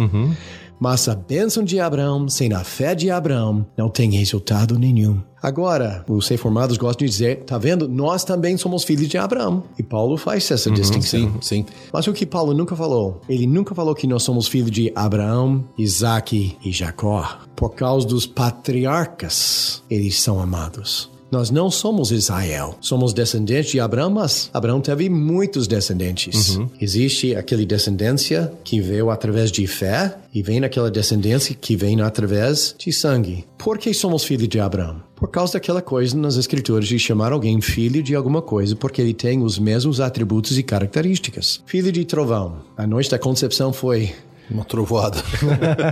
Mas 0.82 1.06
a 1.06 1.14
bênção 1.14 1.62
de 1.62 1.78
Abraão, 1.78 2.28
sem 2.28 2.52
a 2.52 2.64
fé 2.64 2.92
de 2.92 3.08
Abraão, 3.08 3.64
não 3.78 3.88
tem 3.88 4.10
resultado 4.10 4.76
nenhum. 4.76 5.22
Agora, 5.40 6.04
os 6.08 6.26
reformados 6.26 6.76
gostam 6.76 7.06
de 7.06 7.12
dizer, 7.12 7.44
tá 7.44 7.56
vendo? 7.56 7.88
Nós 7.88 8.24
também 8.24 8.56
somos 8.56 8.82
filhos 8.82 9.06
de 9.06 9.16
Abraão. 9.16 9.62
E 9.78 9.82
Paulo 9.84 10.16
faz 10.16 10.50
essa 10.50 10.72
distinção. 10.72 11.20
Sim, 11.20 11.32
sim. 11.40 11.66
Mas 11.92 12.08
o 12.08 12.12
que 12.12 12.26
Paulo 12.26 12.52
nunca 12.52 12.74
falou? 12.74 13.20
Ele 13.28 13.46
nunca 13.46 13.76
falou 13.76 13.94
que 13.94 14.08
nós 14.08 14.24
somos 14.24 14.48
filhos 14.48 14.72
de 14.72 14.90
Abraão, 14.92 15.64
Isaac 15.78 16.58
e 16.64 16.72
Jacó. 16.72 17.38
Por 17.54 17.76
causa 17.76 18.04
dos 18.04 18.26
patriarcas, 18.26 19.84
eles 19.88 20.20
são 20.20 20.40
amados. 20.40 21.08
Nós 21.32 21.50
não 21.50 21.70
somos 21.70 22.12
Israel. 22.12 22.76
Somos 22.78 23.14
descendentes 23.14 23.72
de 23.72 23.80
Abraão, 23.80 24.10
mas 24.10 24.50
Abraão 24.52 24.82
teve 24.82 25.08
muitos 25.08 25.66
descendentes. 25.66 26.58
Existe 26.78 27.34
aquela 27.34 27.64
descendência 27.64 28.52
que 28.62 28.82
veio 28.82 29.08
através 29.08 29.50
de 29.50 29.66
fé 29.66 30.14
e 30.34 30.42
vem 30.42 30.62
aquela 30.62 30.90
descendência 30.90 31.56
que 31.58 31.74
vem 31.74 32.02
através 32.02 32.74
de 32.78 32.92
sangue. 32.92 33.46
Por 33.56 33.78
que 33.78 33.94
somos 33.94 34.24
filhos 34.24 34.46
de 34.46 34.60
Abraão? 34.60 35.02
Por 35.16 35.30
causa 35.30 35.54
daquela 35.54 35.80
coisa 35.80 36.14
nas 36.18 36.36
escrituras 36.36 36.86
de 36.86 36.98
chamar 36.98 37.32
alguém 37.32 37.62
filho 37.62 38.02
de 38.02 38.14
alguma 38.14 38.42
coisa 38.42 38.76
porque 38.76 39.00
ele 39.00 39.14
tem 39.14 39.42
os 39.42 39.58
mesmos 39.58 40.00
atributos 40.00 40.58
e 40.58 40.62
características. 40.62 41.62
Filho 41.64 41.90
de 41.90 42.04
trovão. 42.04 42.56
A 42.76 42.86
noite 42.86 43.10
da 43.10 43.18
concepção 43.18 43.72
foi 43.72 44.12
Uma 44.50 44.64
trovoada. 44.64 45.22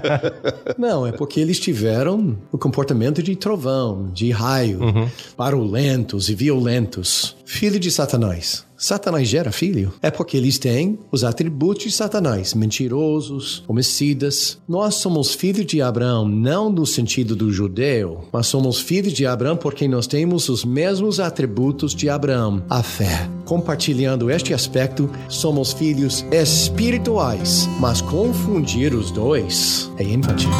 não, 0.76 1.06
é 1.06 1.12
porque 1.12 1.40
eles 1.40 1.58
tiveram 1.58 2.36
o 2.52 2.58
comportamento 2.58 3.22
de 3.22 3.34
trovão, 3.36 4.10
de 4.12 4.30
raio, 4.30 4.80
barulhentos 5.36 6.28
e 6.28 6.34
violentos. 6.34 7.36
Filho 7.52 7.80
de 7.80 7.90
Satanás. 7.90 8.64
Satanás 8.76 9.28
gera 9.28 9.50
filho? 9.50 9.92
É 10.00 10.08
porque 10.08 10.36
eles 10.36 10.56
têm 10.56 10.98
os 11.10 11.24
atributos 11.24 11.82
de 11.82 11.90
Satanás, 11.90 12.54
mentirosos, 12.54 13.64
homicidas. 13.66 14.56
Nós 14.68 14.94
somos 14.94 15.34
filhos 15.34 15.66
de 15.66 15.82
Abraão 15.82 16.26
não 16.26 16.70
no 16.70 16.86
sentido 16.86 17.34
do 17.34 17.52
judeu, 17.52 18.24
mas 18.32 18.46
somos 18.46 18.80
filhos 18.80 19.12
de 19.12 19.26
Abraão 19.26 19.56
porque 19.56 19.88
nós 19.88 20.06
temos 20.06 20.48
os 20.48 20.64
mesmos 20.64 21.18
atributos 21.18 21.92
de 21.92 22.08
Abraão, 22.08 22.64
a 22.70 22.84
fé. 22.84 23.28
Compartilhando 23.44 24.30
este 24.30 24.54
aspecto, 24.54 25.10
somos 25.28 25.72
filhos 25.72 26.24
espirituais, 26.30 27.68
mas 27.80 28.00
confundir 28.00 28.94
os 28.94 29.10
dois 29.10 29.90
é 29.98 30.04
infantil. 30.04 30.50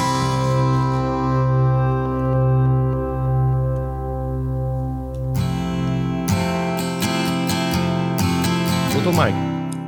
Mike, 9.20 9.36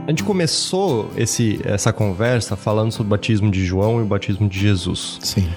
a 0.06 0.10
gente 0.10 0.24
começou 0.24 1.10
esse, 1.16 1.58
essa 1.64 1.90
conversa 1.90 2.54
falando 2.54 2.92
sobre 2.92 3.06
o 3.06 3.10
batismo 3.16 3.50
de 3.50 3.64
João 3.64 3.98
e 3.98 4.02
o 4.02 4.04
batismo 4.04 4.46
de 4.46 4.58
Jesus. 4.60 5.18
Sim. 5.22 5.48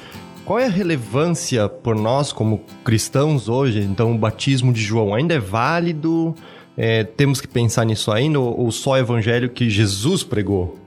Qual 0.45 0.57
é 0.57 0.67
a 0.67 0.69
relevância 0.69 1.67
por 1.67 1.93
nós 1.93 2.32
como 2.32 2.61
cristãos 2.86 3.49
hoje? 3.49 3.82
Então, 3.82 4.15
o 4.15 4.17
batismo 4.17 4.71
de 4.71 4.82
João 4.82 5.13
ainda 5.13 5.34
é 5.34 5.39
válido? 5.39 6.34
É, 6.78 7.03
temos 7.03 7.41
que 7.41 7.49
pensar 7.49 7.84
nisso 7.84 8.13
ainda? 8.13 8.39
Ou, 8.39 8.61
ou 8.61 8.71
só 8.71 8.91
o 8.91 8.97
evangelho 8.97 9.49
que 9.49 9.69
Jesus 9.69 10.23
pregou? 10.23 10.80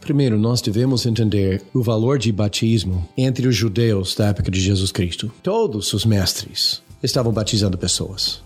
Primeiro, 0.00 0.38
nós 0.38 0.62
devemos 0.62 1.06
entender 1.06 1.60
o 1.74 1.82
valor 1.82 2.20
de 2.20 2.30
batismo 2.30 3.08
entre 3.16 3.48
os 3.48 3.56
judeus 3.56 4.14
da 4.14 4.28
época 4.28 4.48
de 4.48 4.60
Jesus 4.60 4.92
Cristo. 4.92 5.28
Todos 5.42 5.92
os 5.92 6.04
mestres 6.04 6.86
estavam 7.02 7.32
batizando 7.32 7.78
pessoas. 7.78 8.42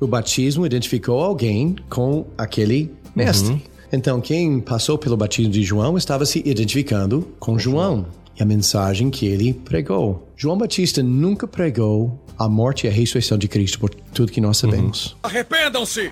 O 0.00 0.06
batismo 0.06 0.64
identificou 0.64 1.20
alguém 1.20 1.76
com 1.88 2.26
aquele 2.38 2.92
mestre. 3.14 3.64
Então, 3.92 4.20
quem 4.20 4.60
passou 4.60 4.98
pelo 4.98 5.16
batismo 5.16 5.52
de 5.52 5.62
João 5.62 5.96
estava 5.96 6.26
se 6.26 6.42
identificando 6.44 7.26
com 7.38 7.58
João 7.58 8.06
e 8.38 8.42
a 8.42 8.46
mensagem 8.46 9.10
que 9.10 9.26
ele 9.26 9.54
pregou. 9.54 10.28
João 10.36 10.58
Batista 10.58 11.02
nunca 11.02 11.46
pregou 11.46 12.20
a 12.38 12.48
morte 12.48 12.86
e 12.86 12.90
a 12.90 12.92
ressurreição 12.92 13.38
de 13.38 13.48
Cristo 13.48 13.78
por 13.78 13.90
tudo 13.90 14.30
que 14.30 14.40
nós 14.40 14.58
sabemos. 14.58 15.16
Arrependam-se, 15.22 16.10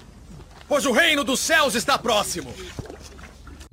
pois 0.69 0.87
o 0.87 0.93
reino 0.93 1.23
dos 1.23 1.41
céus 1.41 1.75
está 1.75 1.99
próximo. 1.99 2.49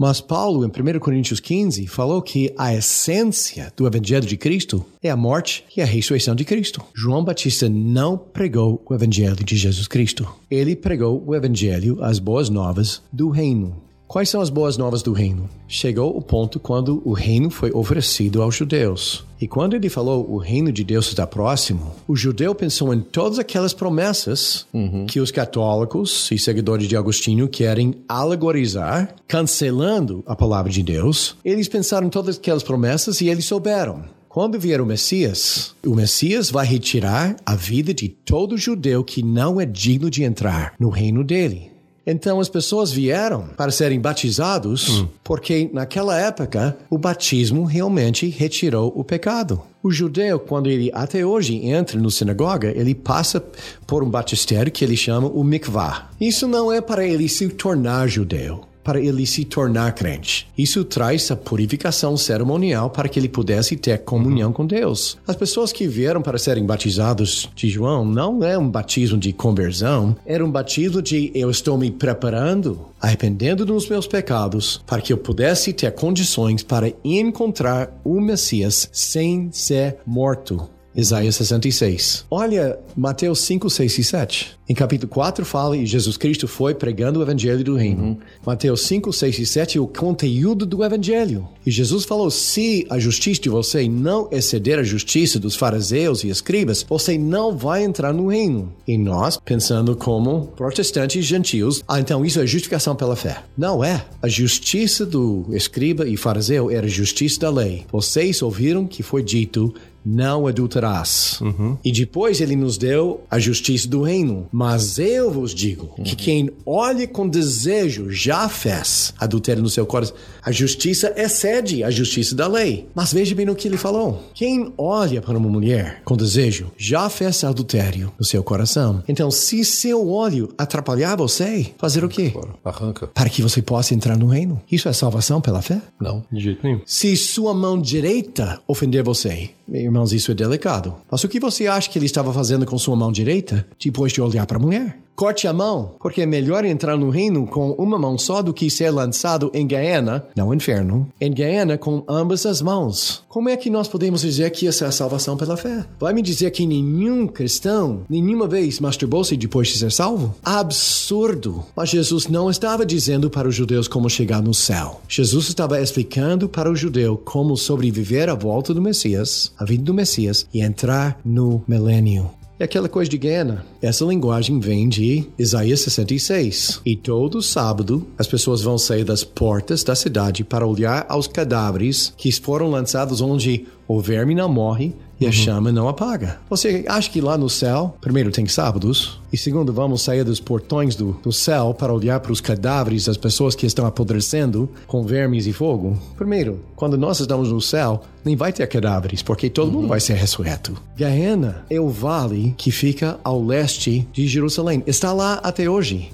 Mas 0.01 0.19
Paulo, 0.19 0.65
em 0.65 0.67
1 0.67 0.99
Coríntios 0.99 1.39
15, 1.39 1.85
falou 1.85 2.23
que 2.23 2.51
a 2.57 2.73
essência 2.73 3.71
do 3.77 3.85
Evangelho 3.85 4.25
de 4.25 4.35
Cristo 4.35 4.83
é 4.99 5.11
a 5.11 5.15
morte 5.15 5.63
e 5.77 5.79
a 5.79 5.85
ressurreição 5.85 6.33
de 6.33 6.43
Cristo. 6.43 6.81
João 6.91 7.23
Batista 7.23 7.69
não 7.69 8.17
pregou 8.17 8.81
o 8.89 8.95
Evangelho 8.95 9.35
de 9.35 9.55
Jesus 9.55 9.87
Cristo. 9.87 10.27
Ele 10.49 10.75
pregou 10.75 11.23
o 11.23 11.35
Evangelho, 11.35 12.03
as 12.03 12.17
boas 12.17 12.49
novas 12.49 12.99
do 13.13 13.29
reino. 13.29 13.75
Quais 14.07 14.27
são 14.27 14.41
as 14.41 14.49
boas 14.49 14.75
novas 14.75 15.03
do 15.03 15.13
reino? 15.13 15.47
Chegou 15.67 16.17
o 16.17 16.21
ponto 16.21 16.59
quando 16.59 16.99
o 17.05 17.13
reino 17.13 17.51
foi 17.51 17.69
oferecido 17.71 18.41
aos 18.41 18.55
judeus. 18.55 19.23
E 19.41 19.47
quando 19.47 19.75
ele 19.75 19.89
falou 19.89 20.29
o 20.29 20.37
reino 20.37 20.71
de 20.71 20.83
Deus 20.83 21.07
está 21.07 21.25
próximo, 21.25 21.95
o 22.07 22.15
judeu 22.15 22.53
pensou 22.53 22.93
em 22.93 23.01
todas 23.01 23.39
aquelas 23.39 23.73
promessas 23.73 24.67
que 25.07 25.19
os 25.19 25.31
católicos 25.31 26.29
e 26.31 26.37
seguidores 26.37 26.87
de 26.87 26.95
Agostinho 26.95 27.49
querem 27.49 27.95
alegorizar, 28.07 29.15
cancelando 29.27 30.23
a 30.27 30.35
palavra 30.35 30.71
de 30.71 30.83
Deus. 30.83 31.35
Eles 31.43 31.67
pensaram 31.67 32.05
em 32.05 32.11
todas 32.11 32.37
aquelas 32.37 32.61
promessas 32.61 33.19
e 33.19 33.29
eles 33.29 33.45
souberam. 33.45 34.03
Quando 34.29 34.59
vier 34.59 34.79
o 34.79 34.85
Messias, 34.85 35.75
o 35.85 35.95
Messias 35.95 36.49
vai 36.49 36.65
retirar 36.65 37.35
a 37.45 37.55
vida 37.55 37.93
de 37.93 38.07
todo 38.07 38.57
judeu 38.57 39.03
que 39.03 39.23
não 39.23 39.59
é 39.59 39.65
digno 39.65 40.09
de 40.09 40.23
entrar 40.23 40.73
no 40.79 40.89
reino 40.89 41.23
dele. 41.23 41.70
Então 42.05 42.39
as 42.39 42.49
pessoas 42.49 42.91
vieram 42.91 43.47
para 43.55 43.71
serem 43.71 43.99
batizados 43.99 45.05
porque 45.23 45.69
naquela 45.71 46.19
época 46.19 46.77
o 46.89 46.97
batismo 46.97 47.63
realmente 47.63 48.27
retirou 48.27 48.91
o 48.95 49.03
pecado. 49.03 49.61
O 49.83 49.91
judeu, 49.91 50.39
quando 50.39 50.69
ele 50.69 50.91
até 50.93 51.25
hoje 51.25 51.55
entra 51.65 51.99
no 51.99 52.11
sinagoga, 52.11 52.71
ele 52.75 52.93
passa 52.93 53.43
por 53.87 54.03
um 54.03 54.09
batistério 54.09 54.71
que 54.71 54.83
ele 54.83 54.95
chama 54.95 55.27
o 55.27 55.43
mikvah. 55.43 56.09
Isso 56.19 56.47
não 56.47 56.71
é 56.71 56.81
para 56.81 57.05
ele 57.05 57.27
se 57.27 57.47
tornar 57.49 58.07
judeu 58.07 58.70
para 58.83 58.99
ele 58.99 59.25
se 59.25 59.45
tornar 59.45 59.93
crente. 59.93 60.47
Isso 60.57 60.83
traz 60.83 61.29
a 61.31 61.35
purificação 61.35 62.15
cerimonial 62.17 62.89
para 62.89 63.07
que 63.07 63.19
ele 63.19 63.29
pudesse 63.29 63.75
ter 63.75 63.99
comunhão 63.99 64.51
com 64.51 64.65
Deus. 64.65 65.17
As 65.27 65.35
pessoas 65.35 65.71
que 65.71 65.87
vieram 65.87 66.21
para 66.21 66.37
serem 66.37 66.65
batizados 66.65 67.49
de 67.55 67.69
João 67.69 68.05
não 68.05 68.43
é 68.43 68.57
um 68.57 68.69
batismo 68.69 69.17
de 69.17 69.33
conversão, 69.33 70.15
era 70.25 70.43
um 70.43 70.51
batismo 70.51 71.01
de 71.01 71.31
eu 71.33 71.49
estou 71.49 71.77
me 71.77 71.91
preparando, 71.91 72.85
arrependendo 72.99 73.65
dos 73.65 73.87
meus 73.87 74.07
pecados, 74.07 74.81
para 74.85 75.01
que 75.01 75.13
eu 75.13 75.17
pudesse 75.17 75.73
ter 75.73 75.91
condições 75.91 76.63
para 76.63 76.91
encontrar 77.03 77.91
o 78.03 78.19
Messias 78.19 78.89
sem 78.91 79.49
ser 79.51 79.97
morto. 80.05 80.69
Isaías 80.95 81.35
66. 81.35 82.25
Olha 82.29 82.77
Mateus 82.95 83.39
5, 83.39 83.69
6 83.69 83.97
e 83.97 84.03
7. 84.03 84.61
Em 84.67 84.73
capítulo 84.73 85.09
4 85.09 85.43
fala 85.43 85.75
e 85.75 85.85
Jesus 85.85 86.15
Cristo 86.15 86.47
foi 86.47 86.73
pregando 86.73 87.19
o 87.19 87.23
evangelho 87.23 87.63
do 87.63 87.75
reino. 87.75 88.17
Mateus 88.45 88.83
5, 88.83 89.11
6 89.11 89.39
e 89.39 89.45
7 89.45 89.77
é 89.77 89.81
o 89.81 89.87
conteúdo 89.87 90.65
do 90.65 90.83
evangelho. 90.83 91.47
E 91.65 91.71
Jesus 91.71 92.05
falou: 92.05 92.31
se 92.31 92.85
a 92.89 92.97
justiça 92.97 93.41
de 93.41 93.49
você 93.49 93.87
não 93.87 94.29
exceder 94.31 94.79
a 94.79 94.83
justiça 94.83 95.39
dos 95.39 95.55
fariseus 95.55 96.23
e 96.23 96.29
escribas, 96.29 96.85
você 96.87 97.17
não 97.17 97.57
vai 97.57 97.83
entrar 97.83 98.13
no 98.13 98.27
reino. 98.27 98.73
E 98.87 98.97
nós, 98.97 99.37
pensando 99.37 99.95
como 99.95 100.47
protestantes 100.55 101.25
gentios, 101.25 101.83
ah, 101.87 101.99
então 101.99 102.25
isso 102.25 102.39
é 102.39 102.47
justificação 102.47 102.95
pela 102.95 103.15
fé. 103.15 103.43
Não 103.57 103.83
é. 103.83 104.05
A 104.21 104.27
justiça 104.27 105.05
do 105.05 105.45
escriba 105.51 106.07
e 106.07 106.15
fariseu 106.15 106.71
era 106.71 106.85
a 106.85 106.89
justiça 106.89 107.41
da 107.41 107.49
lei. 107.49 107.85
Vocês 107.91 108.41
ouviram 108.41 108.87
que 108.87 109.03
foi 109.03 109.21
dito 109.21 109.73
não 110.05 110.47
adulterarás. 110.47 111.39
E 111.83 111.91
depois 111.91 112.41
ele 112.41 112.55
nos 112.55 112.77
deu 112.77 113.21
a 113.29 113.39
justiça 113.39 113.87
do 113.87 114.01
reino. 114.01 114.47
Mas 114.51 114.99
eu 114.99 115.31
vos 115.31 115.53
digo 115.53 115.95
que 116.03 116.15
quem 116.15 116.49
olha 116.65 117.07
com 117.07 117.27
desejo 117.27 118.09
já 118.09 118.47
fez 118.49 119.13
adultério 119.19 119.61
no 119.61 119.69
seu 119.69 119.85
coração. 119.85 120.15
A 120.43 120.51
justiça 120.51 121.13
excede 121.15 121.83
a 121.83 121.91
justiça 121.91 122.35
da 122.35 122.47
lei. 122.47 122.87
Mas 122.95 123.13
veja 123.13 123.35
bem 123.35 123.49
o 123.49 123.55
que 123.55 123.67
ele 123.67 123.77
falou. 123.77 124.23
Quem 124.33 124.73
olha 124.77 125.21
para 125.21 125.37
uma 125.37 125.49
mulher 125.49 126.01
com 126.03 126.17
desejo 126.17 126.71
já 126.77 127.09
fez 127.09 127.43
adultério 127.43 128.11
no 128.17 128.25
seu 128.25 128.43
coração. 128.43 129.03
Então, 129.07 129.29
se 129.29 129.63
seu 129.63 130.07
olho 130.07 130.53
atrapalhar 130.57 131.15
você, 131.15 131.71
fazer 131.77 132.03
o 132.03 132.09
quê? 132.09 132.33
Arranca. 132.63 133.07
Para 133.07 133.29
que 133.29 133.41
você 133.41 133.61
possa 133.61 133.93
entrar 133.93 134.17
no 134.17 134.27
reino. 134.27 134.61
Isso 134.71 134.89
é 134.89 134.93
salvação 134.93 135.41
pela 135.41 135.61
fé? 135.61 135.81
Não. 135.99 136.23
De 136.31 136.39
jeito 136.39 136.65
nenhum. 136.65 136.81
Se 136.85 137.15
sua 137.15 137.53
mão 137.53 137.79
direita 137.79 138.59
ofender 138.67 139.03
você, 139.03 139.51
irmãos, 139.91 140.13
isso 140.13 140.31
é 140.31 140.33
delicado. 140.33 140.95
Mas 141.11 141.23
o 141.23 141.27
que 141.27 141.39
você 141.39 141.67
acha 141.67 141.89
que 141.89 141.99
ele 141.99 142.05
estava 142.05 142.33
fazendo 142.33 142.65
com 142.65 142.77
sua 142.77 142.95
mão 142.95 143.11
direita 143.11 143.67
depois 143.83 144.13
de 144.13 144.21
olhar 144.21 144.45
para 144.45 144.57
a 144.57 144.59
mulher? 144.59 144.97
Corte 145.21 145.47
a 145.47 145.53
mão, 145.53 145.91
porque 145.99 146.23
é 146.23 146.25
melhor 146.25 146.65
entrar 146.65 146.97
no 146.97 147.11
reino 147.11 147.45
com 147.45 147.73
uma 147.73 147.99
mão 147.99 148.17
só 148.17 148.41
do 148.41 148.51
que 148.51 148.71
ser 148.71 148.89
lançado 148.89 149.51
em 149.53 149.69
Gehenna, 149.69 150.25
não 150.35 150.51
inferno, 150.51 151.07
em 151.21 151.31
Gehenna 151.31 151.77
com 151.77 152.03
ambas 152.09 152.43
as 152.43 152.59
mãos. 152.59 153.23
Como 153.29 153.47
é 153.47 153.55
que 153.55 153.69
nós 153.69 153.87
podemos 153.87 154.21
dizer 154.21 154.49
que 154.49 154.67
essa 154.67 154.85
é 154.85 154.87
a 154.87 154.91
salvação 154.91 155.37
pela 155.37 155.55
fé? 155.55 155.85
Vai 155.99 156.11
me 156.11 156.23
dizer 156.23 156.49
que 156.49 156.65
nenhum 156.65 157.27
cristão 157.27 158.01
nenhuma 158.09 158.47
vez 158.47 158.79
masturbou-se 158.79 159.37
depois 159.37 159.67
de 159.67 159.77
ser 159.77 159.91
salvo? 159.91 160.33
Absurdo! 160.43 161.65
Mas 161.75 161.89
Jesus 161.89 162.27
não 162.27 162.49
estava 162.49 162.83
dizendo 162.83 163.29
para 163.29 163.47
os 163.47 163.53
judeus 163.53 163.87
como 163.87 164.09
chegar 164.09 164.41
no 164.41 164.55
céu. 164.55 165.01
Jesus 165.07 165.49
estava 165.49 165.79
explicando 165.79 166.49
para 166.49 166.67
o 166.67 166.75
judeu 166.75 167.15
como 167.15 167.55
sobreviver 167.55 168.27
à 168.27 168.33
volta 168.33 168.73
do 168.73 168.81
Messias, 168.81 169.51
a 169.55 169.65
vida 169.65 169.83
do 169.83 169.93
Messias, 169.93 170.47
e 170.51 170.63
entrar 170.63 171.19
no 171.23 171.63
milênio. 171.67 172.40
É 172.61 172.63
aquela 172.63 172.87
coisa 172.87 173.09
de 173.09 173.17
Guiana. 173.17 173.65
Essa 173.81 174.05
linguagem 174.05 174.59
vem 174.59 174.87
de 174.87 175.27
Isaías 175.35 175.81
66. 175.81 176.81
E 176.85 176.95
todo 176.95 177.41
sábado 177.41 178.05
as 178.19 178.27
pessoas 178.27 178.61
vão 178.61 178.77
sair 178.77 179.03
das 179.03 179.23
portas 179.23 179.83
da 179.83 179.95
cidade 179.95 180.43
para 180.43 180.67
olhar 180.67 181.07
aos 181.09 181.25
cadáveres 181.25 182.13
que 182.15 182.31
foram 182.31 182.69
lançados 182.69 183.19
onde 183.19 183.65
o 183.87 183.99
verme 183.99 184.35
não 184.35 184.47
morre 184.47 184.93
e 185.19 185.25
a 185.25 185.31
chama 185.31 185.71
não 185.71 185.89
apaga. 185.89 186.39
Você 186.51 186.85
acha 186.87 187.09
que 187.09 187.19
lá 187.19 187.35
no 187.35 187.49
céu, 187.49 187.95
primeiro 187.99 188.31
tem 188.31 188.47
sábados, 188.47 189.19
e 189.31 189.37
segundo, 189.37 189.71
vamos 189.71 190.01
sair 190.01 190.23
dos 190.23 190.39
portões 190.39 190.95
do, 190.95 191.13
do 191.23 191.31
céu 191.31 191.73
para 191.73 191.93
olhar 191.93 192.19
para 192.19 192.31
os 192.31 192.41
cadáveres 192.41 193.05
das 193.05 193.17
pessoas 193.17 193.55
que 193.55 193.65
estão 193.65 193.85
apodrecendo 193.85 194.69
com 194.87 195.03
vermes 195.03 195.47
e 195.47 195.53
fogo? 195.53 195.97
Primeiro, 196.17 196.59
quando 196.75 196.97
nós 196.97 197.19
estamos 197.19 197.51
no 197.51 197.61
céu, 197.61 198.01
nem 198.23 198.35
vai 198.35 198.53
ter 198.53 198.67
cadáveres, 198.67 199.21
porque 199.21 199.49
todo 199.49 199.71
mundo 199.71 199.87
vai 199.87 199.99
ser 199.99 200.13
ressurreto. 200.13 200.75
Gehenna 200.95 201.65
é 201.69 201.79
o 201.79 201.89
vale 201.89 202.53
que 202.57 202.71
fica 202.71 203.19
ao 203.23 203.43
leste 203.43 204.07
de 204.13 204.27
Jerusalém. 204.27 204.83
Está 204.85 205.11
lá 205.11 205.39
até 205.43 205.69
hoje. 205.69 206.09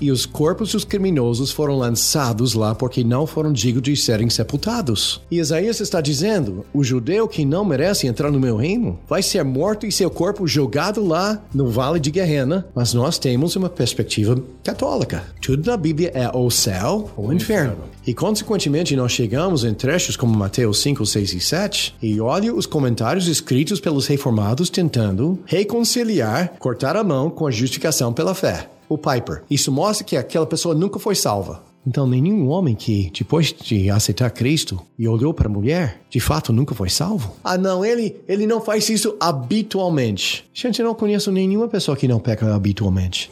E 0.00 0.10
os 0.10 0.26
corpos 0.26 0.72
dos 0.72 0.84
criminosos 0.84 1.50
foram 1.50 1.76
lançados 1.76 2.54
lá 2.54 2.74
porque 2.74 3.04
não 3.04 3.26
foram 3.26 3.52
dignos 3.52 3.82
de 3.82 3.96
serem 3.96 4.28
sepultados. 4.28 5.20
E 5.30 5.38
Isaías 5.38 5.80
está 5.80 6.00
dizendo: 6.00 6.64
o 6.72 6.82
judeu 6.82 7.28
que 7.28 7.44
não 7.44 7.64
merece 7.64 8.06
entrar 8.06 8.30
no 8.30 8.40
meu 8.40 8.56
reino 8.56 8.98
vai 9.08 9.22
ser 9.22 9.44
morto 9.44 9.86
e 9.86 9.92
seu 9.92 10.10
corpo 10.10 10.46
jogado 10.46 11.04
lá 11.04 11.40
no 11.54 11.68
vale 11.70 12.00
de 12.00 12.10
Gehenna. 12.12 12.61
Mas 12.74 12.94
nós 12.94 13.18
temos 13.18 13.56
uma 13.56 13.68
perspectiva 13.68 14.36
católica. 14.62 15.24
Tudo 15.40 15.70
na 15.70 15.76
Bíblia 15.76 16.10
é 16.14 16.30
ou 16.32 16.50
céu 16.50 17.10
ou 17.16 17.32
inferno. 17.32 17.84
E 18.06 18.12
consequentemente 18.12 18.96
nós 18.96 19.12
chegamos 19.12 19.64
em 19.64 19.74
trechos 19.74 20.16
como 20.16 20.36
Mateus 20.36 20.80
5, 20.80 21.04
6 21.06 21.34
e 21.34 21.40
7 21.40 21.94
e 22.02 22.20
olha 22.20 22.54
os 22.54 22.66
comentários 22.66 23.28
escritos 23.28 23.80
pelos 23.80 24.06
reformados 24.06 24.70
tentando 24.70 25.38
reconciliar, 25.46 26.54
cortar 26.58 26.96
a 26.96 27.04
mão 27.04 27.30
com 27.30 27.46
a 27.46 27.50
justificação 27.50 28.12
pela 28.12 28.34
fé. 28.34 28.68
O 28.88 28.98
Piper. 28.98 29.42
Isso 29.48 29.72
mostra 29.72 30.04
que 30.04 30.16
aquela 30.16 30.46
pessoa 30.46 30.74
nunca 30.74 30.98
foi 30.98 31.14
salva. 31.14 31.71
Então, 31.86 32.06
nenhum 32.06 32.48
homem 32.48 32.74
que, 32.74 33.10
depois 33.16 33.52
de 33.52 33.90
aceitar 33.90 34.30
Cristo 34.30 34.80
e 34.96 35.08
olhou 35.08 35.34
para 35.34 35.48
a 35.48 35.50
mulher, 35.50 36.00
de 36.08 36.20
fato 36.20 36.52
nunca 36.52 36.74
foi 36.74 36.88
salvo? 36.88 37.34
Ah, 37.42 37.58
não, 37.58 37.84
ele, 37.84 38.16
ele 38.28 38.46
não 38.46 38.60
faz 38.60 38.88
isso 38.88 39.16
habitualmente. 39.18 40.48
Gente, 40.54 40.80
eu 40.80 40.86
não 40.86 40.94
conheço 40.94 41.32
nenhuma 41.32 41.66
pessoa 41.66 41.96
que 41.96 42.06
não 42.06 42.20
peca 42.20 42.54
habitualmente. 42.54 43.30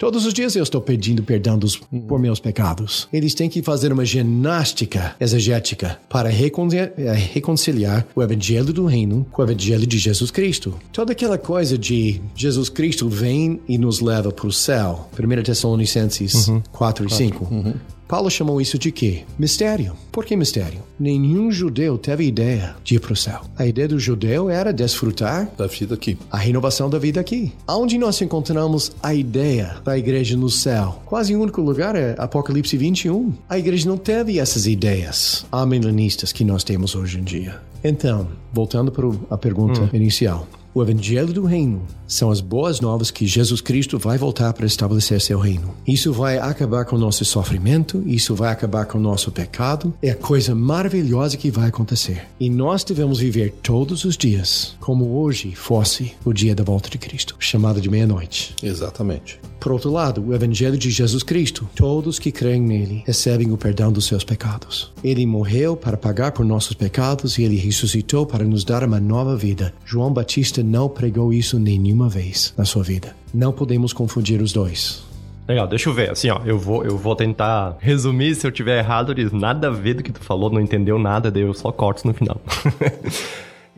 Todos 0.00 0.24
os 0.24 0.32
dias 0.32 0.56
eu 0.56 0.62
estou 0.62 0.80
pedindo 0.80 1.22
perdão 1.22 1.58
dos, 1.58 1.76
por 1.76 2.18
meus 2.18 2.40
pecados. 2.40 3.06
Eles 3.12 3.34
têm 3.34 3.50
que 3.50 3.62
fazer 3.62 3.92
uma 3.92 4.02
ginástica 4.02 5.14
exegética 5.20 6.00
para 6.08 6.30
reconciliar, 6.30 6.90
eh, 6.96 7.12
reconciliar 7.12 8.06
o 8.16 8.22
evangelho 8.22 8.72
do 8.72 8.86
reino 8.86 9.26
com 9.30 9.42
o 9.42 9.44
evangelho 9.44 9.86
de 9.86 9.98
Jesus 9.98 10.30
Cristo. 10.30 10.74
Toda 10.90 11.12
aquela 11.12 11.36
coisa 11.36 11.76
de 11.76 12.18
Jesus 12.34 12.70
Cristo 12.70 13.10
vem 13.10 13.60
e 13.68 13.76
nos 13.76 14.00
leva 14.00 14.32
para 14.32 14.46
o 14.46 14.52
céu. 14.52 15.10
1 15.12 15.42
Tessalonicenses 15.42 16.46
4 16.72 17.06
e 17.06 17.12
5. 17.12 17.74
Paulo 18.10 18.28
chamou 18.28 18.60
isso 18.60 18.76
de 18.76 18.90
quê? 18.90 19.22
Mistério. 19.38 19.92
Por 20.10 20.24
que 20.24 20.34
mistério? 20.34 20.80
Nenhum 20.98 21.52
judeu 21.52 21.96
teve 21.96 22.24
ideia 22.24 22.74
de 22.82 22.96
ir 22.96 22.98
para 22.98 23.12
o 23.12 23.16
céu. 23.16 23.42
A 23.56 23.64
ideia 23.64 23.86
do 23.86 24.00
judeu 24.00 24.50
era 24.50 24.72
desfrutar 24.72 25.48
Da 25.56 25.68
vida 25.68 25.94
aqui. 25.94 26.18
a 26.28 26.36
renovação 26.36 26.90
da 26.90 26.98
vida 26.98 27.20
aqui. 27.20 27.52
Onde 27.68 27.96
nós 27.98 28.20
encontramos 28.20 28.90
a 29.00 29.14
ideia 29.14 29.76
da 29.84 29.96
igreja 29.96 30.36
no 30.36 30.50
céu? 30.50 31.00
Quase 31.06 31.36
o 31.36 31.40
único 31.40 31.60
lugar 31.60 31.94
é 31.94 32.16
Apocalipse 32.18 32.76
21. 32.76 33.32
A 33.48 33.56
igreja 33.56 33.88
não 33.88 33.96
teve 33.96 34.40
essas 34.40 34.66
ideias 34.66 35.46
amilenistas 35.52 36.32
que 36.32 36.42
nós 36.42 36.64
temos 36.64 36.96
hoje 36.96 37.16
em 37.20 37.22
dia. 37.22 37.60
Então, 37.84 38.26
voltando 38.52 38.90
para 38.90 39.06
a 39.30 39.38
pergunta 39.38 39.88
inicial. 39.92 40.48
O 40.72 40.80
Evangelho 40.80 41.32
do 41.32 41.44
Reino 41.44 41.82
são 42.06 42.30
as 42.30 42.40
boas 42.40 42.80
novas 42.80 43.10
que 43.10 43.26
Jesus 43.26 43.60
Cristo 43.60 43.98
vai 43.98 44.16
voltar 44.16 44.52
para 44.52 44.66
estabelecer 44.66 45.20
seu 45.20 45.40
reino. 45.40 45.74
Isso 45.84 46.12
vai 46.12 46.38
acabar 46.38 46.84
com 46.84 46.94
o 46.94 46.98
nosso 46.98 47.24
sofrimento, 47.24 48.00
isso 48.06 48.36
vai 48.36 48.52
acabar 48.52 48.86
com 48.86 48.96
o 48.96 49.00
nosso 49.00 49.32
pecado. 49.32 49.92
É 50.00 50.10
a 50.10 50.16
coisa 50.16 50.54
maravilhosa 50.54 51.36
que 51.36 51.50
vai 51.50 51.68
acontecer. 51.68 52.22
E 52.38 52.48
nós 52.48 52.84
devemos 52.84 53.18
viver 53.18 53.52
todos 53.62 54.04
os 54.04 54.16
dias 54.16 54.76
como 54.78 55.18
hoje 55.20 55.56
fosse 55.56 56.12
o 56.24 56.32
dia 56.32 56.54
da 56.54 56.62
volta 56.62 56.88
de 56.88 56.98
Cristo, 56.98 57.34
chamado 57.40 57.80
de 57.80 57.90
meia-noite. 57.90 58.54
Exatamente. 58.62 59.40
Por 59.60 59.72
outro 59.72 59.90
lado, 59.90 60.24
o 60.26 60.34
Evangelho 60.34 60.78
de 60.78 60.90
Jesus 60.90 61.22
Cristo. 61.22 61.68
Todos 61.74 62.18
que 62.18 62.32
creem 62.32 62.62
nele 62.62 63.02
recebem 63.06 63.52
o 63.52 63.58
perdão 63.58 63.92
dos 63.92 64.06
seus 64.06 64.24
pecados. 64.24 64.90
Ele 65.04 65.26
morreu 65.26 65.76
para 65.76 65.98
pagar 65.98 66.32
por 66.32 66.46
nossos 66.46 66.72
pecados 66.72 67.36
e 67.36 67.42
ele 67.42 67.56
ressuscitou 67.56 68.24
para 68.24 68.42
nos 68.42 68.64
dar 68.64 68.82
uma 68.82 68.98
nova 68.98 69.36
vida. 69.36 69.74
João 69.84 70.12
Batista 70.12 70.59
não 70.62 70.88
pregou 70.88 71.32
isso 71.32 71.58
nenhuma 71.58 72.08
vez 72.08 72.54
na 72.56 72.64
sua 72.64 72.82
vida. 72.82 73.14
Não 73.32 73.52
podemos 73.52 73.92
confundir 73.92 74.40
os 74.40 74.52
dois. 74.52 75.02
Legal, 75.48 75.66
deixa 75.66 75.88
eu 75.88 75.94
ver. 75.94 76.10
Assim, 76.10 76.30
ó, 76.30 76.40
eu 76.44 76.58
vou, 76.58 76.84
eu 76.84 76.96
vou 76.96 77.16
tentar 77.16 77.76
resumir. 77.80 78.34
Se 78.34 78.46
eu 78.46 78.52
tiver 78.52 78.78
errado, 78.78 79.14
diz 79.14 79.32
nada 79.32 79.68
a 79.68 79.70
ver 79.70 79.94
do 79.94 80.02
que 80.02 80.12
tu 80.12 80.20
falou, 80.20 80.50
não 80.50 80.60
entendeu 80.60 80.98
nada, 80.98 81.30
daí 81.30 81.42
eu 81.42 81.54
só 81.54 81.72
corto 81.72 82.06
no 82.06 82.14
final. 82.14 82.40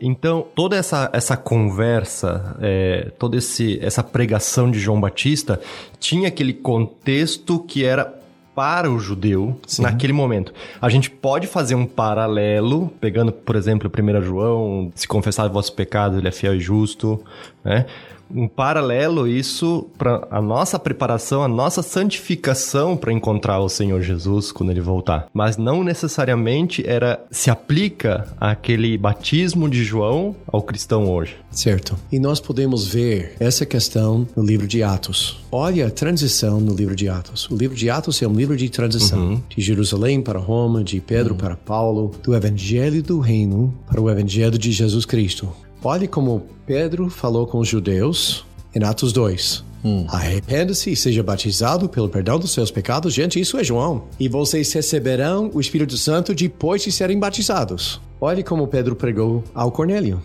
Então, 0.05 0.45
toda 0.53 0.75
essa, 0.75 1.09
essa 1.13 1.37
conversa, 1.37 2.57
é, 2.59 3.11
toda 3.17 3.37
esse, 3.37 3.79
essa 3.81 4.03
pregação 4.03 4.69
de 4.69 4.77
João 4.77 4.99
Batista 4.99 5.61
tinha 5.97 6.27
aquele 6.27 6.51
contexto 6.51 7.59
que 7.59 7.85
era 7.85 8.13
para 8.55 8.91
o 8.91 8.99
judeu 8.99 9.59
naquele 9.79 10.13
momento. 10.13 10.53
A 10.81 10.89
gente 10.89 11.09
pode 11.09 11.47
fazer 11.47 11.75
um 11.75 11.85
paralelo, 11.85 12.91
pegando, 12.99 13.31
por 13.31 13.55
exemplo, 13.55 13.89
1 13.89 14.21
João, 14.21 14.91
se 14.95 15.07
confessar 15.07 15.47
vossos 15.47 15.71
pecados, 15.71 16.17
ele 16.17 16.27
é 16.27 16.31
fiel 16.31 16.55
e 16.55 16.59
justo, 16.59 17.23
né? 17.63 17.85
Um 18.33 18.47
paralelo 18.47 19.27
isso 19.27 19.87
para 19.97 20.27
a 20.29 20.41
nossa 20.41 20.79
preparação, 20.79 21.43
a 21.43 21.47
nossa 21.47 21.81
santificação 21.81 22.97
para 22.97 23.13
encontrar 23.13 23.59
o 23.59 23.69
Senhor 23.69 24.01
Jesus 24.01 24.51
quando 24.51 24.71
ele 24.71 24.81
voltar. 24.81 25.27
Mas 25.33 25.57
não 25.57 25.83
necessariamente 25.83 26.83
era 26.87 27.23
se 27.29 27.49
aplica 27.49 28.27
aquele 28.39 28.97
batismo 28.97 29.69
de 29.69 29.83
João 29.83 30.35
ao 30.47 30.61
cristão 30.61 31.11
hoje. 31.11 31.35
Certo. 31.51 31.95
E 32.11 32.19
nós 32.19 32.39
podemos 32.39 32.87
ver 32.87 33.35
essa 33.39 33.65
questão 33.65 34.27
no 34.35 34.43
livro 34.43 34.67
de 34.67 34.81
Atos. 34.81 35.39
Olha 35.51 35.87
a 35.87 35.91
transição 35.91 36.59
no 36.59 36.73
livro 36.73 36.95
de 36.95 37.07
Atos. 37.07 37.49
O 37.49 37.55
livro 37.55 37.75
de 37.75 37.89
Atos 37.89 38.21
é 38.21 38.27
um 38.27 38.33
livro 38.33 38.57
de 38.57 38.69
transição. 38.69 39.41
De 39.47 39.61
Jerusalém 39.61 40.21
para 40.21 40.39
Roma, 40.39 40.83
de 40.83 40.99
Pedro 40.99 41.35
para 41.35 41.55
Paulo, 41.55 42.11
do 42.23 42.35
evangelho 42.35 43.03
do 43.03 43.19
reino 43.19 43.73
para 43.87 44.01
o 44.01 44.09
evangelho 44.09 44.57
de 44.57 44.71
Jesus 44.71 45.05
Cristo. 45.05 45.49
Olhe 45.85 46.07
como 46.07 46.47
Pedro 46.65 47.09
falou 47.09 47.45
com 47.45 47.59
os 47.59 47.67
judeus 47.67 48.45
em 48.73 48.81
Atos 48.83 49.11
2. 49.11 49.65
Arrependa-se 50.07 50.89
e 50.89 50.95
seja 50.95 51.21
batizado 51.21 51.89
pelo 51.89 52.07
perdão 52.07 52.39
dos 52.39 52.51
seus 52.51 52.71
pecados. 52.71 53.13
Gente, 53.13 53.37
isso 53.37 53.57
é 53.57 53.63
João. 53.65 54.05
E 54.17 54.29
vocês 54.29 54.71
receberão 54.71 55.51
o 55.53 55.59
Espírito 55.59 55.97
Santo 55.97 56.33
depois 56.33 56.81
de 56.83 56.91
serem 56.91 57.19
batizados. 57.19 57.99
Olhe 58.23 58.41
como 58.41 58.65
Pedro 58.67 58.95
pregou 58.95 59.43
ao 59.53 59.69
Cornélio. 59.69 60.23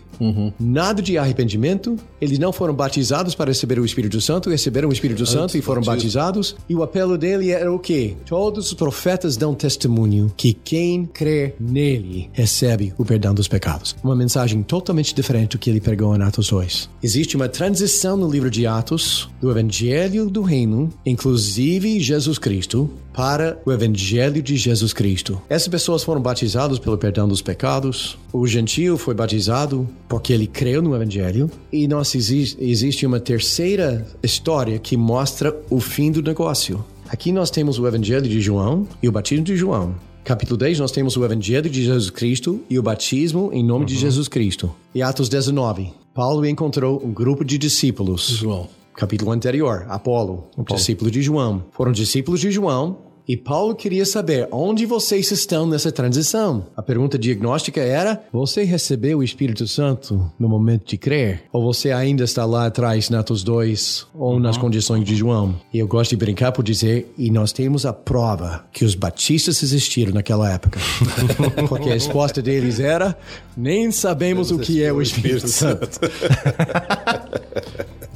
Nada 0.58 1.02
de 1.02 1.18
arrependimento. 1.18 1.96
Eles 2.20 2.38
não 2.38 2.52
foram 2.52 2.72
batizados 2.72 3.34
para 3.34 3.50
receber 3.50 3.80
o 3.80 3.84
Espírito 3.84 4.20
Santo, 4.20 4.50
receberam 4.50 4.88
o 4.88 4.92
Espírito 4.92 5.26
Santo 5.26 5.58
e 5.58 5.62
foram 5.62 5.82
batizados. 5.82 6.54
E 6.68 6.76
o 6.76 6.84
apelo 6.84 7.18
dele 7.18 7.50
era 7.50 7.72
o 7.72 7.78
quê? 7.78 8.14
Todos 8.24 8.68
os 8.68 8.74
profetas 8.74 9.36
dão 9.36 9.52
testemunho 9.52 10.32
que 10.36 10.52
quem 10.52 11.06
crê 11.06 11.54
nele 11.58 12.30
recebe 12.32 12.94
o 12.96 13.04
perdão 13.04 13.34
dos 13.34 13.48
pecados. 13.48 13.96
Uma 14.00 14.14
mensagem 14.14 14.62
totalmente 14.62 15.12
diferente 15.12 15.56
do 15.56 15.58
que 15.58 15.68
ele 15.68 15.80
pregou 15.80 16.14
em 16.14 16.22
Atos 16.22 16.50
2. 16.50 16.88
Existe 17.02 17.34
uma 17.34 17.48
transição 17.48 18.16
no 18.16 18.30
livro 18.30 18.48
de 18.48 18.64
Atos 18.64 19.28
do 19.40 19.50
Evangelho 19.50 20.30
do 20.30 20.42
Reino, 20.42 20.88
inclusive 21.04 21.98
Jesus 21.98 22.38
Cristo, 22.38 22.88
para 23.18 23.60
o 23.66 23.72
Evangelho 23.72 24.40
de 24.40 24.56
Jesus 24.56 24.92
Cristo. 24.92 25.42
Essas 25.48 25.66
pessoas 25.66 26.04
foram 26.04 26.20
batizadas 26.22 26.78
pelo 26.78 26.96
perdão 26.96 27.26
dos 27.26 27.42
pecados. 27.42 28.16
O 28.32 28.46
gentio 28.46 28.96
foi 28.96 29.12
batizado 29.12 29.88
porque 30.08 30.32
ele 30.32 30.46
creu 30.46 30.80
no 30.80 30.94
Evangelho. 30.94 31.50
E 31.72 31.88
nós 31.88 32.14
exi- 32.14 32.56
existe 32.60 33.04
uma 33.04 33.18
terceira 33.18 34.06
história 34.22 34.78
que 34.78 34.96
mostra 34.96 35.52
o 35.68 35.80
fim 35.80 36.12
do 36.12 36.22
negócio. 36.22 36.84
Aqui 37.08 37.32
nós 37.32 37.50
temos 37.50 37.76
o 37.80 37.88
Evangelho 37.88 38.28
de 38.28 38.40
João 38.40 38.86
e 39.02 39.08
o 39.08 39.12
batismo 39.12 39.44
de 39.44 39.56
João. 39.56 39.96
Capítulo 40.22 40.56
10, 40.56 40.78
nós 40.78 40.92
temos 40.92 41.16
o 41.16 41.24
Evangelho 41.24 41.68
de 41.68 41.82
Jesus 41.82 42.10
Cristo 42.10 42.60
e 42.70 42.78
o 42.78 42.82
batismo 42.84 43.50
em 43.52 43.64
nome 43.64 43.84
de 43.84 43.96
Jesus 43.96 44.28
Cristo. 44.28 44.70
E 44.94 45.02
Atos 45.02 45.28
19, 45.28 45.90
Paulo 46.14 46.46
encontrou 46.46 47.02
um 47.04 47.10
grupo 47.12 47.44
de 47.44 47.58
discípulos. 47.58 48.28
João. 48.28 48.68
Capítulo 48.94 49.30
anterior, 49.32 49.86
Apolo, 49.88 50.44
discípulo 50.72 51.08
de 51.10 51.20
João. 51.22 51.64
Foram 51.72 51.90
discípulos 51.92 52.40
de 52.40 52.50
João 52.50 53.07
e 53.28 53.36
Paulo 53.36 53.74
queria 53.74 54.06
saber 54.06 54.48
onde 54.50 54.86
vocês 54.86 55.30
estão 55.30 55.66
nessa 55.66 55.92
transição. 55.92 56.66
A 56.74 56.82
pergunta 56.82 57.18
diagnóstica 57.18 57.78
era: 57.78 58.24
você 58.32 58.64
recebeu 58.64 59.18
o 59.18 59.22
Espírito 59.22 59.68
Santo 59.68 60.32
no 60.38 60.48
momento 60.48 60.86
de 60.86 60.96
crer? 60.96 61.42
Ou 61.52 61.62
você 61.62 61.92
ainda 61.92 62.24
está 62.24 62.46
lá 62.46 62.64
atrás, 62.64 63.10
na 63.10 63.20
Atos 63.20 63.44
2, 63.44 64.06
ou 64.14 64.40
nas 64.40 64.56
condições 64.56 65.04
de 65.04 65.14
João? 65.14 65.60
E 65.74 65.78
eu 65.78 65.86
gosto 65.86 66.10
de 66.10 66.16
brincar 66.16 66.52
por 66.52 66.64
dizer: 66.64 67.12
e 67.18 67.30
nós 67.30 67.52
temos 67.52 67.84
a 67.84 67.92
prova 67.92 68.64
que 68.72 68.82
os 68.82 68.94
batistas 68.94 69.62
existiram 69.62 70.14
naquela 70.14 70.50
época. 70.50 70.80
Porque 71.68 71.90
a 71.90 71.92
resposta 71.92 72.40
deles 72.40 72.80
era: 72.80 73.14
nem 73.54 73.92
sabemos 73.92 74.50
o 74.50 74.58
que 74.58 74.82
é 74.82 74.90
o 74.90 75.02
Espírito 75.02 75.48
Santo. 75.48 76.00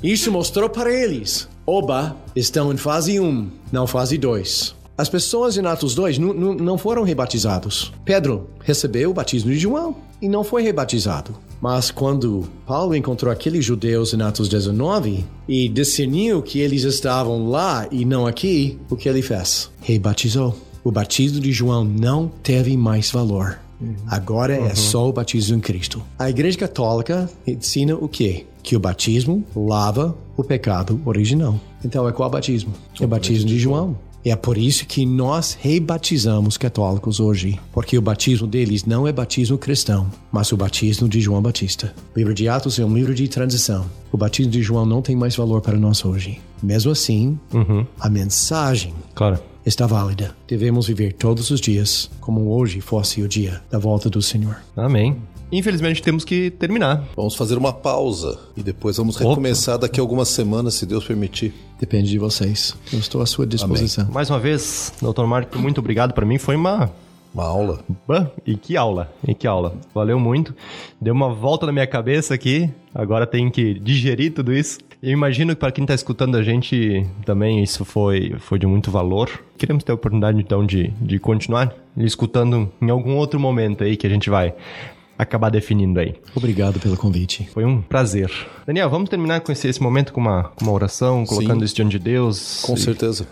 Isso 0.02 0.32
mostrou 0.32 0.70
para 0.70 0.90
eles. 0.90 1.46
Oba, 1.66 2.16
estão 2.34 2.72
em 2.72 2.78
fase 2.78 3.20
1, 3.20 3.50
não 3.70 3.86
fase 3.86 4.16
2. 4.16 4.81
As 5.02 5.08
pessoas 5.08 5.56
em 5.56 5.66
Atos 5.66 5.96
2 5.96 6.16
nu- 6.16 6.32
nu- 6.32 6.54
não 6.54 6.78
foram 6.78 7.02
rebatizados. 7.02 7.92
Pedro 8.04 8.46
recebeu 8.62 9.10
o 9.10 9.12
batismo 9.12 9.50
de 9.50 9.58
João 9.58 9.96
e 10.20 10.28
não 10.28 10.44
foi 10.44 10.62
rebatizado. 10.62 11.34
Mas 11.60 11.90
quando 11.90 12.44
Paulo 12.64 12.94
encontrou 12.94 13.32
aqueles 13.32 13.64
judeus 13.64 14.14
em 14.14 14.22
Atos 14.22 14.48
19 14.48 15.24
e 15.48 15.68
discerniu 15.68 16.40
que 16.40 16.60
eles 16.60 16.84
estavam 16.84 17.48
lá 17.50 17.88
e 17.90 18.04
não 18.04 18.28
aqui, 18.28 18.78
o 18.88 18.94
que 18.94 19.08
ele 19.08 19.22
fez? 19.22 19.68
Rebatizou. 19.80 20.56
O 20.84 20.92
batismo 20.92 21.40
de 21.40 21.50
João 21.50 21.84
não 21.84 22.28
teve 22.40 22.76
mais 22.76 23.10
valor. 23.10 23.58
Agora 24.06 24.54
é 24.54 24.76
só 24.76 25.08
o 25.08 25.12
batismo 25.12 25.56
em 25.56 25.60
Cristo. 25.60 26.00
A 26.16 26.30
Igreja 26.30 26.56
Católica 26.58 27.28
ensina 27.44 27.96
o 27.96 28.08
quê? 28.08 28.46
Que 28.62 28.76
o 28.76 28.80
batismo 28.80 29.44
lava 29.56 30.16
o 30.36 30.44
pecado 30.44 31.00
original. 31.04 31.58
Então 31.84 32.08
é 32.08 32.12
qual 32.12 32.30
batismo? 32.30 32.72
É 33.00 33.04
o 33.04 33.08
batismo 33.08 33.48
de 33.48 33.58
João. 33.58 33.96
E 34.24 34.30
é 34.30 34.36
por 34.36 34.56
isso 34.56 34.86
que 34.86 35.04
nós 35.04 35.58
rebatizamos 35.60 36.56
católicos 36.56 37.18
hoje, 37.18 37.58
porque 37.72 37.98
o 37.98 38.02
batismo 38.02 38.46
deles 38.46 38.84
não 38.84 39.06
é 39.08 39.12
batismo 39.12 39.58
cristão, 39.58 40.08
mas 40.30 40.52
o 40.52 40.56
batismo 40.56 41.08
de 41.08 41.20
João 41.20 41.42
Batista. 41.42 41.92
O 42.14 42.18
livro 42.18 42.32
de 42.32 42.48
Atos 42.48 42.78
é 42.78 42.84
um 42.84 42.94
livro 42.94 43.14
de 43.14 43.26
transição. 43.26 43.84
O 44.12 44.16
batismo 44.16 44.52
de 44.52 44.62
João 44.62 44.86
não 44.86 45.02
tem 45.02 45.16
mais 45.16 45.34
valor 45.34 45.60
para 45.60 45.76
nós 45.76 46.04
hoje. 46.04 46.40
Mesmo 46.62 46.92
assim, 46.92 47.36
a 47.98 48.08
mensagem 48.08 48.94
Claro. 49.14 49.40
está 49.66 49.86
válida. 49.88 50.36
Devemos 50.46 50.86
viver 50.86 51.14
todos 51.14 51.50
os 51.50 51.60
dias 51.60 52.08
como 52.20 52.48
hoje 52.52 52.80
fosse 52.80 53.22
o 53.22 53.28
dia 53.28 53.60
da 53.70 53.78
volta 53.78 54.08
do 54.08 54.22
Senhor. 54.22 54.56
Amém. 54.76 55.16
Infelizmente 55.52 56.02
temos 56.02 56.24
que 56.24 56.50
terminar. 56.50 57.04
Vamos 57.14 57.34
fazer 57.34 57.58
uma 57.58 57.72
pausa 57.72 58.38
e 58.56 58.62
depois 58.62 58.96
vamos 58.96 59.16
recomeçar 59.16 59.78
daqui 59.78 60.00
a 60.00 60.02
algumas 60.02 60.28
semanas, 60.28 60.74
se 60.74 60.86
Deus 60.86 61.04
permitir. 61.04 61.52
Depende 61.78 62.08
de 62.10 62.18
vocês. 62.18 62.74
Eu 62.92 62.98
estou 62.98 63.20
à 63.20 63.26
sua 63.26 63.46
disposição. 63.46 64.08
Mais 64.10 64.30
uma 64.30 64.38
vez, 64.38 64.92
doutor 65.02 65.26
Marco, 65.26 65.58
muito 65.58 65.78
obrigado. 65.78 66.14
Para 66.14 66.24
mim 66.24 66.38
foi 66.38 66.56
uma 66.56 66.90
Uma 67.34 67.44
aula. 67.44 67.80
Bah, 68.06 68.30
e 68.46 68.56
que 68.56 68.76
aula, 68.76 69.12
e 69.26 69.34
que 69.34 69.46
aula. 69.46 69.74
Valeu 69.94 70.18
muito. 70.18 70.54
Deu 71.00 71.12
uma 71.12 71.32
volta 71.34 71.66
na 71.66 71.72
minha 71.72 71.86
cabeça 71.86 72.32
aqui. 72.34 72.70
Agora 72.94 73.26
tem 73.26 73.50
que 73.50 73.74
digerir 73.74 74.32
tudo 74.32 74.52
isso. 74.52 74.78
Eu 75.02 75.10
imagino 75.10 75.54
que 75.54 75.60
para 75.60 75.72
quem 75.72 75.82
está 75.82 75.94
escutando 75.94 76.36
a 76.36 76.42
gente 76.42 77.04
também 77.26 77.62
isso 77.62 77.84
foi, 77.84 78.36
foi 78.38 78.58
de 78.58 78.66
muito 78.66 78.90
valor. 78.90 79.28
Queremos 79.58 79.82
ter 79.82 79.92
a 79.92 79.94
oportunidade 79.96 80.38
então 80.38 80.64
de, 80.64 80.92
de 81.00 81.18
continuar 81.18 81.74
escutando 81.96 82.70
em 82.80 82.88
algum 82.88 83.16
outro 83.16 83.40
momento 83.40 83.82
aí 83.82 83.96
que 83.96 84.06
a 84.06 84.10
gente 84.10 84.30
vai 84.30 84.54
acabar 85.22 85.50
definindo 85.50 85.98
aí. 86.00 86.14
Obrigado 86.34 86.78
pelo 86.80 86.96
convite. 86.96 87.48
Foi 87.52 87.64
um 87.64 87.80
prazer. 87.80 88.30
Daniel, 88.66 88.88
vamos 88.90 89.08
terminar 89.10 89.40
com 89.40 89.50
esse, 89.52 89.68
esse 89.68 89.82
momento 89.82 90.12
com 90.12 90.20
uma, 90.20 90.44
com 90.56 90.64
uma 90.64 90.72
oração, 90.72 91.24
colocando 91.24 91.60
Sim. 91.60 91.64
isso 91.64 91.74
diante 91.74 91.92
de 91.92 91.98
Deus. 91.98 92.60
Com 92.62 92.74
E- 92.74 92.78
certeza. 92.80 93.26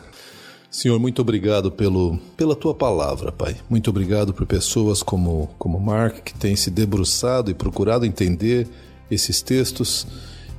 Senhor, 0.70 1.00
muito 1.00 1.20
obrigado 1.20 1.70
pelo, 1.72 2.16
pela 2.36 2.54
tua 2.54 2.72
palavra, 2.72 3.32
Pai. 3.32 3.56
Muito 3.68 3.90
obrigado 3.90 4.32
por 4.32 4.46
pessoas 4.46 5.02
como, 5.02 5.50
como 5.58 5.80
Mark, 5.80 6.20
que 6.22 6.32
tem 6.34 6.54
se 6.54 6.70
debruçado 6.70 7.50
e 7.50 7.54
procurado 7.54 8.06
entender 8.06 8.68
esses 9.10 9.42
textos. 9.42 10.06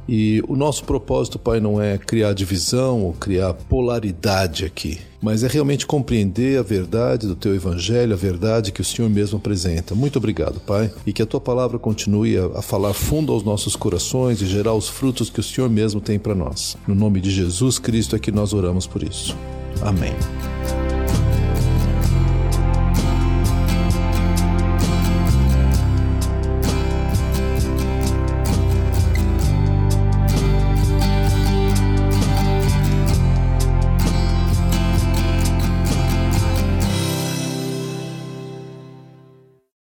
E 0.07 0.43
o 0.47 0.55
nosso 0.55 0.83
propósito, 0.83 1.39
Pai, 1.39 1.59
não 1.59 1.81
é 1.81 1.97
criar 1.97 2.33
divisão 2.33 3.03
ou 3.03 3.13
criar 3.13 3.53
polaridade 3.53 4.65
aqui, 4.65 4.99
mas 5.21 5.43
é 5.43 5.47
realmente 5.47 5.85
compreender 5.85 6.59
a 6.59 6.63
verdade 6.63 7.27
do 7.27 7.35
teu 7.35 7.53
evangelho, 7.53 8.13
a 8.13 8.17
verdade 8.17 8.71
que 8.71 8.81
o 8.81 8.85
Senhor 8.85 9.09
mesmo 9.09 9.37
apresenta. 9.37 9.93
Muito 9.93 10.17
obrigado, 10.17 10.59
Pai, 10.59 10.91
e 11.05 11.13
que 11.13 11.21
a 11.21 11.25
tua 11.25 11.39
palavra 11.39 11.77
continue 11.77 12.37
a, 12.37 12.61
falar 12.61 12.93
fundo 12.93 13.31
aos 13.31 13.43
nossos 13.43 13.75
corações 13.75 14.41
e 14.41 14.45
gerar 14.45 14.73
os 14.73 14.89
frutos 14.89 15.29
que 15.29 15.39
o 15.39 15.43
Senhor 15.43 15.69
mesmo 15.69 16.01
tem 16.01 16.17
para 16.17 16.35
nós. 16.35 16.75
No 16.87 16.95
nome 16.95 17.21
de 17.21 17.31
Jesus 17.31 17.77
Cristo 17.79 18.15
é 18.15 18.19
que 18.19 18.31
nós 18.31 18.53
oramos 18.53 18.87
por 18.87 19.03
isso. 19.03 19.37
Amém. 19.81 20.13